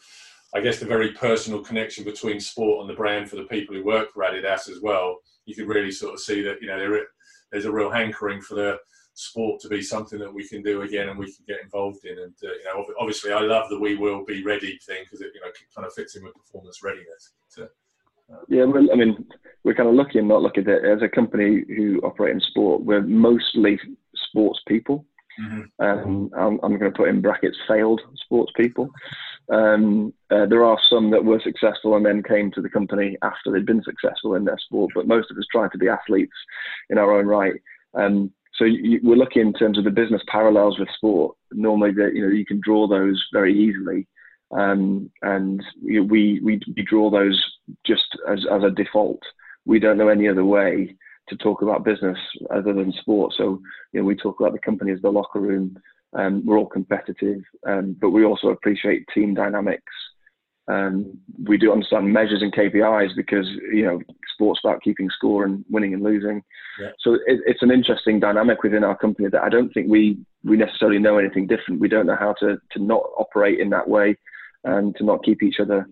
I 0.56 0.62
guess 0.62 0.80
the 0.80 0.86
very 0.86 1.12
personal 1.12 1.60
connection 1.60 2.06
between 2.06 2.40
sport 2.40 2.80
and 2.80 2.90
the 2.90 2.96
brand 2.96 3.30
for 3.30 3.36
the 3.36 3.44
people 3.44 3.76
who 3.76 3.84
work 3.84 4.14
for 4.14 4.24
Adidas 4.24 4.70
as 4.70 4.80
well. 4.82 5.18
You 5.46 5.54
could 5.54 5.68
really 5.68 5.92
sort 5.92 6.14
of 6.14 6.22
see 6.22 6.42
that 6.44 6.62
you 6.62 6.68
know 6.68 6.80
there, 6.80 7.06
there's 7.52 7.66
a 7.66 7.72
real 7.72 7.92
hankering 7.92 8.40
for 8.42 8.56
the 8.56 8.78
sport 9.18 9.60
to 9.60 9.68
be 9.68 9.82
something 9.82 10.20
that 10.20 10.32
we 10.32 10.48
can 10.48 10.62
do 10.62 10.84
again 10.84 11.10
and 11.10 11.18
we 11.18 11.26
can 11.26 11.44
get 11.48 11.64
involved 11.64 12.06
in. 12.06 12.20
And 12.20 12.36
uh, 12.44 12.48
you 12.48 12.64
know, 12.66 12.86
obviously, 13.00 13.32
I 13.34 13.42
love 13.42 13.70
the 13.70 13.80
"we 13.80 13.96
will 13.96 14.24
be 14.24 14.44
ready" 14.44 14.80
thing 14.86 15.04
because 15.04 15.22
it 15.22 15.32
you 15.34 15.42
know 15.42 15.52
kind 15.76 15.88
of 15.88 15.94
fits 15.94 16.16
in 16.16 16.24
with 16.24 16.36
performance 16.36 16.84
readiness. 16.84 17.34
To, 17.56 17.64
uh, 17.64 18.38
yeah, 18.48 18.66
well, 18.66 18.88
I 18.92 18.96
mean, 18.96 19.26
we're 19.64 19.74
kind 19.74 19.90
of 19.90 19.96
lucky 19.96 20.20
and 20.20 20.28
not 20.28 20.44
lucky 20.44 20.62
that 20.62 20.86
as 20.86 21.02
a 21.02 21.10
company 21.10 21.64
who 21.68 22.00
operate 22.04 22.36
in 22.36 22.42
sport, 22.42 22.84
we're 22.84 23.02
mostly 23.02 23.80
sports 24.30 24.60
people. 24.68 25.06
Mm-hmm. 25.42 25.86
Um, 25.86 26.32
I'm, 26.36 26.60
I'm, 26.64 26.80
going 26.80 26.92
to 26.92 26.98
put 26.98 27.10
in 27.10 27.22
brackets 27.22 27.58
failed 27.68 28.02
sports 28.16 28.52
people. 28.58 28.90
Um, 29.54 30.12
uh, 30.32 30.48
there 30.48 30.66
are 30.66 30.80
some 30.90 31.12
that 31.12 31.24
were 31.24 31.40
successful 31.44 31.96
and 31.96 32.04
then 32.04 32.24
came 32.24 32.52
to 32.52 32.62
the 32.62 32.70
company 32.70 33.18
after 33.22 33.52
they'd 33.52 33.66
been 33.66 33.84
successful 33.84 34.34
in 34.34 34.46
their 34.46 34.58
sport, 34.58 34.92
but 34.96 35.08
most 35.08 35.30
of 35.30 35.38
us 35.38 35.46
tried 35.52 35.72
to 35.74 35.78
be 35.78 35.88
athletes 35.88 36.36
in 36.90 36.98
our 36.98 37.18
own 37.18 37.28
right. 37.28 37.54
Um, 37.94 38.32
so 38.58 38.66
you, 38.66 39.00
we're 39.04 39.16
looking 39.16 39.42
in 39.42 39.54
terms 39.54 39.78
of 39.78 39.84
the 39.84 39.92
business 39.92 40.22
parallels 40.28 40.80
with 40.80 40.90
sport. 40.96 41.36
Normally, 41.52 41.92
that 41.94 42.16
you 42.16 42.24
know 42.24 42.34
you 42.34 42.46
can 42.46 42.60
draw 42.60 42.88
those 42.88 43.24
very 43.32 43.58
easily, 43.58 44.08
um, 44.52 45.12
and 45.22 45.64
you 45.82 46.02
know, 46.02 46.08
we, 46.08 46.40
we 46.44 46.60
we 46.76 46.84
draw 46.84 47.10
those 47.10 47.42
just 47.86 48.08
as 48.28 48.46
as 48.52 48.64
a 48.64 48.72
default. 48.72 49.22
We 49.66 49.80
don't 49.80 49.98
know 49.98 50.10
any 50.10 50.28
other 50.28 50.46
way 50.46 50.96
to 51.30 51.38
talk 51.38 51.62
about 51.62 51.84
business 51.84 52.18
other 52.50 52.74
than 52.74 52.92
sport. 52.94 53.34
So 53.38 53.62
you 53.94 54.00
know 54.00 54.06
we 54.06 54.16
talk 54.16 54.40
about 54.40 54.54
the 54.54 54.60
company 54.60 54.92
as 54.92 55.02
the 55.02 55.12
locker 55.12 55.40
room. 55.40 55.78
Um, 56.14 56.44
we're 56.46 56.58
all 56.58 56.66
competitive, 56.66 57.42
um, 57.68 57.96
but 58.00 58.10
we 58.10 58.26
also 58.26 58.48
appreciate 58.48 59.06
team 59.14 59.34
dynamics. 59.34 59.94
Um, 60.70 61.18
we 61.46 61.58
do 61.58 61.72
understand 61.72 62.12
measures 62.12 62.42
and 62.42 62.54
KPIs 62.54 63.16
because 63.16 63.48
you 63.72 63.86
know 63.86 64.02
sports 64.34 64.60
about 64.64 64.82
keeping 64.82 65.10
score 65.10 65.46
and 65.46 65.64
winning 65.70 65.94
and 65.94 66.04
losing. 66.04 66.44
Yeah. 66.80 66.90
So 67.00 67.14
it, 67.14 67.40
it's 67.46 67.62
an 67.62 67.72
interesting 67.72 68.20
dynamic 68.20 68.64
within 68.64 68.84
our 68.84 68.98
company 68.98 69.30
that 69.30 69.44
I 69.44 69.50
don't 69.50 69.74
think 69.74 69.90
we 69.90 70.18
we 70.44 70.58
necessarily 70.58 71.00
know 71.00 71.18
anything 71.18 71.48
different. 71.48 71.80
We 71.80 71.88
don't 71.88 72.06
know 72.06 72.18
how 72.20 72.34
to 72.42 72.58
to 72.72 72.84
not 72.84 73.04
operate 73.18 73.60
in 73.60 73.70
that 73.70 73.88
way 73.88 74.18
and 74.64 74.96
to 74.98 75.06
not 75.06 75.24
keep 75.24 75.42
each 75.42 75.60
other 75.60 75.88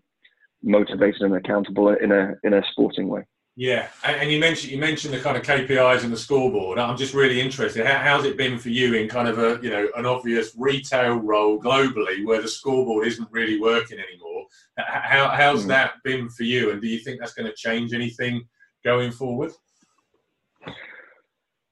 motivated 0.61 1.21
and 1.21 1.35
accountable 1.35 1.89
in 1.89 2.11
a 2.11 2.33
in 2.43 2.53
a 2.53 2.61
sporting 2.71 3.07
way. 3.07 3.25
Yeah, 3.57 3.87
and 4.03 4.29
you 4.29 4.37
mentioned 4.37 4.73
you 4.73 4.77
mentioned 4.77 5.13
the 5.13 5.21
kind 5.21 5.37
of 5.37 5.43
KPIs 5.43 6.03
and 6.03 6.11
the 6.11 6.17
scoreboard. 6.17 6.77
I'm 6.77 6.97
just 6.97 7.13
really 7.13 7.39
interested. 7.39 7.85
How, 7.85 7.99
how's 7.99 8.25
it 8.25 8.35
been 8.35 8.59
for 8.59 8.67
you 8.67 8.95
in 8.95 9.07
kind 9.07 9.29
of 9.29 9.39
a 9.39 9.63
you 9.63 9.69
know 9.69 9.87
an 9.95 10.05
obvious 10.05 10.53
retail 10.57 11.15
role 11.15 11.57
globally 11.57 12.25
where 12.25 12.41
the 12.41 12.49
scoreboard 12.49 13.07
isn't 13.07 13.29
really 13.31 13.57
working 13.57 13.97
anymore? 13.97 14.45
How, 14.77 15.29
how's 15.29 15.63
mm. 15.63 15.67
that 15.69 15.93
been 16.03 16.27
for 16.29 16.43
you, 16.43 16.71
and 16.71 16.81
do 16.81 16.87
you 16.89 16.99
think 16.99 17.21
that's 17.21 17.33
going 17.33 17.47
to 17.47 17.55
change 17.55 17.93
anything 17.93 18.43
going 18.83 19.11
forward? 19.11 19.53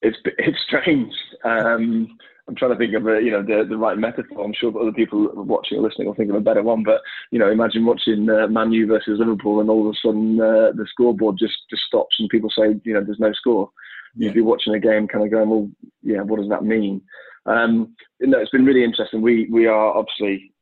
It's 0.01 0.17
it's 0.37 0.57
strange. 0.67 1.13
Um, 1.43 2.17
I'm 2.47 2.55
trying 2.55 2.71
to 2.71 2.77
think 2.77 2.93
of 2.93 3.07
a, 3.07 3.21
you 3.21 3.31
know 3.31 3.41
the, 3.41 3.65
the 3.67 3.77
right 3.77 3.97
metaphor. 3.97 4.43
I'm 4.43 4.53
sure 4.53 4.77
other 4.79 4.91
people 4.91 5.29
watching 5.33 5.77
or 5.77 5.81
listening 5.81 6.07
will 6.07 6.15
think 6.15 6.29
of 6.29 6.35
a 6.35 6.41
better 6.41 6.61
one. 6.61 6.83
But 6.83 7.01
you 7.31 7.39
know, 7.39 7.49
imagine 7.49 7.85
watching 7.85 8.29
uh, 8.29 8.47
Man 8.47 8.71
U 8.73 8.85
versus 8.85 9.19
Liverpool, 9.19 9.61
and 9.61 9.69
all 9.69 9.87
of 9.87 9.93
a 9.93 9.97
sudden 10.05 10.41
uh, 10.41 10.71
the 10.75 10.85
scoreboard 10.89 11.37
just 11.39 11.57
just 11.69 11.83
stops, 11.83 12.15
and 12.19 12.29
people 12.29 12.49
say, 12.49 12.75
you 12.83 12.93
know, 12.93 13.03
there's 13.03 13.19
no 13.19 13.31
score. 13.33 13.69
Yeah. 14.15 14.27
You'd 14.27 14.35
be 14.35 14.41
watching 14.41 14.75
a 14.75 14.79
game, 14.79 15.07
kind 15.07 15.23
of 15.23 15.31
going, 15.31 15.49
well, 15.49 15.69
yeah, 16.03 16.21
what 16.21 16.39
does 16.39 16.49
that 16.49 16.63
mean? 16.63 17.01
Um, 17.45 17.95
no, 18.19 18.39
it's 18.39 18.51
been 18.51 18.65
really 18.65 18.83
interesting. 18.83 19.21
We 19.21 19.47
we 19.49 19.67
are 19.67 19.95
obviously, 19.95 20.53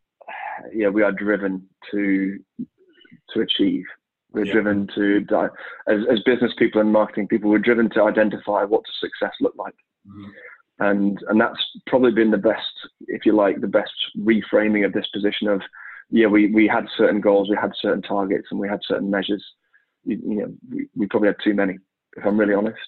yeah, 0.74 0.90
we 0.90 1.02
are 1.02 1.12
driven 1.12 1.68
to 1.92 2.40
to 3.34 3.42
achieve. 3.42 3.86
We're 4.34 4.46
yeah. 4.46 4.54
driven 4.54 4.88
to, 4.96 5.26
as, 5.90 6.00
as 6.10 6.20
business 6.26 6.54
people 6.58 6.80
and 6.80 6.94
marketing 6.94 7.28
people, 7.28 7.50
we're 7.50 7.60
driven 7.60 7.90
to 7.90 8.04
identify 8.04 8.64
what 8.64 8.82
does 8.86 8.96
success 9.02 9.34
look 9.42 9.56
like. 9.58 9.74
Mm-hmm 10.08 10.30
and 10.82 11.20
and 11.30 11.40
that's 11.40 11.64
probably 11.88 12.12
been 12.12 12.32
the 12.32 12.38
best, 12.38 12.72
if 13.08 13.26
you 13.26 13.34
like, 13.34 13.62
the 13.62 13.68
best 13.68 13.94
reframing 14.20 14.86
of 14.86 14.94
this 14.94 15.08
position 15.14 15.48
of, 15.48 15.62
yeah, 16.10 16.28
we 16.28 16.52
we 16.52 16.68
had 16.68 16.86
certain 16.98 17.22
goals, 17.22 17.50
we 17.50 17.56
had 17.56 17.72
certain 17.80 18.02
targets, 18.02 18.48
and 18.52 18.60
we 18.60 18.68
had 18.68 18.80
certain 18.88 19.10
measures. 19.10 19.44
You, 20.04 20.20
you 20.28 20.36
know, 20.36 20.54
we, 20.70 20.88
we 20.96 21.08
probably 21.08 21.28
had 21.30 21.38
too 21.44 21.54
many, 21.54 21.78
if 22.18 22.26
I'm 22.26 22.40
really 22.40 22.56
honest. 22.56 22.80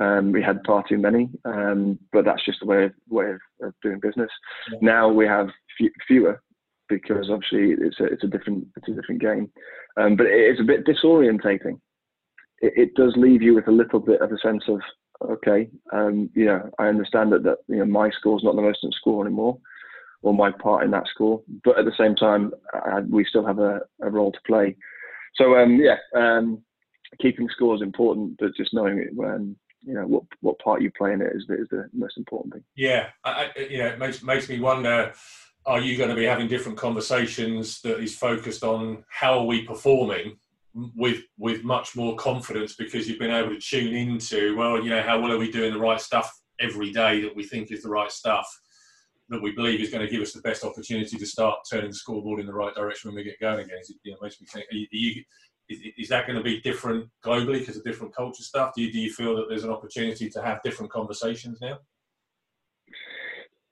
Um, 0.00 0.32
we 0.32 0.42
had 0.42 0.60
far 0.66 0.84
too 0.88 0.98
many, 0.98 1.30
um, 1.44 1.98
but 2.12 2.24
that's 2.24 2.44
just 2.44 2.60
the 2.60 2.66
way 2.66 2.84
of, 2.84 2.92
way 3.08 3.30
of, 3.30 3.40
of 3.62 3.74
doing 3.82 3.98
business. 4.00 4.30
Yeah. 4.72 4.78
Now 4.82 5.08
we 5.08 5.26
have 5.26 5.48
f- 5.80 5.90
fewer 6.06 6.40
because 6.88 7.30
obviously 7.30 7.74
it's 7.86 8.00
a 8.00 8.04
it's 8.04 8.24
a 8.24 8.28
different 8.28 8.66
it's 8.76 8.88
a 8.88 8.92
different 8.92 9.20
game, 9.20 9.50
um, 9.96 10.16
but 10.16 10.26
it's 10.26 10.60
a 10.60 10.64
bit 10.64 10.86
disorientating. 10.86 11.80
It, 12.60 12.72
it, 12.76 12.94
does 12.94 13.14
leave 13.16 13.42
you 13.42 13.54
with 13.54 13.68
a 13.68 13.72
little 13.72 14.00
bit 14.00 14.20
of 14.20 14.32
a 14.32 14.38
sense 14.38 14.64
of 14.66 14.80
okay, 15.22 15.68
um, 15.92 16.30
know, 16.46 16.70
I 16.78 16.86
understand 16.86 17.32
that, 17.32 17.42
that 17.44 17.58
you 17.68 17.76
know 17.76 17.84
my 17.84 18.10
score 18.10 18.36
is 18.36 18.44
not 18.44 18.56
the 18.56 18.62
most 18.62 18.78
important 18.78 18.94
score 18.94 19.26
anymore, 19.26 19.58
or 20.22 20.34
my 20.34 20.50
part 20.50 20.84
in 20.84 20.90
that 20.92 21.06
score. 21.08 21.42
But 21.64 21.78
at 21.78 21.84
the 21.84 21.94
same 21.98 22.14
time, 22.14 22.52
I, 22.72 23.00
we 23.00 23.24
still 23.24 23.46
have 23.46 23.58
a, 23.58 23.80
a, 24.02 24.10
role 24.10 24.32
to 24.32 24.38
play. 24.46 24.76
So 25.34 25.56
um, 25.56 25.80
yeah, 25.80 25.96
um, 26.14 26.62
keeping 27.20 27.48
score 27.48 27.74
is 27.74 27.82
important, 27.82 28.36
but 28.38 28.56
just 28.56 28.74
knowing 28.74 28.98
it 28.98 29.14
when 29.14 29.56
you 29.84 29.94
know 29.94 30.06
what 30.06 30.24
what 30.40 30.58
part 30.58 30.82
you 30.82 30.90
play 30.96 31.12
in 31.12 31.22
it 31.22 31.32
is 31.34 31.44
the, 31.48 31.54
is 31.54 31.68
the 31.70 31.88
most 31.92 32.16
important 32.18 32.54
thing. 32.54 32.64
Yeah, 32.76 33.08
I, 33.24 33.50
you 33.70 33.78
know, 33.78 33.86
it 33.86 33.98
makes 33.98 34.22
makes 34.22 34.48
me 34.48 34.60
wonder. 34.60 35.12
Are 35.66 35.80
you 35.80 35.98
going 35.98 36.08
to 36.08 36.14
be 36.14 36.24
having 36.24 36.48
different 36.48 36.78
conversations 36.78 37.82
that 37.82 37.98
is 37.98 38.16
focused 38.16 38.64
on 38.64 39.04
how 39.10 39.40
are 39.40 39.44
we 39.44 39.62
performing 39.62 40.38
with 40.74 41.22
with 41.38 41.64
much 41.64 41.96
more 41.96 42.14
confidence 42.16 42.74
because 42.76 43.08
you've 43.08 43.18
been 43.18 43.30
able 43.30 43.50
to 43.50 43.60
tune 43.60 43.94
into 43.94 44.56
well 44.56 44.82
you 44.82 44.90
know 44.90 45.02
how 45.02 45.18
well 45.18 45.32
are 45.32 45.38
we 45.38 45.50
doing 45.50 45.72
the 45.72 45.78
right 45.78 46.00
stuff 46.00 46.30
every 46.60 46.92
day 46.92 47.20
that 47.20 47.34
we 47.34 47.42
think 47.42 47.72
is 47.72 47.82
the 47.82 47.88
right 47.88 48.12
stuff 48.12 48.46
that 49.28 49.42
we 49.42 49.52
believe 49.52 49.80
is 49.80 49.90
going 49.90 50.04
to 50.04 50.10
give 50.10 50.22
us 50.22 50.32
the 50.32 50.40
best 50.40 50.64
opportunity 50.64 51.16
to 51.16 51.26
start 51.26 51.58
turning 51.70 51.90
the 51.90 51.94
scoreboard 51.94 52.40
in 52.40 52.46
the 52.46 52.52
right 52.52 52.74
direction 52.74 53.08
when 53.08 53.16
we 53.16 53.24
get 53.24 53.38
going 53.40 53.60
again. 53.60 53.78
It 53.78 53.96
you 54.02 54.12
know, 54.12 54.18
makes 54.22 54.40
me 54.40 54.46
think: 54.46 54.66
are 54.70 54.74
you, 54.74 55.22
is, 55.68 55.80
is, 55.98 56.08
that 56.08 56.26
going 56.26 56.38
to 56.38 56.42
be 56.42 56.60
different 56.62 57.08
globally 57.24 57.58
because 57.58 57.76
of 57.76 57.84
different 57.84 58.14
culture 58.14 58.42
stuff? 58.42 58.72
Do 58.74 58.82
you, 58.82 58.90
do 58.90 58.98
you 58.98 59.12
feel 59.12 59.36
that 59.36 59.46
there's 59.48 59.64
an 59.64 59.70
opportunity 59.70 60.30
to 60.30 60.42
have 60.42 60.62
different 60.62 60.90
conversations 60.90 61.58
now? 61.60 61.78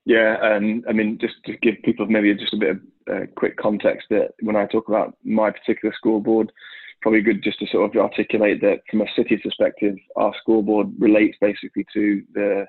Yeah, 0.05 0.37
um, 0.43 0.85
I 0.89 0.93
mean, 0.93 1.19
just 1.19 1.35
to 1.47 1.57
give 1.57 1.77
people 1.85 2.07
maybe 2.07 2.35
just 2.35 2.55
a 2.55 2.59
bit 2.59 2.71
of 2.71 2.81
uh, 3.11 3.27
quick 3.37 3.57
context 3.57 4.07
that 4.11 4.35
when 4.41 4.57
I 4.57 4.67
talk 4.67 4.89
about 4.89 5.17
my 5.25 5.51
particular 5.51 5.95
scoreboard, 5.97 6.53
probably 7.07 7.23
good 7.23 7.41
just 7.41 7.61
to 7.61 7.67
sort 7.69 7.89
of 7.89 8.03
articulate 8.03 8.61
that 8.61 8.81
from 8.91 9.01
a 9.01 9.07
city 9.15 9.37
perspective, 9.37 9.95
our 10.17 10.33
scoreboard 10.41 10.89
relates 10.99 11.37
basically 11.41 11.87
to 11.95 12.21
the 12.35 12.67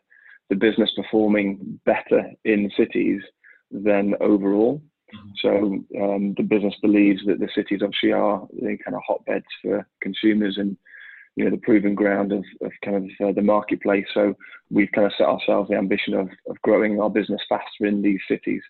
the 0.52 0.56
business 0.56 0.92
performing 0.96 1.80
better 1.88 2.24
in 2.46 2.70
cities 2.78 3.20
than 3.72 4.14
overall. 4.22 4.80
Mm-hmm. 5.12 5.30
So 5.42 6.04
um, 6.04 6.36
the 6.38 6.44
business 6.44 6.76
believes 6.84 7.22
that 7.26 7.40
the 7.40 7.50
cities 7.56 7.80
obviously 7.82 8.12
are 8.12 8.48
the 8.54 8.78
kind 8.86 8.96
of 8.96 9.02
hotbeds 9.08 9.48
for 9.64 9.88
consumers 10.04 10.60
and 10.60 10.78
you 11.36 11.44
know 11.44 11.50
the 11.50 11.58
proven 11.58 11.96
ground 11.96 12.32
of, 12.32 12.44
of 12.62 12.72
kind 12.86 12.98
of 12.98 13.28
uh, 13.28 13.32
the 13.32 13.42
marketplace. 13.42 14.06
So 14.14 14.36
we've 14.70 14.92
kind 14.94 15.08
of 15.08 15.14
set 15.18 15.26
ourselves 15.26 15.70
the 15.70 15.78
ambition 15.78 16.14
of, 16.14 16.30
of 16.48 16.62
growing 16.62 17.02
our 17.02 17.10
business 17.10 17.42
faster 17.50 17.88
in 17.88 18.04
these 18.04 18.22
cities. 18.28 18.62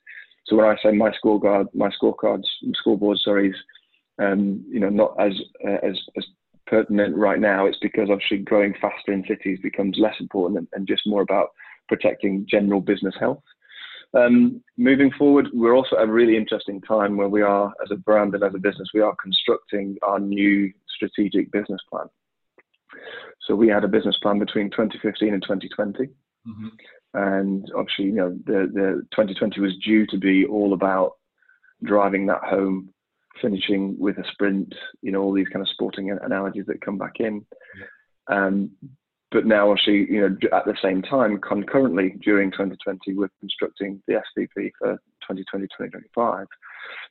So 0.46 0.56
when 0.56 0.66
I 0.66 0.78
say 0.82 0.94
my 0.94 1.12
scorecard, 1.22 1.66
my 1.74 1.90
scorecards, 2.02 2.46
scoreboard, 2.76 3.18
sorry, 3.20 3.50
is 3.50 3.56
um, 4.20 4.64
you 4.70 4.80
know, 4.80 4.90
not 4.90 5.16
as, 5.20 5.34
uh, 5.66 5.78
as, 5.84 6.00
as 6.18 6.26
pertinent 6.66 7.16
right 7.16 7.40
now. 7.40 7.66
It's 7.66 7.80
because 7.80 8.10
obviously 8.10 8.40
growing 8.40 8.74
faster 8.82 9.12
in 9.12 9.24
cities 9.28 9.60
becomes 9.62 9.98
less 10.00 10.16
important 10.20 10.60
and, 10.60 10.68
and 10.74 10.88
just 10.88 11.04
more 11.06 11.22
about 11.22 11.50
protecting 11.88 12.46
general 12.50 12.82
business 12.82 13.16
health. 13.20 13.44
Um, 14.14 14.64
moving 14.78 15.12
forward, 15.12 15.50
we're 15.54 15.76
also 15.76 15.98
at 15.98 16.08
a 16.08 16.12
really 16.12 16.38
interesting 16.38 16.82
time 16.82 17.18
where 17.18 17.28
we 17.28 17.42
are, 17.42 17.74
as 17.84 17.92
a 17.92 17.96
brand 17.96 18.34
and 18.36 18.44
as 18.44 18.54
a 18.56 18.60
business, 18.60 18.90
we 18.94 19.02
are 19.02 19.16
constructing 19.22 19.98
our 20.02 20.20
new 20.20 20.72
strategic 20.96 21.52
business 21.52 21.82
plan. 21.90 22.08
So 23.46 23.56
we 23.56 23.68
had 23.68 23.84
a 23.84 23.90
business 23.90 24.18
plan 24.22 24.40
between 24.40 24.70
2015 24.72 25.34
and 25.34 25.44
2020. 25.44 26.06
Mm-hmm. 26.06 26.68
And 27.14 27.72
obviously, 27.76 28.06
you 28.06 28.14
know, 28.14 28.38
the, 28.46 28.70
the 28.74 29.08
2020 29.12 29.60
was 29.62 29.78
due 29.78 30.06
to 30.08 30.18
be 30.18 30.46
all 30.46 30.74
about 30.74 31.14
driving 31.84 32.26
that 32.28 32.44
home, 32.44 32.90
finishing 33.42 33.98
with 34.00 34.18
a 34.18 34.24
sprint, 34.32 34.74
you 35.02 35.12
know, 35.12 35.22
all 35.22 35.34
these 35.34 35.48
kind 35.48 35.62
of 35.62 35.70
sporting 35.70 36.12
analogies 36.12 36.66
that 36.68 36.82
come 36.82 36.98
back 36.98 37.20
in. 37.20 37.46
Um, 38.28 38.72
but 39.32 39.46
now, 39.46 39.70
obviously, 39.70 40.10
you 40.10 40.22
know, 40.22 40.38
at 40.58 40.66
the 40.66 40.78
same 40.82 41.02
time, 41.02 41.40
concurrently 41.42 42.16
during 42.22 42.50
2020, 42.52 43.14
we're 43.14 43.30
constructing 43.42 44.02
the 44.08 44.22
SBP 44.38 44.72
for 44.80 44.98
2020-2025. 45.30 46.46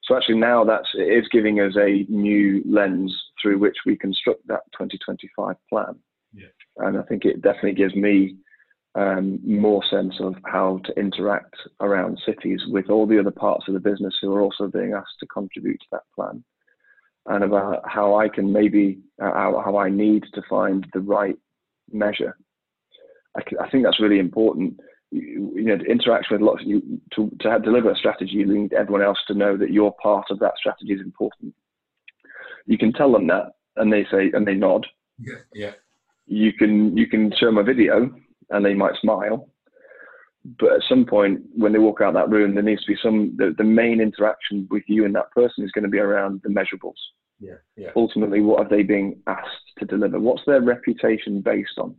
So 0.04 0.16
actually, 0.16 0.38
now 0.38 0.64
that's 0.64 0.88
it 0.94 1.02
is 1.02 1.28
giving 1.30 1.60
us 1.60 1.74
a 1.76 2.06
new 2.08 2.62
lens 2.66 3.14
through 3.40 3.58
which 3.58 3.76
we 3.84 3.96
construct 3.96 4.46
that 4.46 4.60
2025 4.72 5.56
plan. 5.68 5.96
Yeah. 6.32 6.46
And 6.78 6.98
I 6.98 7.02
think 7.02 7.26
it 7.26 7.42
definitely 7.42 7.74
gives 7.74 7.94
me 7.94 8.36
um, 8.96 9.38
more 9.44 9.82
sense 9.90 10.14
of 10.20 10.34
how 10.46 10.80
to 10.84 10.98
interact 10.98 11.54
around 11.80 12.18
cities 12.24 12.60
with 12.68 12.88
all 12.88 13.06
the 13.06 13.20
other 13.20 13.30
parts 13.30 13.68
of 13.68 13.74
the 13.74 13.80
business 13.80 14.14
who 14.20 14.32
are 14.34 14.40
also 14.40 14.66
being 14.66 14.94
asked 14.94 15.18
to 15.20 15.26
contribute 15.26 15.78
to 15.80 15.86
that 15.92 16.02
plan, 16.14 16.42
and 17.26 17.44
about 17.44 17.82
how 17.86 18.16
I 18.16 18.28
can 18.28 18.50
maybe 18.52 18.98
uh, 19.22 19.32
how, 19.32 19.62
how 19.64 19.76
I 19.76 19.90
need 19.90 20.24
to 20.34 20.42
find 20.48 20.86
the 20.94 21.00
right 21.00 21.36
measure. 21.92 22.36
I, 23.36 23.42
I 23.64 23.68
think 23.68 23.84
that's 23.84 24.00
really 24.00 24.18
important. 24.18 24.80
You, 25.10 25.52
you 25.54 25.64
know, 25.64 25.78
interact 25.88 26.30
with 26.30 26.40
lots 26.40 26.62
of 26.62 26.66
you 26.66 27.00
to, 27.14 27.30
to 27.40 27.58
deliver 27.60 27.90
a 27.90 27.96
strategy, 27.96 28.32
you 28.32 28.46
need 28.46 28.72
everyone 28.72 29.02
else 29.02 29.18
to 29.28 29.34
know 29.34 29.56
that 29.56 29.70
your 29.70 29.94
part 30.02 30.26
of 30.30 30.38
that 30.40 30.54
strategy 30.56 30.92
is 30.92 31.00
important. 31.00 31.54
You 32.66 32.78
can 32.78 32.92
tell 32.92 33.12
them 33.12 33.26
that, 33.28 33.52
and 33.76 33.92
they 33.92 34.04
say, 34.10 34.30
and 34.32 34.46
they 34.46 34.54
nod. 34.54 34.86
Yeah, 35.18 35.34
yeah. 35.54 35.72
You 36.26 36.52
can 36.52 36.96
you 36.96 37.06
can 37.06 37.32
show 37.38 37.46
them 37.46 37.58
a 37.58 37.62
video, 37.62 38.10
and 38.50 38.64
they 38.64 38.74
might 38.74 38.94
smile. 39.00 39.48
But 40.58 40.74
at 40.74 40.82
some 40.88 41.04
point, 41.04 41.40
when 41.56 41.72
they 41.72 41.78
walk 41.78 42.00
out 42.00 42.14
that 42.14 42.30
room, 42.30 42.54
there 42.54 42.62
needs 42.62 42.84
to 42.84 42.92
be 42.92 42.98
some. 43.02 43.34
The, 43.36 43.54
the 43.58 43.64
main 43.64 44.00
interaction 44.00 44.68
with 44.70 44.84
you 44.86 45.04
and 45.04 45.14
that 45.16 45.30
person 45.32 45.64
is 45.64 45.72
going 45.72 45.84
to 45.84 45.90
be 45.90 45.98
around 45.98 46.40
the 46.44 46.50
measurables. 46.50 46.94
Yeah, 47.40 47.56
yeah. 47.76 47.90
Ultimately, 47.96 48.40
what 48.40 48.60
are 48.60 48.68
they 48.68 48.82
being 48.82 49.20
asked 49.26 49.48
to 49.78 49.84
deliver? 49.84 50.20
What's 50.20 50.42
their 50.46 50.62
reputation 50.62 51.40
based 51.40 51.78
on? 51.78 51.96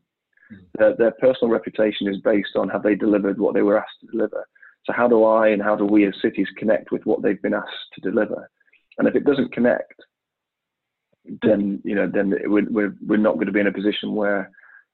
Mm. 0.51 0.57
Their, 0.77 0.95
their 0.95 1.11
personal 1.19 1.51
reputation 1.51 2.07
is 2.07 2.21
based 2.21 2.55
on 2.55 2.69
have 2.69 2.83
they 2.83 2.95
delivered 2.95 3.37
what 3.37 3.53
they 3.53 3.61
were 3.61 3.77
asked 3.77 3.99
to 4.01 4.07
deliver. 4.07 4.47
So 4.85 4.93
how 4.93 5.07
do 5.07 5.25
I 5.25 5.49
and 5.49 5.61
how 5.61 5.75
do 5.75 5.85
we 5.85 6.07
as 6.07 6.13
cities 6.21 6.47
connect 6.57 6.91
with 6.91 7.05
what 7.05 7.21
they've 7.21 7.41
been 7.41 7.53
asked 7.53 7.91
to 7.95 8.01
deliver? 8.01 8.49
And 8.97 9.07
if 9.07 9.15
it 9.15 9.25
doesn't 9.25 9.51
connect, 9.51 9.93
then 11.41 11.81
you 11.83 11.93
know 11.93 12.09
then 12.11 12.33
we're 12.45 12.69
we're, 12.69 12.95
we're 13.05 13.17
not 13.17 13.35
going 13.35 13.47
to 13.47 13.51
be 13.51 13.59
in 13.59 13.67
a 13.67 13.73
position 13.73 14.15
where 14.15 14.49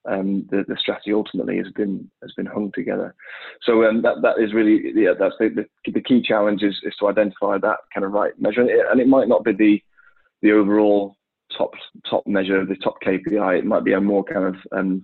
um, 0.06 0.48
the, 0.52 0.66
the 0.68 0.78
strategy 0.78 1.14
ultimately 1.14 1.58
has 1.58 1.72
been 1.76 2.10
has 2.22 2.32
been 2.34 2.46
hung 2.46 2.72
together. 2.74 3.16
So 3.64 3.86
um, 3.86 4.02
that 4.02 4.22
that 4.22 4.40
is 4.40 4.54
really 4.54 4.92
yeah 4.96 5.14
that's 5.18 5.36
the, 5.40 5.50
the, 5.50 5.92
the 5.92 6.02
key 6.02 6.22
challenge 6.22 6.64
is, 6.64 6.76
is 6.84 6.94
to 7.00 7.08
identify 7.08 7.58
that 7.58 7.78
kind 7.94 8.06
of 8.06 8.12
right 8.12 8.34
measure 8.40 8.62
and 8.62 9.00
it 9.00 9.08
might 9.08 9.28
not 9.28 9.44
be 9.44 9.54
the 9.54 9.82
the 10.42 10.52
overall 10.52 11.16
top 11.58 11.72
top 12.10 12.26
measure, 12.28 12.66
the 12.66 12.76
top 12.76 12.96
KPI. 13.06 13.60
It 13.60 13.66
might 13.66 13.84
be 13.84 13.94
a 13.94 14.02
more 14.02 14.24
kind 14.24 14.46
of 14.46 14.56
um, 14.72 15.04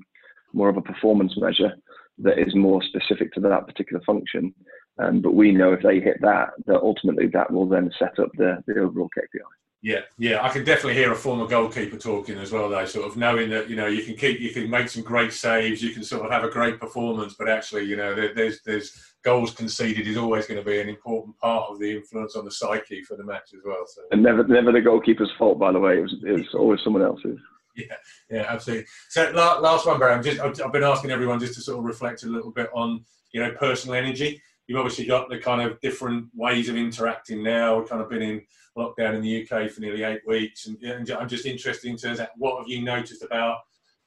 more 0.53 0.69
of 0.69 0.77
a 0.77 0.81
performance 0.81 1.33
measure 1.37 1.73
that 2.19 2.39
is 2.39 2.53
more 2.55 2.81
specific 2.83 3.33
to 3.33 3.39
that 3.41 3.65
particular 3.67 4.01
function. 4.05 4.53
Um, 4.97 5.21
but 5.21 5.33
we 5.33 5.51
know 5.51 5.71
if 5.71 5.81
they 5.81 5.99
hit 5.99 6.17
that, 6.21 6.49
that 6.65 6.81
ultimately 6.81 7.27
that 7.27 7.51
will 7.51 7.67
then 7.67 7.89
set 7.97 8.19
up 8.19 8.29
the, 8.37 8.61
the 8.67 8.79
overall 8.81 9.09
KPI. 9.17 9.39
Yeah, 9.81 10.01
yeah, 10.17 10.43
I 10.43 10.49
can 10.49 10.65
definitely 10.65 10.95
hear 10.95 11.13
a 11.13 11.15
former 11.15 11.47
goalkeeper 11.47 11.97
talking 11.97 12.37
as 12.37 12.51
well, 12.51 12.67
though, 12.67 12.85
sort 12.85 13.07
of 13.07 13.15
knowing 13.15 13.49
that 13.51 13.69
you 13.69 13.77
know 13.77 13.87
you 13.87 14.03
can 14.03 14.15
keep, 14.15 14.41
you 14.41 14.51
can 14.51 14.69
make 14.69 14.89
some 14.89 15.03
great 15.03 15.31
saves, 15.31 15.81
you 15.81 15.91
can 15.91 16.03
sort 16.03 16.25
of 16.25 16.31
have 16.31 16.43
a 16.43 16.49
great 16.49 16.81
performance, 16.81 17.35
but 17.39 17.47
actually, 17.47 17.85
you 17.85 17.95
know, 17.95 18.13
there, 18.13 18.33
there's 18.33 18.61
there's 18.63 19.09
goals 19.23 19.53
conceded 19.53 20.05
is 20.05 20.17
always 20.17 20.47
going 20.47 20.59
to 20.59 20.65
be 20.65 20.81
an 20.81 20.89
important 20.89 21.37
part 21.37 21.69
of 21.69 21.79
the 21.79 21.91
influence 21.91 22.35
on 22.35 22.43
the 22.43 22.51
psyche 22.51 23.03
for 23.03 23.15
the 23.15 23.23
match 23.23 23.53
as 23.53 23.61
well. 23.65 23.85
So. 23.85 24.01
And 24.11 24.21
never 24.21 24.45
never 24.45 24.73
the 24.73 24.81
goalkeeper's 24.81 25.31
fault, 25.37 25.57
by 25.57 25.71
the 25.71 25.79
way. 25.79 25.97
It 25.97 26.01
was, 26.01 26.15
it 26.25 26.31
was 26.31 26.53
always 26.55 26.81
someone 26.83 27.03
else's. 27.03 27.39
Yeah, 27.75 27.95
yeah, 28.29 28.45
absolutely. 28.49 28.85
So 29.09 29.31
last 29.31 29.85
one, 29.85 29.97
Barry. 29.97 30.13
I'm 30.13 30.23
just 30.23 30.41
I've 30.41 30.73
been 30.73 30.83
asking 30.83 31.11
everyone 31.11 31.39
just 31.39 31.53
to 31.53 31.61
sort 31.61 31.79
of 31.79 31.85
reflect 31.85 32.23
a 32.23 32.27
little 32.27 32.51
bit 32.51 32.69
on 32.73 33.05
you 33.31 33.41
know 33.41 33.51
personal 33.51 33.95
energy. 33.95 34.41
You've 34.67 34.79
obviously 34.79 35.05
got 35.05 35.29
the 35.29 35.39
kind 35.39 35.61
of 35.61 35.79
different 35.79 36.27
ways 36.35 36.69
of 36.69 36.75
interacting 36.75 37.43
now. 37.43 37.81
Kind 37.85 38.01
of 38.01 38.09
been 38.09 38.21
in 38.21 38.41
lockdown 38.77 39.15
in 39.15 39.21
the 39.21 39.43
UK 39.43 39.69
for 39.69 39.81
nearly 39.81 40.03
eight 40.03 40.21
weeks, 40.25 40.67
and, 40.67 40.81
and 40.83 41.09
I'm 41.11 41.27
just 41.27 41.45
interested 41.45 41.89
in 41.89 41.97
terms 41.97 42.19
of 42.19 42.27
what 42.37 42.59
have 42.59 42.67
you 42.67 42.81
noticed 42.81 43.23
about 43.23 43.57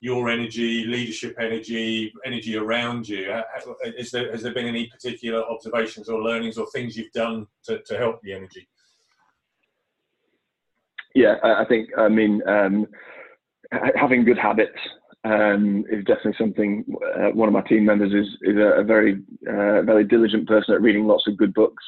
your 0.02 0.28
energy, 0.28 0.84
leadership 0.84 1.36
energy, 1.38 2.12
energy 2.26 2.56
around 2.56 3.08
you? 3.08 3.32
Is 3.96 4.10
there, 4.10 4.32
has 4.32 4.42
there 4.42 4.52
been 4.52 4.66
any 4.66 4.88
particular 4.88 5.44
observations 5.44 6.08
or 6.08 6.20
learnings 6.20 6.58
or 6.58 6.66
things 6.70 6.96
you've 6.96 7.12
done 7.12 7.46
to, 7.64 7.80
to 7.82 7.96
help 7.96 8.20
the 8.22 8.32
energy? 8.32 8.68
Yeah, 11.14 11.36
I 11.44 11.64
think, 11.66 11.90
I 11.96 12.08
mean, 12.08 12.42
um, 12.48 12.86
having 13.94 14.24
good 14.24 14.38
habits 14.38 14.76
um, 15.24 15.84
is 15.90 16.04
definitely 16.04 16.34
something. 16.38 16.84
Uh, 17.16 17.30
one 17.30 17.48
of 17.48 17.52
my 17.52 17.62
team 17.62 17.84
members 17.84 18.12
is 18.12 18.28
is 18.42 18.56
a, 18.56 18.80
a 18.80 18.84
very 18.84 19.22
uh, 19.48 19.82
very 19.82 20.04
diligent 20.04 20.48
person 20.48 20.74
at 20.74 20.82
reading 20.82 21.06
lots 21.06 21.26
of 21.26 21.36
good 21.36 21.54
books, 21.54 21.84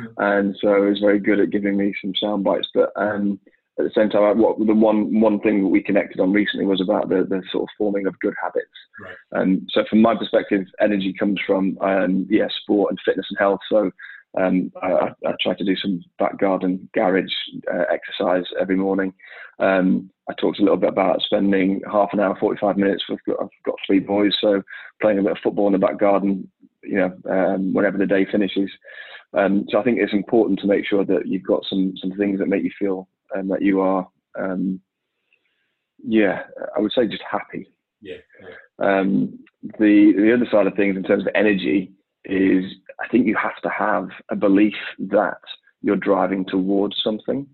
mm-hmm. 0.00 0.22
and 0.22 0.56
so 0.60 0.88
he's 0.88 1.00
very 1.00 1.18
good 1.18 1.40
at 1.40 1.50
giving 1.50 1.76
me 1.76 1.92
some 2.00 2.12
sound 2.20 2.44
bites. 2.44 2.68
But 2.72 2.90
um, 2.96 3.38
at 3.78 3.84
the 3.84 3.90
same 3.94 4.08
time, 4.08 4.38
what 4.38 4.58
the 4.58 4.74
one 4.74 5.20
one 5.20 5.38
thing 5.40 5.62
that 5.62 5.68
we 5.68 5.82
connected 5.82 6.18
on 6.18 6.32
recently 6.32 6.66
was 6.66 6.80
about 6.80 7.08
the, 7.08 7.26
the 7.28 7.42
sort 7.52 7.64
of 7.64 7.68
forming 7.76 8.06
of 8.06 8.18
good 8.20 8.34
habits. 8.42 8.66
Right. 9.02 9.42
And 9.42 9.68
so, 9.72 9.84
from 9.88 10.00
my 10.00 10.14
perspective, 10.16 10.66
energy 10.80 11.14
comes 11.18 11.38
from 11.46 11.78
um, 11.80 12.26
yeah, 12.30 12.48
sport 12.62 12.90
and 12.90 12.98
fitness 13.04 13.26
and 13.30 13.38
health. 13.38 13.60
So 13.70 13.90
um, 14.36 14.70
I, 14.82 15.10
I, 15.26 15.32
try 15.40 15.54
to 15.54 15.64
do 15.64 15.74
some 15.76 16.02
back 16.18 16.38
garden 16.38 16.88
garage 16.94 17.32
uh, 17.72 17.84
exercise 17.90 18.44
every 18.60 18.76
morning. 18.76 19.14
Um, 19.58 20.10
I 20.28 20.34
talked 20.34 20.58
a 20.58 20.62
little 20.62 20.76
bit 20.76 20.90
about 20.90 21.22
spending 21.22 21.80
half 21.90 22.10
an 22.12 22.20
hour, 22.20 22.36
45 22.38 22.76
minutes. 22.76 23.04
With, 23.08 23.20
I've 23.28 23.48
got 23.64 23.76
three 23.86 24.00
boys, 24.00 24.36
so 24.40 24.62
playing 25.00 25.18
a 25.18 25.22
bit 25.22 25.32
of 25.32 25.38
football 25.42 25.66
in 25.66 25.72
the 25.72 25.78
back 25.78 25.98
garden, 25.98 26.50
you 26.82 26.98
know, 26.98 27.12
um, 27.30 27.72
whenever 27.72 27.96
the 27.96 28.06
day 28.06 28.26
finishes. 28.30 28.70
Um, 29.32 29.64
so 29.70 29.78
I 29.78 29.82
think 29.82 29.98
it's 29.98 30.12
important 30.12 30.60
to 30.60 30.66
make 30.66 30.86
sure 30.86 31.04
that 31.04 31.26
you've 31.26 31.42
got 31.42 31.64
some 31.68 31.94
some 32.00 32.12
things 32.12 32.38
that 32.38 32.48
make 32.48 32.62
you 32.62 32.70
feel 32.78 33.08
um, 33.36 33.48
that 33.48 33.62
you 33.62 33.80
are, 33.80 34.08
um, 34.38 34.80
yeah, 36.04 36.42
I 36.76 36.80
would 36.80 36.92
say 36.92 37.06
just 37.06 37.22
happy. 37.30 37.66
Yeah. 38.00 38.16
yeah. 38.40 39.00
Um, 39.00 39.38
the 39.78 40.12
the 40.16 40.32
other 40.34 40.46
side 40.50 40.66
of 40.66 40.74
things 40.74 40.96
in 40.96 41.02
terms 41.02 41.24
of 41.24 41.32
energy 41.34 41.92
is 42.24 42.64
I 43.00 43.08
think 43.08 43.26
you 43.26 43.36
have 43.36 43.60
to 43.62 43.68
have 43.68 44.08
a 44.30 44.36
belief 44.36 44.74
that 44.98 45.40
you're 45.82 45.96
driving 45.96 46.44
towards 46.44 46.96
something. 47.02 47.46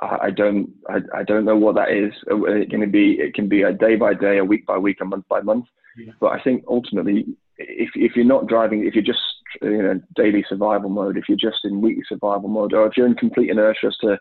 I, 0.00 0.18
I 0.22 0.30
don't 0.30 0.70
I, 0.88 1.00
I 1.14 1.22
don't 1.22 1.44
know 1.44 1.56
what 1.56 1.74
that 1.76 1.90
is. 1.90 2.12
It 2.26 2.70
can 2.70 2.90
be 2.90 3.12
it 3.20 3.34
can 3.34 3.48
be 3.48 3.62
a 3.62 3.72
day 3.72 3.96
by 3.96 4.14
day, 4.14 4.38
a 4.38 4.44
week 4.44 4.66
by 4.66 4.78
week, 4.78 4.98
a 5.00 5.04
month 5.04 5.26
by 5.28 5.40
month. 5.40 5.66
Yeah. 5.96 6.12
But 6.20 6.32
I 6.32 6.42
think 6.42 6.64
ultimately, 6.68 7.26
if 7.58 7.90
if 7.94 8.16
you're 8.16 8.24
not 8.24 8.46
driving, 8.46 8.86
if 8.86 8.94
you're 8.94 9.04
just 9.04 9.20
you 9.62 9.82
know 9.82 10.00
daily 10.16 10.44
survival 10.48 10.90
mode, 10.90 11.16
if 11.16 11.24
you're 11.28 11.38
just 11.38 11.64
in 11.64 11.80
weekly 11.80 12.02
survival 12.08 12.48
mode, 12.48 12.72
or 12.72 12.86
if 12.86 12.96
you're 12.96 13.06
in 13.06 13.14
complete 13.14 13.50
inertia 13.50 13.88
as 13.88 13.96
to 13.98 14.18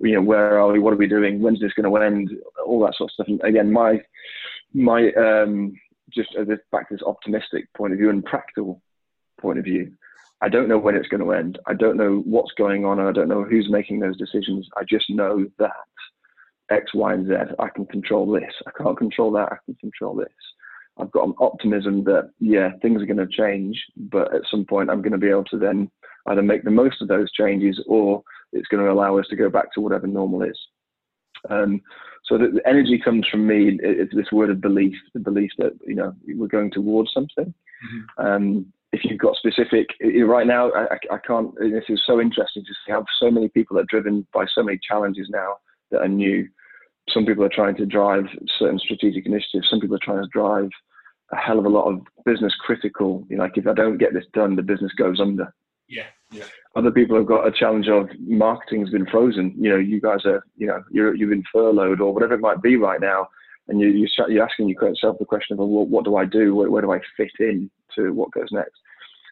you 0.00 0.14
know 0.14 0.22
where 0.22 0.60
are 0.60 0.72
we, 0.72 0.78
what 0.78 0.92
are 0.92 0.98
we 0.98 1.08
doing, 1.08 1.40
when's 1.40 1.60
this 1.60 1.72
going 1.72 1.90
to 1.90 1.96
end, 2.04 2.30
all 2.64 2.80
that 2.84 2.94
sort 2.96 3.10
of 3.10 3.14
stuff. 3.14 3.26
And 3.28 3.42
again, 3.42 3.72
my 3.72 4.00
my 4.72 5.10
um, 5.12 5.74
just 6.12 6.30
uh, 6.38 6.44
back 6.70 6.88
to 6.88 6.94
this 6.94 7.02
optimistic 7.06 7.72
point 7.74 7.92
of 7.92 7.98
view 7.98 8.10
and 8.10 8.24
practical 8.24 8.80
point 9.38 9.58
of 9.58 9.64
view. 9.64 9.92
I 10.40 10.48
don't 10.48 10.68
know 10.68 10.78
when 10.78 10.94
it's 10.94 11.08
going 11.08 11.22
to 11.22 11.32
end. 11.32 11.58
I 11.66 11.74
don't 11.74 11.96
know 11.96 12.22
what's 12.24 12.52
going 12.52 12.84
on. 12.84 13.00
I 13.00 13.12
don't 13.12 13.28
know 13.28 13.42
who's 13.42 13.68
making 13.70 14.00
those 14.00 14.16
decisions. 14.16 14.68
I 14.76 14.84
just 14.88 15.10
know 15.10 15.46
that 15.58 15.72
X, 16.70 16.94
Y, 16.94 17.12
and 17.12 17.26
Z. 17.26 17.34
I 17.58 17.68
can 17.68 17.86
control 17.86 18.30
this. 18.30 18.52
I 18.66 18.70
can't 18.80 18.96
control 18.96 19.32
that. 19.32 19.48
I 19.50 19.56
can 19.64 19.74
control 19.76 20.14
this. 20.14 20.28
I've 20.98 21.10
got 21.10 21.26
an 21.26 21.34
optimism 21.38 22.04
that 22.04 22.30
yeah, 22.40 22.70
things 22.82 23.02
are 23.02 23.06
going 23.06 23.16
to 23.16 23.26
change, 23.26 23.80
but 23.96 24.34
at 24.34 24.42
some 24.50 24.64
point 24.64 24.90
I'm 24.90 25.02
going 25.02 25.12
to 25.12 25.18
be 25.18 25.30
able 25.30 25.44
to 25.44 25.58
then 25.58 25.90
either 26.26 26.42
make 26.42 26.64
the 26.64 26.70
most 26.70 27.00
of 27.00 27.08
those 27.08 27.30
changes 27.32 27.82
or 27.86 28.22
it's 28.52 28.68
going 28.68 28.84
to 28.84 28.90
allow 28.90 29.18
us 29.18 29.26
to 29.30 29.36
go 29.36 29.48
back 29.48 29.72
to 29.72 29.80
whatever 29.80 30.06
normal 30.06 30.42
is. 30.42 30.58
Um, 31.48 31.80
so 32.24 32.36
the, 32.36 32.48
the, 32.48 32.68
energy 32.68 33.00
comes 33.02 33.26
from 33.28 33.46
me. 33.46 33.78
It's 33.80 34.14
this 34.14 34.32
word 34.32 34.50
of 34.50 34.60
belief, 34.60 34.94
the 35.14 35.20
belief 35.20 35.50
that 35.58 35.72
you 35.86 35.94
know 35.94 36.14
we're 36.26 36.48
going 36.48 36.70
towards 36.70 37.12
something. 37.12 37.54
Mm-hmm. 37.54 38.26
Um, 38.26 38.72
if 38.92 39.04
you've 39.04 39.18
got 39.18 39.36
specific, 39.36 39.86
right 40.24 40.46
now, 40.46 40.70
I, 40.72 40.96
I, 41.12 41.18
can't. 41.26 41.54
This 41.58 41.84
is 41.88 42.02
so 42.06 42.20
interesting 42.20 42.64
to 42.64 42.72
see 42.72 42.92
how 42.92 43.04
so 43.20 43.30
many 43.30 43.48
people 43.48 43.78
are 43.78 43.84
driven 43.84 44.26
by 44.32 44.46
so 44.54 44.62
many 44.62 44.78
challenges 44.86 45.28
now 45.30 45.56
that 45.90 46.00
are 46.00 46.08
new. 46.08 46.48
Some 47.10 47.26
people 47.26 47.44
are 47.44 47.50
trying 47.50 47.76
to 47.76 47.86
drive 47.86 48.24
certain 48.58 48.78
strategic 48.78 49.26
initiatives. 49.26 49.68
Some 49.68 49.80
people 49.80 49.96
are 49.96 50.00
trying 50.02 50.22
to 50.22 50.28
drive 50.32 50.70
a 51.32 51.36
hell 51.36 51.58
of 51.58 51.66
a 51.66 51.70
lot 51.70 51.90
of 51.90 52.00
business 52.24 52.54
critical. 52.60 53.26
You 53.28 53.36
know, 53.36 53.44
like 53.44 53.58
if 53.58 53.66
I 53.66 53.74
don't 53.74 53.98
get 53.98 54.14
this 54.14 54.24
done, 54.32 54.56
the 54.56 54.62
business 54.62 54.92
goes 54.94 55.20
under. 55.20 55.52
Yeah, 55.88 56.06
yeah. 56.30 56.44
Other 56.74 56.90
people 56.90 57.16
have 57.16 57.26
got 57.26 57.46
a 57.46 57.52
challenge 57.52 57.88
of 57.88 58.08
marketing's 58.18 58.90
been 58.90 59.06
frozen. 59.06 59.54
You 59.58 59.70
know, 59.70 59.78
you 59.78 60.00
guys 60.00 60.24
are, 60.24 60.42
you 60.56 60.66
know, 60.66 60.82
you're 60.90 61.14
you've 61.14 61.30
been 61.30 61.44
furloughed 61.52 62.00
or 62.00 62.14
whatever 62.14 62.34
it 62.34 62.40
might 62.40 62.62
be 62.62 62.76
right 62.76 63.00
now, 63.00 63.28
and 63.68 63.80
you, 63.80 64.06
you're 64.28 64.44
asking 64.44 64.68
yourself 64.68 65.18
the 65.18 65.24
question 65.24 65.54
of, 65.54 65.58
well, 65.58 65.86
what 65.86 66.04
do 66.04 66.16
I 66.16 66.24
do? 66.24 66.54
Where, 66.54 66.70
where 66.70 66.82
do 66.82 66.92
I 66.92 67.00
fit 67.16 67.32
in 67.38 67.70
to 67.96 68.12
what 68.12 68.32
goes 68.32 68.48
next? 68.50 68.78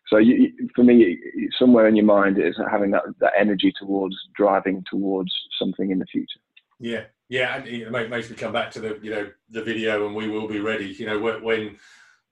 So 0.08 0.18
you, 0.18 0.52
for 0.74 0.84
me, 0.84 1.18
somewhere 1.58 1.88
in 1.88 1.96
your 1.96 2.04
mind 2.04 2.38
is 2.38 2.56
having 2.70 2.92
that, 2.92 3.02
that 3.20 3.32
energy 3.36 3.72
towards 3.78 4.14
driving 4.36 4.84
towards 4.88 5.32
something 5.58 5.90
in 5.90 5.98
the 5.98 6.06
future. 6.06 6.38
Yeah, 6.78 7.04
yeah, 7.28 7.56
and 7.56 7.66
it 7.66 8.10
makes 8.10 8.30
me 8.30 8.36
come 8.36 8.52
back 8.52 8.70
to 8.72 8.80
the 8.80 9.00
you 9.02 9.10
know 9.10 9.30
the 9.50 9.64
video, 9.64 10.06
and 10.06 10.14
we 10.14 10.28
will 10.28 10.46
be 10.46 10.60
ready. 10.60 10.86
You 10.86 11.06
know 11.06 11.18
when 11.18 11.76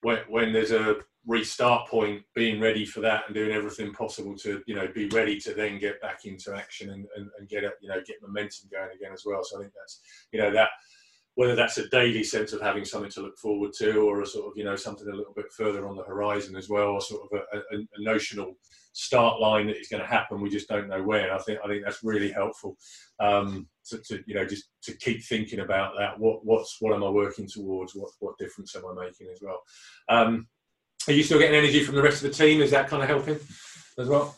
when 0.03 0.19
when 0.29 0.53
there's 0.53 0.71
a 0.71 0.97
restart 1.27 1.89
point, 1.89 2.23
being 2.35 2.61
ready 2.61 2.85
for 2.85 3.01
that 3.01 3.25
and 3.27 3.35
doing 3.35 3.53
everything 3.53 3.93
possible 3.93 4.37
to 4.37 4.63
you 4.67 4.75
know 4.75 4.87
be 4.95 5.09
ready 5.09 5.41
to 5.41 5.55
then 5.55 5.79
get 5.79 6.01
back 6.01 6.27
into 6.27 6.55
action 6.55 6.91
and, 6.91 7.07
and, 7.17 7.31
and 7.39 7.49
get 7.49 7.65
you 7.81 7.89
know 7.89 8.01
get 8.07 8.23
momentum 8.23 8.69
going 8.71 8.91
again 8.95 9.13
as 9.13 9.25
well. 9.25 9.43
So 9.43 9.59
I 9.59 9.63
think 9.63 9.73
that's 9.75 10.01
you 10.31 10.41
know 10.41 10.53
that 10.53 10.69
whether 11.37 11.57
that's 11.57 11.79
a 11.79 11.89
daily 11.89 12.23
sense 12.23 12.53
of 12.53 12.61
having 12.61 12.85
something 12.85 13.11
to 13.11 13.21
look 13.21 13.37
forward 13.39 13.73
to 13.73 13.97
or 13.99 14.23
a 14.23 14.27
sort 14.27 14.47
of 14.47 14.53
you 14.57 14.65
know 14.65 14.77
something 14.77 15.09
a 15.09 15.15
little 15.15 15.33
bit 15.35 15.51
further 15.53 15.87
on 15.87 15.97
the 15.97 16.05
horizon 16.05 16.57
as 16.57 16.69
well 16.69 16.91
or 16.91 17.01
sort 17.01 17.23
of 17.23 17.41
a, 17.53 17.77
a, 17.77 17.79
a 17.81 18.03
notional 18.03 18.55
start 18.93 19.41
line 19.41 19.67
that 19.67 19.79
is 19.79 19.89
going 19.89 20.01
to 20.01 20.09
happen. 20.09 20.41
We 20.41 20.49
just 20.49 20.69
don't 20.69 20.89
know 20.89 21.03
when. 21.03 21.31
I 21.31 21.39
think 21.39 21.59
i 21.65 21.69
think 21.69 21.83
that's 21.85 22.05
really 22.05 22.31
helpful 22.31 22.77
um, 23.19 23.67
to, 23.87 23.99
to, 23.99 24.23
you 24.27 24.35
know 24.35 24.47
just 24.47 24.69
to 24.85 24.97
keep 24.97 25.23
thinking 25.25 25.61
about 25.61 25.95
that. 25.99 26.19
What 26.19 26.45
what's 26.45 26.77
what 26.81 26.95
am 26.95 27.05
i 27.05 27.09
working 27.09 27.49
towards? 27.49 27.95
What 27.95 28.11
what 28.21 28.39
difference 28.39 28.75
am 28.77 28.85
i 28.87 29.05
making 29.05 29.29
as 29.33 29.41
well? 29.43 29.61
Um, 30.09 30.47
are 31.09 31.13
you 31.13 31.23
still 31.23 31.39
getting 31.39 31.57
energy 31.57 31.83
from 31.83 31.97
the 31.97 32.03
rest 32.03 32.25
of 32.25 32.31
the 32.31 32.45
team? 32.45 32.63
Is 32.63 32.71
that 32.71 32.89
kind 32.89 33.03
of 33.03 33.09
helping 33.09 33.39
as 33.99 34.09
well 34.09 34.35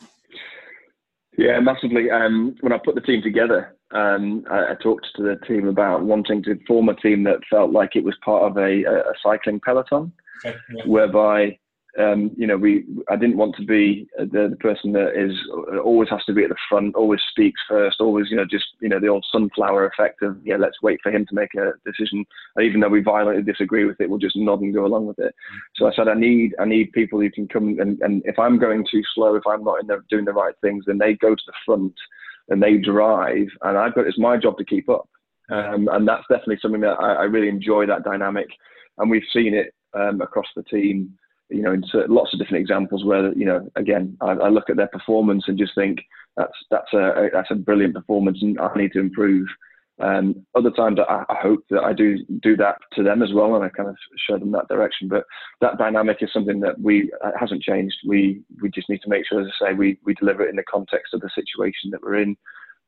yeah 1.37 1.59
massively 1.59 2.09
um, 2.11 2.55
when 2.61 2.73
i 2.73 2.77
put 2.77 2.95
the 2.95 3.01
team 3.01 3.21
together 3.21 3.77
um, 3.91 4.43
I, 4.51 4.71
I, 4.71 4.75
talked 4.83 5.07
to 5.15 5.23
the 5.23 5.37
team 5.47 5.65
about 5.65 6.03
wanting 6.03 6.43
to 6.43 6.59
form 6.67 6.89
a 6.89 6.95
team 6.95 7.23
that 7.23 7.39
felt 7.49 7.71
like 7.71 7.95
it 7.95 8.03
was 8.03 8.15
part 8.23 8.43
of 8.43 8.57
a, 8.57 8.83
a 8.83 9.13
cycling 9.23 9.61
peloton, 9.61 10.11
okay, 10.45 10.57
yeah. 10.75 10.83
whereby 10.85 11.57
um, 11.97 12.31
you 12.37 12.45
know 12.45 12.57
we 12.57 12.85
I 13.09 13.15
didn't 13.15 13.37
want 13.37 13.55
to 13.55 13.65
be 13.65 14.07
the, 14.17 14.49
the, 14.49 14.57
person 14.59 14.91
that 14.93 15.13
is 15.15 15.35
always 15.83 16.09
has 16.09 16.23
to 16.25 16.33
be 16.33 16.43
at 16.43 16.49
the 16.49 16.55
front, 16.69 16.95
always 16.95 17.21
speaks 17.31 17.59
first, 17.67 17.99
always 17.99 18.27
you 18.29 18.37
know 18.37 18.45
just 18.45 18.65
you 18.79 18.89
know 18.89 18.99
the 18.99 19.07
old 19.07 19.25
sunflower 19.31 19.87
effect 19.87 20.21
of 20.21 20.37
yeah 20.43 20.57
let's 20.57 20.81
wait 20.81 20.99
for 21.01 21.11
him 21.11 21.25
to 21.27 21.35
make 21.35 21.53
a 21.55 21.73
decision, 21.85 22.25
even 22.61 22.79
though 22.79 22.89
we 22.89 23.01
violently 23.01 23.43
disagree 23.43 23.85
with 23.85 23.99
it, 23.99 24.09
we'll 24.09 24.19
just 24.19 24.35
nod 24.35 24.61
and 24.61 24.73
go 24.73 24.85
along 24.85 25.07
with 25.07 25.19
it. 25.19 25.33
So 25.75 25.87
I 25.87 25.93
said 25.95 26.07
I 26.07 26.13
need 26.13 26.53
I 26.59 26.65
need 26.65 26.91
people 26.91 27.19
who 27.19 27.31
can 27.31 27.47
come 27.47 27.79
and, 27.79 27.99
and 28.01 28.21
if 28.25 28.37
I'm 28.37 28.59
going 28.59 28.85
too 28.89 29.01
slow, 29.15 29.35
if 29.35 29.47
I'm 29.47 29.63
not 29.63 29.81
in 29.81 29.87
the, 29.87 30.03
doing 30.09 30.25
the 30.25 30.33
right 30.33 30.55
things, 30.61 30.85
then 30.87 30.97
they 30.97 31.13
go 31.15 31.33
to 31.33 31.43
the 31.45 31.53
front 31.65 31.93
and 32.49 32.61
they 32.61 32.77
drive, 32.77 33.47
and 33.63 33.77
I've 33.77 33.93
got 33.93 34.07
it's 34.07 34.19
my 34.19 34.37
job 34.37 34.57
to 34.57 34.65
keep 34.65 34.89
up. 34.89 35.09
Um, 35.49 35.87
and 35.91 36.07
that's 36.07 36.25
definitely 36.29 36.59
something 36.61 36.81
that 36.81 36.99
I, 36.99 37.13
I, 37.13 37.23
really 37.23 37.47
enjoy 37.47 37.85
that 37.85 38.03
dynamic, 38.03 38.47
and 38.97 39.09
we've 39.09 39.23
seen 39.31 39.53
it 39.53 39.73
um, 39.93 40.19
across 40.19 40.47
the 40.55 40.63
team. 40.63 41.17
You 41.49 41.61
know, 41.61 41.73
in 41.73 41.83
lots 42.09 42.33
of 42.33 42.39
different 42.39 42.61
examples 42.61 43.05
where 43.05 43.33
you 43.33 43.45
know, 43.45 43.69
again, 43.75 44.17
I, 44.21 44.31
I 44.31 44.49
look 44.49 44.69
at 44.69 44.75
their 44.75 44.87
performance 44.87 45.45
and 45.47 45.57
just 45.57 45.75
think 45.75 45.99
that's 46.35 46.57
that's 46.69 46.93
a 46.93 47.29
that's 47.33 47.51
a 47.51 47.55
brilliant 47.55 47.95
performance, 47.95 48.39
and 48.41 48.59
I 48.59 48.73
need 48.75 48.93
to 48.93 48.99
improve. 48.99 49.47
Um, 49.99 50.45
other 50.53 50.69
times, 50.69 50.99
I, 50.99 51.23
I, 51.27 51.35
hope 51.41 51.63
that 51.71 51.83
I 51.83 51.91
do 51.91 52.23
do 52.43 52.55
that 52.57 52.77
to 52.93 53.01
them 53.01 53.23
as 53.23 53.33
well, 53.33 53.55
and 53.55 53.63
I 53.63 53.69
kind 53.69 53.89
of 53.89 53.95
show 54.29 54.37
them 54.37 54.51
that 54.51 54.67
direction. 54.67 55.07
But 55.07 55.23
that 55.59 55.79
dynamic 55.79 56.17
is 56.21 56.29
something 56.31 56.59
that 56.59 56.79
we 56.79 57.11
uh, 57.25 57.31
hasn't 57.39 57.63
changed. 57.63 57.95
We 58.05 58.41
we 58.61 58.69
just 58.69 58.89
need 58.89 59.01
to 59.01 59.09
make 59.09 59.25
sure, 59.25 59.41
as 59.41 59.47
I 59.59 59.69
say, 59.69 59.73
we 59.73 59.97
we 60.05 60.13
deliver 60.13 60.45
it 60.45 60.51
in 60.51 60.55
the 60.55 60.63
context 60.63 61.15
of 61.15 61.21
the 61.21 61.31
situation 61.33 61.89
that 61.91 62.03
we're 62.03 62.21
in. 62.21 62.37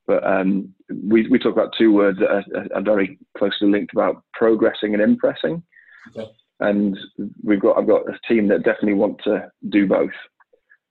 But 0.05 0.23
um, 0.25 0.73
we 0.89 1.27
we 1.27 1.39
talk 1.39 1.53
about 1.53 1.73
two 1.75 1.91
words 1.91 2.19
that 2.19 2.29
are, 2.29 2.43
are, 2.75 2.81
very 2.81 3.17
closely 3.37 3.69
linked 3.69 3.93
about 3.93 4.23
progressing 4.33 4.93
and 4.93 5.01
impressing. 5.01 5.63
Okay. 6.09 6.29
And 6.59 6.97
we've 7.43 7.61
got 7.61 7.77
I've 7.77 7.87
got 7.87 8.09
a 8.09 8.19
team 8.27 8.47
that 8.49 8.63
definitely 8.63 8.93
want 8.93 9.19
to 9.23 9.49
do 9.69 9.87
both 9.87 10.11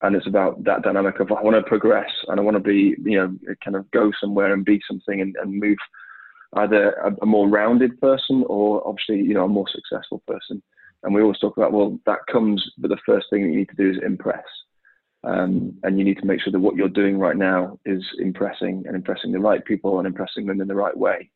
and 0.03 0.15
it's 0.15 0.27
about 0.27 0.63
that 0.65 0.83
dynamic 0.83 1.19
of 1.21 1.33
I 1.33 1.43
want 1.43 1.57
to 1.57 1.63
progress 1.63 2.11
and 2.29 2.39
I 2.39 2.43
want 2.43 2.57
to 2.57 2.63
be, 2.63 2.95
you 3.03 3.19
know, 3.19 3.37
kind 3.65 3.77
of 3.77 3.91
go 3.91 4.13
somewhere 4.21 4.53
and 4.53 4.65
be 4.65 4.81
something 4.89 5.21
and, 5.21 5.35
and 5.43 5.59
move 5.59 5.79
either 6.57 6.93
a, 6.93 7.13
a, 7.23 7.27
more 7.27 7.49
rounded 7.49 8.01
person 8.01 8.45
or 8.47 8.87
obviously 8.87 9.17
you 9.17 9.35
know 9.35 9.45
a 9.45 9.49
more 9.49 9.67
successful 9.69 10.23
person. 10.27 10.63
And 11.03 11.15
we 11.15 11.21
always 11.23 11.39
talk 11.39 11.57
about 11.57 11.73
well 11.73 11.99
that 12.07 12.21
comes, 12.31 12.65
but 12.79 12.89
the 12.89 12.99
first 13.05 13.27
thing 13.31 13.43
that 13.43 13.51
you 13.51 13.59
need 13.59 13.69
to 13.71 13.77
do 13.77 13.91
is 13.91 14.03
impress. 14.05 14.45
Um, 15.25 15.77
and 15.83 15.99
you 15.99 16.05
need 16.05 16.19
to 16.19 16.27
make 16.27 16.41
sure 16.41 16.53
that 16.53 16.61
what 16.61 16.77
you're 16.77 16.89
doing 16.89 17.19
right 17.19 17.37
now 17.37 17.79
is 17.85 18.05
impressing 18.21 18.85
and 18.87 18.95
impressing 18.95 19.33
the 19.33 19.41
right 19.41 19.65
people 19.65 19.99
and 19.99 20.07
impressing 20.07 20.47
them 20.47 20.61
in 20.61 20.69
the 20.69 20.77
right 20.77 20.97
way. 20.97 21.29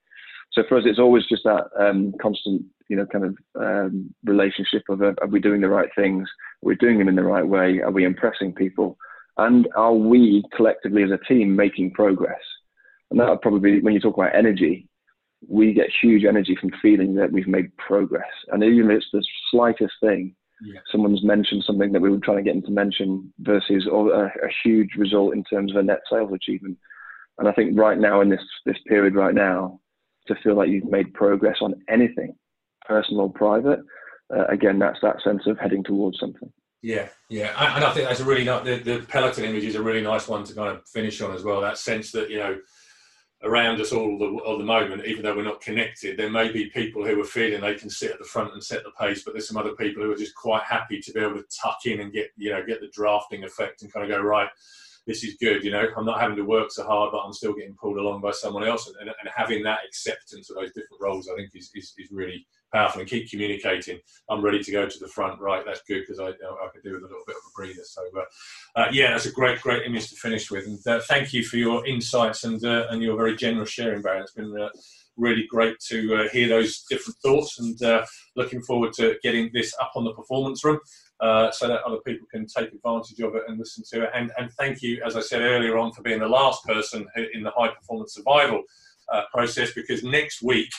So 0.53 0.63
for 0.69 0.77
us, 0.77 0.85
it's 0.87 0.99
always 0.99 1.25
just 1.27 1.45
that 1.45 1.69
um, 1.79 2.13
constant, 2.21 2.63
you 2.89 2.97
know, 2.97 3.07
kind 3.07 3.25
of 3.25 3.37
um, 3.59 4.15
relationship 4.25 4.83
of 4.91 5.01
uh, 5.01 5.13
are 5.23 5.29
we 5.29 5.41
doing 5.41 5.63
the 5.63 5.69
right 5.69 5.89
things? 5.97 6.29
Are 6.63 6.69
we 6.69 6.77
doing 6.77 6.99
them 6.99 7.09
in 7.09 7.17
the 7.17 7.23
right 7.23 7.47
way? 7.47 7.81
Are 7.81 7.91
we 7.91 8.05
impressing 8.05 8.53
people? 8.55 8.99
And 9.39 9.67
are 9.77 9.95
we 9.95 10.45
collectively 10.55 11.03
as 11.03 11.11
a 11.11 11.19
team 11.27 11.57
making 11.57 11.93
progress? 11.93 12.41
And 13.11 13.19
that 13.19 13.29
would 13.29 13.41
probably 13.41 13.73
be 13.73 13.81
when 13.81 13.95
you 13.95 14.01
talk 14.01 14.17
about 14.17 14.35
energy, 14.35 14.89
we 15.49 15.73
get 15.73 15.89
huge 16.03 16.25
energy 16.25 16.57
from 16.61 16.71
feeling 16.81 17.15
that 17.17 17.33
we've 17.33 17.49
made 17.49 17.77
progress. 17.77 18.31
And 18.49 18.63
even 18.63 18.91
if 18.91 18.99
it's 18.99 19.07
the 19.13 19.25
slightest 19.51 19.95
thing, 20.01 20.35
yeah. 20.65 20.81
someone's 20.91 21.25
mentioned 21.25 21.65
something 21.67 21.93
that 21.93 22.01
we 22.01 22.11
were 22.11 22.19
trying 22.19 22.39
to 22.39 22.43
get 22.43 22.55
them 22.55 22.63
to 22.63 22.71
mention 22.71 23.33
versus 23.41 23.87
a, 23.91 23.95
a, 23.95 24.49
huge 24.63 24.91
result 24.97 25.35
in 25.35 25.43
terms 25.45 25.73
of 25.73 25.79
a 25.79 25.83
net 25.83 26.01
sales 26.09 26.33
achievement. 26.33 26.79
And 27.39 27.49
I 27.49 27.53
think 27.53 27.79
right 27.79 27.99
now 27.99 28.21
in 28.21 28.29
this 28.29 28.43
this 28.65 28.77
period 28.87 29.15
right 29.15 29.35
now, 29.35 29.81
to 30.29 30.35
feel 30.43 30.57
like 30.57 30.68
you've 30.68 30.91
made 30.91 31.14
progress 31.14 31.57
on 31.61 31.75
anything, 31.89 32.35
personal 32.87 33.23
or 33.23 33.33
private, 33.33 33.81
uh, 34.35 34.47
again, 34.47 34.79
that's 34.79 35.01
that 35.03 35.23
sense 35.23 35.43
of 35.47 35.59
heading 35.59 35.85
towards 35.85 36.18
something. 36.18 36.51
Yeah, 36.83 37.09
yeah, 37.29 37.53
and 37.77 37.85
I 37.85 37.93
think 37.93 38.09
that's 38.09 38.20
a 38.20 38.25
really 38.25 38.45
nice. 38.45 38.64
The, 38.64 38.79
the 38.79 39.07
peloton 39.07 39.45
image 39.45 39.64
is 39.64 39.77
a 39.77 39.83
really 39.83 40.03
nice 40.03 40.27
one 40.27 40.43
to 40.45 40.55
kind 40.55 40.77
of 40.77 40.87
finish 40.89 41.20
on 41.20 41.33
as 41.33 41.45
well. 41.45 41.61
That 41.61 41.79
sense 41.79 42.11
that 42.11 42.29
you 42.29 42.39
know 42.39 42.59
around 43.45 43.81
us 43.81 43.93
all 43.93 44.18
the, 44.18 44.27
all 44.45 44.59
the 44.59 44.64
moment, 44.64 45.05
even 45.05 45.23
though 45.23 45.35
we're 45.35 45.43
not 45.43 45.61
connected, 45.61 46.16
there 46.16 46.31
may 46.31 46.51
be 46.51 46.70
people 46.70 47.05
who 47.05 47.20
are 47.20 47.25
feeling 47.25 47.61
they 47.61 47.75
can 47.75 47.91
sit 47.91 48.12
at 48.12 48.18
the 48.18 48.25
front 48.25 48.53
and 48.53 48.62
set 48.62 48.85
the 48.85 48.91
pace, 48.93 49.23
but 49.25 49.35
there's 49.35 49.49
some 49.49 49.57
other 49.57 49.75
people 49.75 50.03
who 50.03 50.12
are 50.12 50.16
just 50.16 50.35
quite 50.35 50.62
happy 50.62 51.01
to 51.01 51.12
be 51.12 51.20
able 51.20 51.35
to 51.35 51.45
tuck 51.62 51.79
in 51.85 52.01
and 52.01 52.12
get, 52.12 52.31
you 52.37 52.51
know, 52.51 52.64
get 52.64 52.81
the 52.81 52.89
drafting 52.93 53.43
effect 53.43 53.83
and 53.83 53.93
kind 53.93 54.05
of 54.05 54.16
go, 54.16 54.23
right, 54.23 54.49
this 55.07 55.25
is 55.25 55.35
good, 55.41 55.65
you 55.65 55.71
know, 55.71 55.89
I'm 55.97 56.07
not 56.07 56.21
having 56.21 56.37
to 56.37 56.45
work 56.45 56.71
so 56.71 56.85
hard, 56.85 57.11
but 57.13 57.19
I'm 57.19 57.33
still 57.33 57.55
getting 57.55 57.75
pulled 57.75 57.99
along 57.99 58.21
by 58.21 58.31
someone 58.31 58.65
else. 58.65 58.87
And, 58.87 58.97
and, 59.01 59.09
and 59.09 59.31
having 59.35 59.63
that 59.65 59.81
acceptance 59.87 60.49
of 60.49 60.57
those 60.57 60.73
different 60.73 61.01
roles, 61.01 61.29
I 61.29 61.35
think 61.35 61.51
is, 61.55 61.71
is, 61.75 61.93
is 61.99 62.11
really 62.13 62.47
powerful 62.73 63.01
and 63.01 63.11
keep 63.11 63.29
communicating. 63.29 63.99
I'm 64.31 64.43
ready 64.43 64.63
to 64.63 64.73
go 64.73 64.89
to 64.89 64.99
the 64.99 65.09
front. 65.09 65.41
Right, 65.41 65.65
that's 65.65 65.83
good 65.89 66.01
because 66.01 66.21
I, 66.21 66.29
I 66.29 66.69
could 66.73 66.83
do 66.83 66.95
with 66.95 67.03
a 67.03 67.07
little 67.07 67.25
bit 67.27 67.37
of 67.37 67.43
a 67.43 67.53
breather. 67.57 67.85
So, 67.85 68.03
uh, 68.17 68.81
uh, 68.81 68.89
yeah, 68.93 69.11
that's 69.11 69.27
a 69.27 69.33
great, 69.33 69.61
great 69.61 69.87
image 69.87 70.09
to 70.11 70.17
finish 70.17 70.51
with. 70.51 70.67
And 70.67 70.87
uh, 70.87 71.01
thank 71.09 71.33
you 71.33 71.45
for 71.45 71.57
your 71.57 71.87
insights 71.87 72.45
and 72.45 72.65
uh, 72.65 72.87
and 72.91 73.03
your 73.03 73.17
very 73.17 73.37
generous 73.37 73.71
sharing, 73.71 74.03
Barry. 74.03 74.21
It's 74.21 74.33
been 74.33 74.57
uh, 74.59 74.69
really 75.17 75.47
great 75.49 75.79
to 75.89 76.15
uh, 76.15 76.29
hear 76.31 76.49
those 76.49 76.85
different 76.89 77.17
thoughts 77.19 77.59
and 77.59 77.79
looking 78.37 78.63
forward 78.63 78.93
to 78.95 79.17
getting 79.23 79.51
this 79.53 79.75
up 79.81 79.93
on 79.95 80.05
the 80.05 80.15
performance 80.15 80.65
room. 80.65 80.79
So 81.23 81.68
that 81.68 81.83
other 81.87 81.99
people 82.05 82.27
can 82.31 82.47
take 82.47 82.73
advantage 82.73 83.20
of 83.20 83.35
it 83.37 83.45
and 83.47 83.59
listen 83.59 83.85
to 83.93 84.05
it. 84.05 84.11
And, 84.14 84.33
and 84.39 84.51
thank 84.53 84.83
you, 84.83 85.01
as 85.07 85.16
I 85.16 85.20
said 85.20 85.43
earlier 85.43 85.79
on, 85.79 85.93
for 85.93 86.03
being 86.03 86.20
the 86.20 86.29
last 86.29 86.64
person 86.64 87.07
in 87.33 87.43
the 87.43 87.53
high 87.57 87.68
performance 87.68 88.14
survival 88.14 88.62
process 89.33 89.73
because 89.73 90.03
next 90.03 90.43
week 90.43 90.70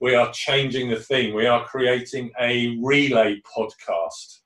we 0.00 0.14
are 0.16 0.32
changing 0.32 0.90
the 0.90 0.96
thing. 0.96 1.34
We 1.34 1.46
are 1.46 1.64
creating 1.64 2.32
a 2.40 2.76
relay 2.82 3.40
podcast 3.56 4.40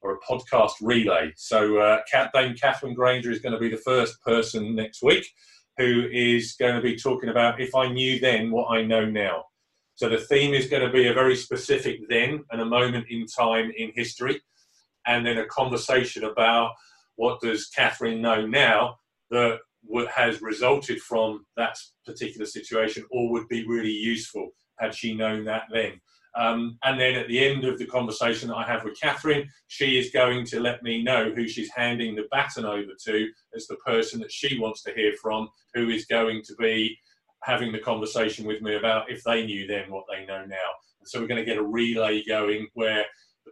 or 0.00 0.14
a 0.14 0.20
podcast 0.20 0.72
relay. 0.80 1.32
So, 1.36 1.78
uh, 1.78 1.98
Dame 2.32 2.54
Katherine 2.54 2.94
Grainger 2.94 3.30
is 3.30 3.40
going 3.40 3.52
to 3.52 3.58
be 3.58 3.68
the 3.68 3.76
first 3.76 4.20
person 4.22 4.74
next 4.74 5.02
week 5.02 5.26
who 5.76 6.08
is 6.12 6.54
going 6.58 6.76
to 6.76 6.80
be 6.80 6.96
talking 6.96 7.30
about 7.30 7.60
if 7.60 7.74
I 7.74 7.88
knew 7.88 8.20
then 8.20 8.50
what 8.50 8.68
I 8.70 8.82
know 8.82 9.04
now. 9.04 9.44
So, 9.96 10.08
the 10.08 10.18
theme 10.18 10.54
is 10.54 10.68
going 10.68 10.86
to 10.86 10.92
be 10.92 11.08
a 11.08 11.14
very 11.14 11.36
specific 11.36 12.00
then 12.08 12.42
and 12.50 12.60
a 12.60 12.66
moment 12.66 13.06
in 13.10 13.26
time 13.26 13.72
in 13.76 13.92
history, 13.94 14.40
and 15.06 15.26
then 15.26 15.38
a 15.38 15.46
conversation 15.46 16.24
about 16.24 16.72
what 17.16 17.40
does 17.40 17.68
Katherine 17.68 18.20
know 18.20 18.46
now 18.46 18.96
that 19.30 19.58
has 20.14 20.40
resulted 20.40 21.00
from 21.00 21.44
that 21.56 21.76
particular 22.06 22.46
situation 22.46 23.04
or 23.10 23.30
would 23.30 23.48
be 23.48 23.66
really 23.66 23.92
useful 23.92 24.50
had 24.78 24.94
she 24.94 25.14
known 25.14 25.44
that 25.44 25.64
then. 25.72 26.00
Um, 26.36 26.78
and 26.82 27.00
then 27.00 27.14
at 27.14 27.28
the 27.28 27.44
end 27.44 27.64
of 27.64 27.78
the 27.78 27.86
conversation 27.86 28.48
that 28.48 28.56
I 28.56 28.64
have 28.64 28.82
with 28.82 28.98
Katherine, 29.00 29.48
she 29.68 29.98
is 29.98 30.10
going 30.10 30.44
to 30.46 30.58
let 30.58 30.82
me 30.82 31.02
know 31.02 31.30
who 31.30 31.46
she's 31.46 31.70
handing 31.70 32.16
the 32.16 32.26
baton 32.32 32.64
over 32.64 32.90
to 33.06 33.28
as 33.54 33.68
the 33.68 33.76
person 33.76 34.18
that 34.20 34.32
she 34.32 34.58
wants 34.58 34.82
to 34.82 34.94
hear 34.94 35.12
from, 35.22 35.48
who 35.74 35.90
is 35.90 36.06
going 36.06 36.42
to 36.46 36.54
be 36.56 36.98
having 37.44 37.70
the 37.70 37.78
conversation 37.78 38.46
with 38.46 38.62
me 38.62 38.74
about 38.74 39.10
if 39.10 39.22
they 39.22 39.46
knew 39.46 39.66
then 39.66 39.90
what 39.90 40.04
they 40.10 40.26
know 40.26 40.44
now. 40.44 40.70
And 40.98 41.08
so 41.08 41.20
we're 41.20 41.28
going 41.28 41.44
to 41.44 41.48
get 41.48 41.58
a 41.58 41.62
relay 41.62 42.24
going 42.24 42.66
where 42.74 43.04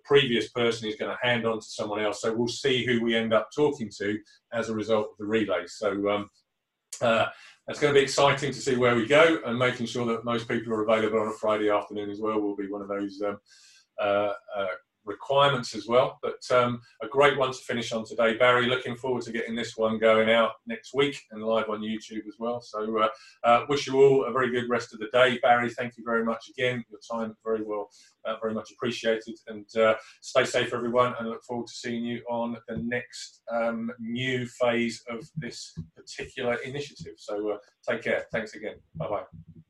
previous 0.04 0.48
person 0.50 0.88
is 0.88 0.96
going 0.96 1.10
to 1.10 1.26
hand 1.26 1.46
on 1.46 1.60
to 1.60 1.66
someone 1.66 2.00
else. 2.00 2.20
So 2.20 2.34
we'll 2.34 2.48
see 2.48 2.84
who 2.84 3.02
we 3.02 3.16
end 3.16 3.32
up 3.32 3.48
talking 3.54 3.90
to 3.98 4.18
as 4.52 4.68
a 4.68 4.74
result 4.74 5.08
of 5.12 5.18
the 5.18 5.24
relay. 5.24 5.66
So 5.66 6.08
um, 6.08 6.30
uh, 7.00 7.26
that's 7.66 7.78
going 7.78 7.94
to 7.94 8.00
be 8.00 8.04
exciting 8.04 8.52
to 8.52 8.60
see 8.60 8.76
where 8.76 8.96
we 8.96 9.06
go 9.06 9.38
and 9.46 9.58
making 9.58 9.86
sure 9.86 10.06
that 10.06 10.24
most 10.24 10.48
people 10.48 10.72
are 10.72 10.82
available 10.82 11.20
on 11.20 11.28
a 11.28 11.32
Friday 11.32 11.70
afternoon 11.70 12.10
as 12.10 12.20
well 12.20 12.40
will 12.40 12.56
be 12.56 12.68
one 12.68 12.82
of 12.82 12.88
those 12.88 13.22
um, 13.22 13.38
uh, 14.00 14.32
uh, 14.56 14.66
requirements 15.04 15.74
as 15.74 15.86
well. 15.86 16.18
But 16.22 16.40
um, 16.50 16.80
a 17.02 17.08
great 17.08 17.38
one 17.38 17.52
to 17.52 17.58
finish 17.58 17.92
on 17.92 18.04
today, 18.04 18.36
Barry. 18.36 18.66
Looking 18.66 18.96
forward 18.96 19.22
to 19.22 19.32
getting 19.32 19.54
this 19.54 19.76
one 19.76 19.98
going 19.98 20.30
out 20.30 20.52
next 20.66 20.94
week 20.94 21.20
and 21.30 21.42
live 21.42 21.68
on 21.68 21.80
YouTube 21.80 22.26
as 22.26 22.36
well. 22.38 22.60
So 22.60 22.98
uh, 22.98 23.08
uh, 23.44 23.66
wish 23.68 23.86
you 23.86 24.00
all 24.00 24.24
a 24.24 24.32
very 24.32 24.50
good 24.50 24.68
rest 24.68 24.92
of 24.92 25.00
the 25.00 25.08
day, 25.12 25.38
Barry. 25.42 25.70
Thank 25.70 25.96
you 25.96 26.04
very 26.04 26.24
much 26.24 26.48
again. 26.48 26.84
Your 26.90 27.00
time 27.10 27.34
very 27.44 27.62
well, 27.62 27.90
uh, 28.24 28.36
very 28.40 28.54
much 28.54 28.70
appreciated. 28.72 29.38
And 29.48 29.66
uh, 29.76 29.94
stay 30.20 30.44
safe, 30.44 30.72
everyone. 30.72 31.14
And 31.18 31.28
look 31.28 31.44
forward 31.44 31.66
to 31.66 31.74
seeing 31.74 32.04
you 32.04 32.22
on 32.28 32.56
the 32.68 32.76
next 32.76 33.42
um, 33.52 33.90
new 33.98 34.46
phase 34.46 35.02
of 35.08 35.28
this 35.36 35.76
particular 35.96 36.54
initiative. 36.64 37.14
So 37.16 37.52
uh, 37.52 37.56
take 37.88 38.02
care. 38.02 38.24
Thanks 38.32 38.54
again. 38.54 38.76
Bye 38.96 39.08
bye. 39.08 39.61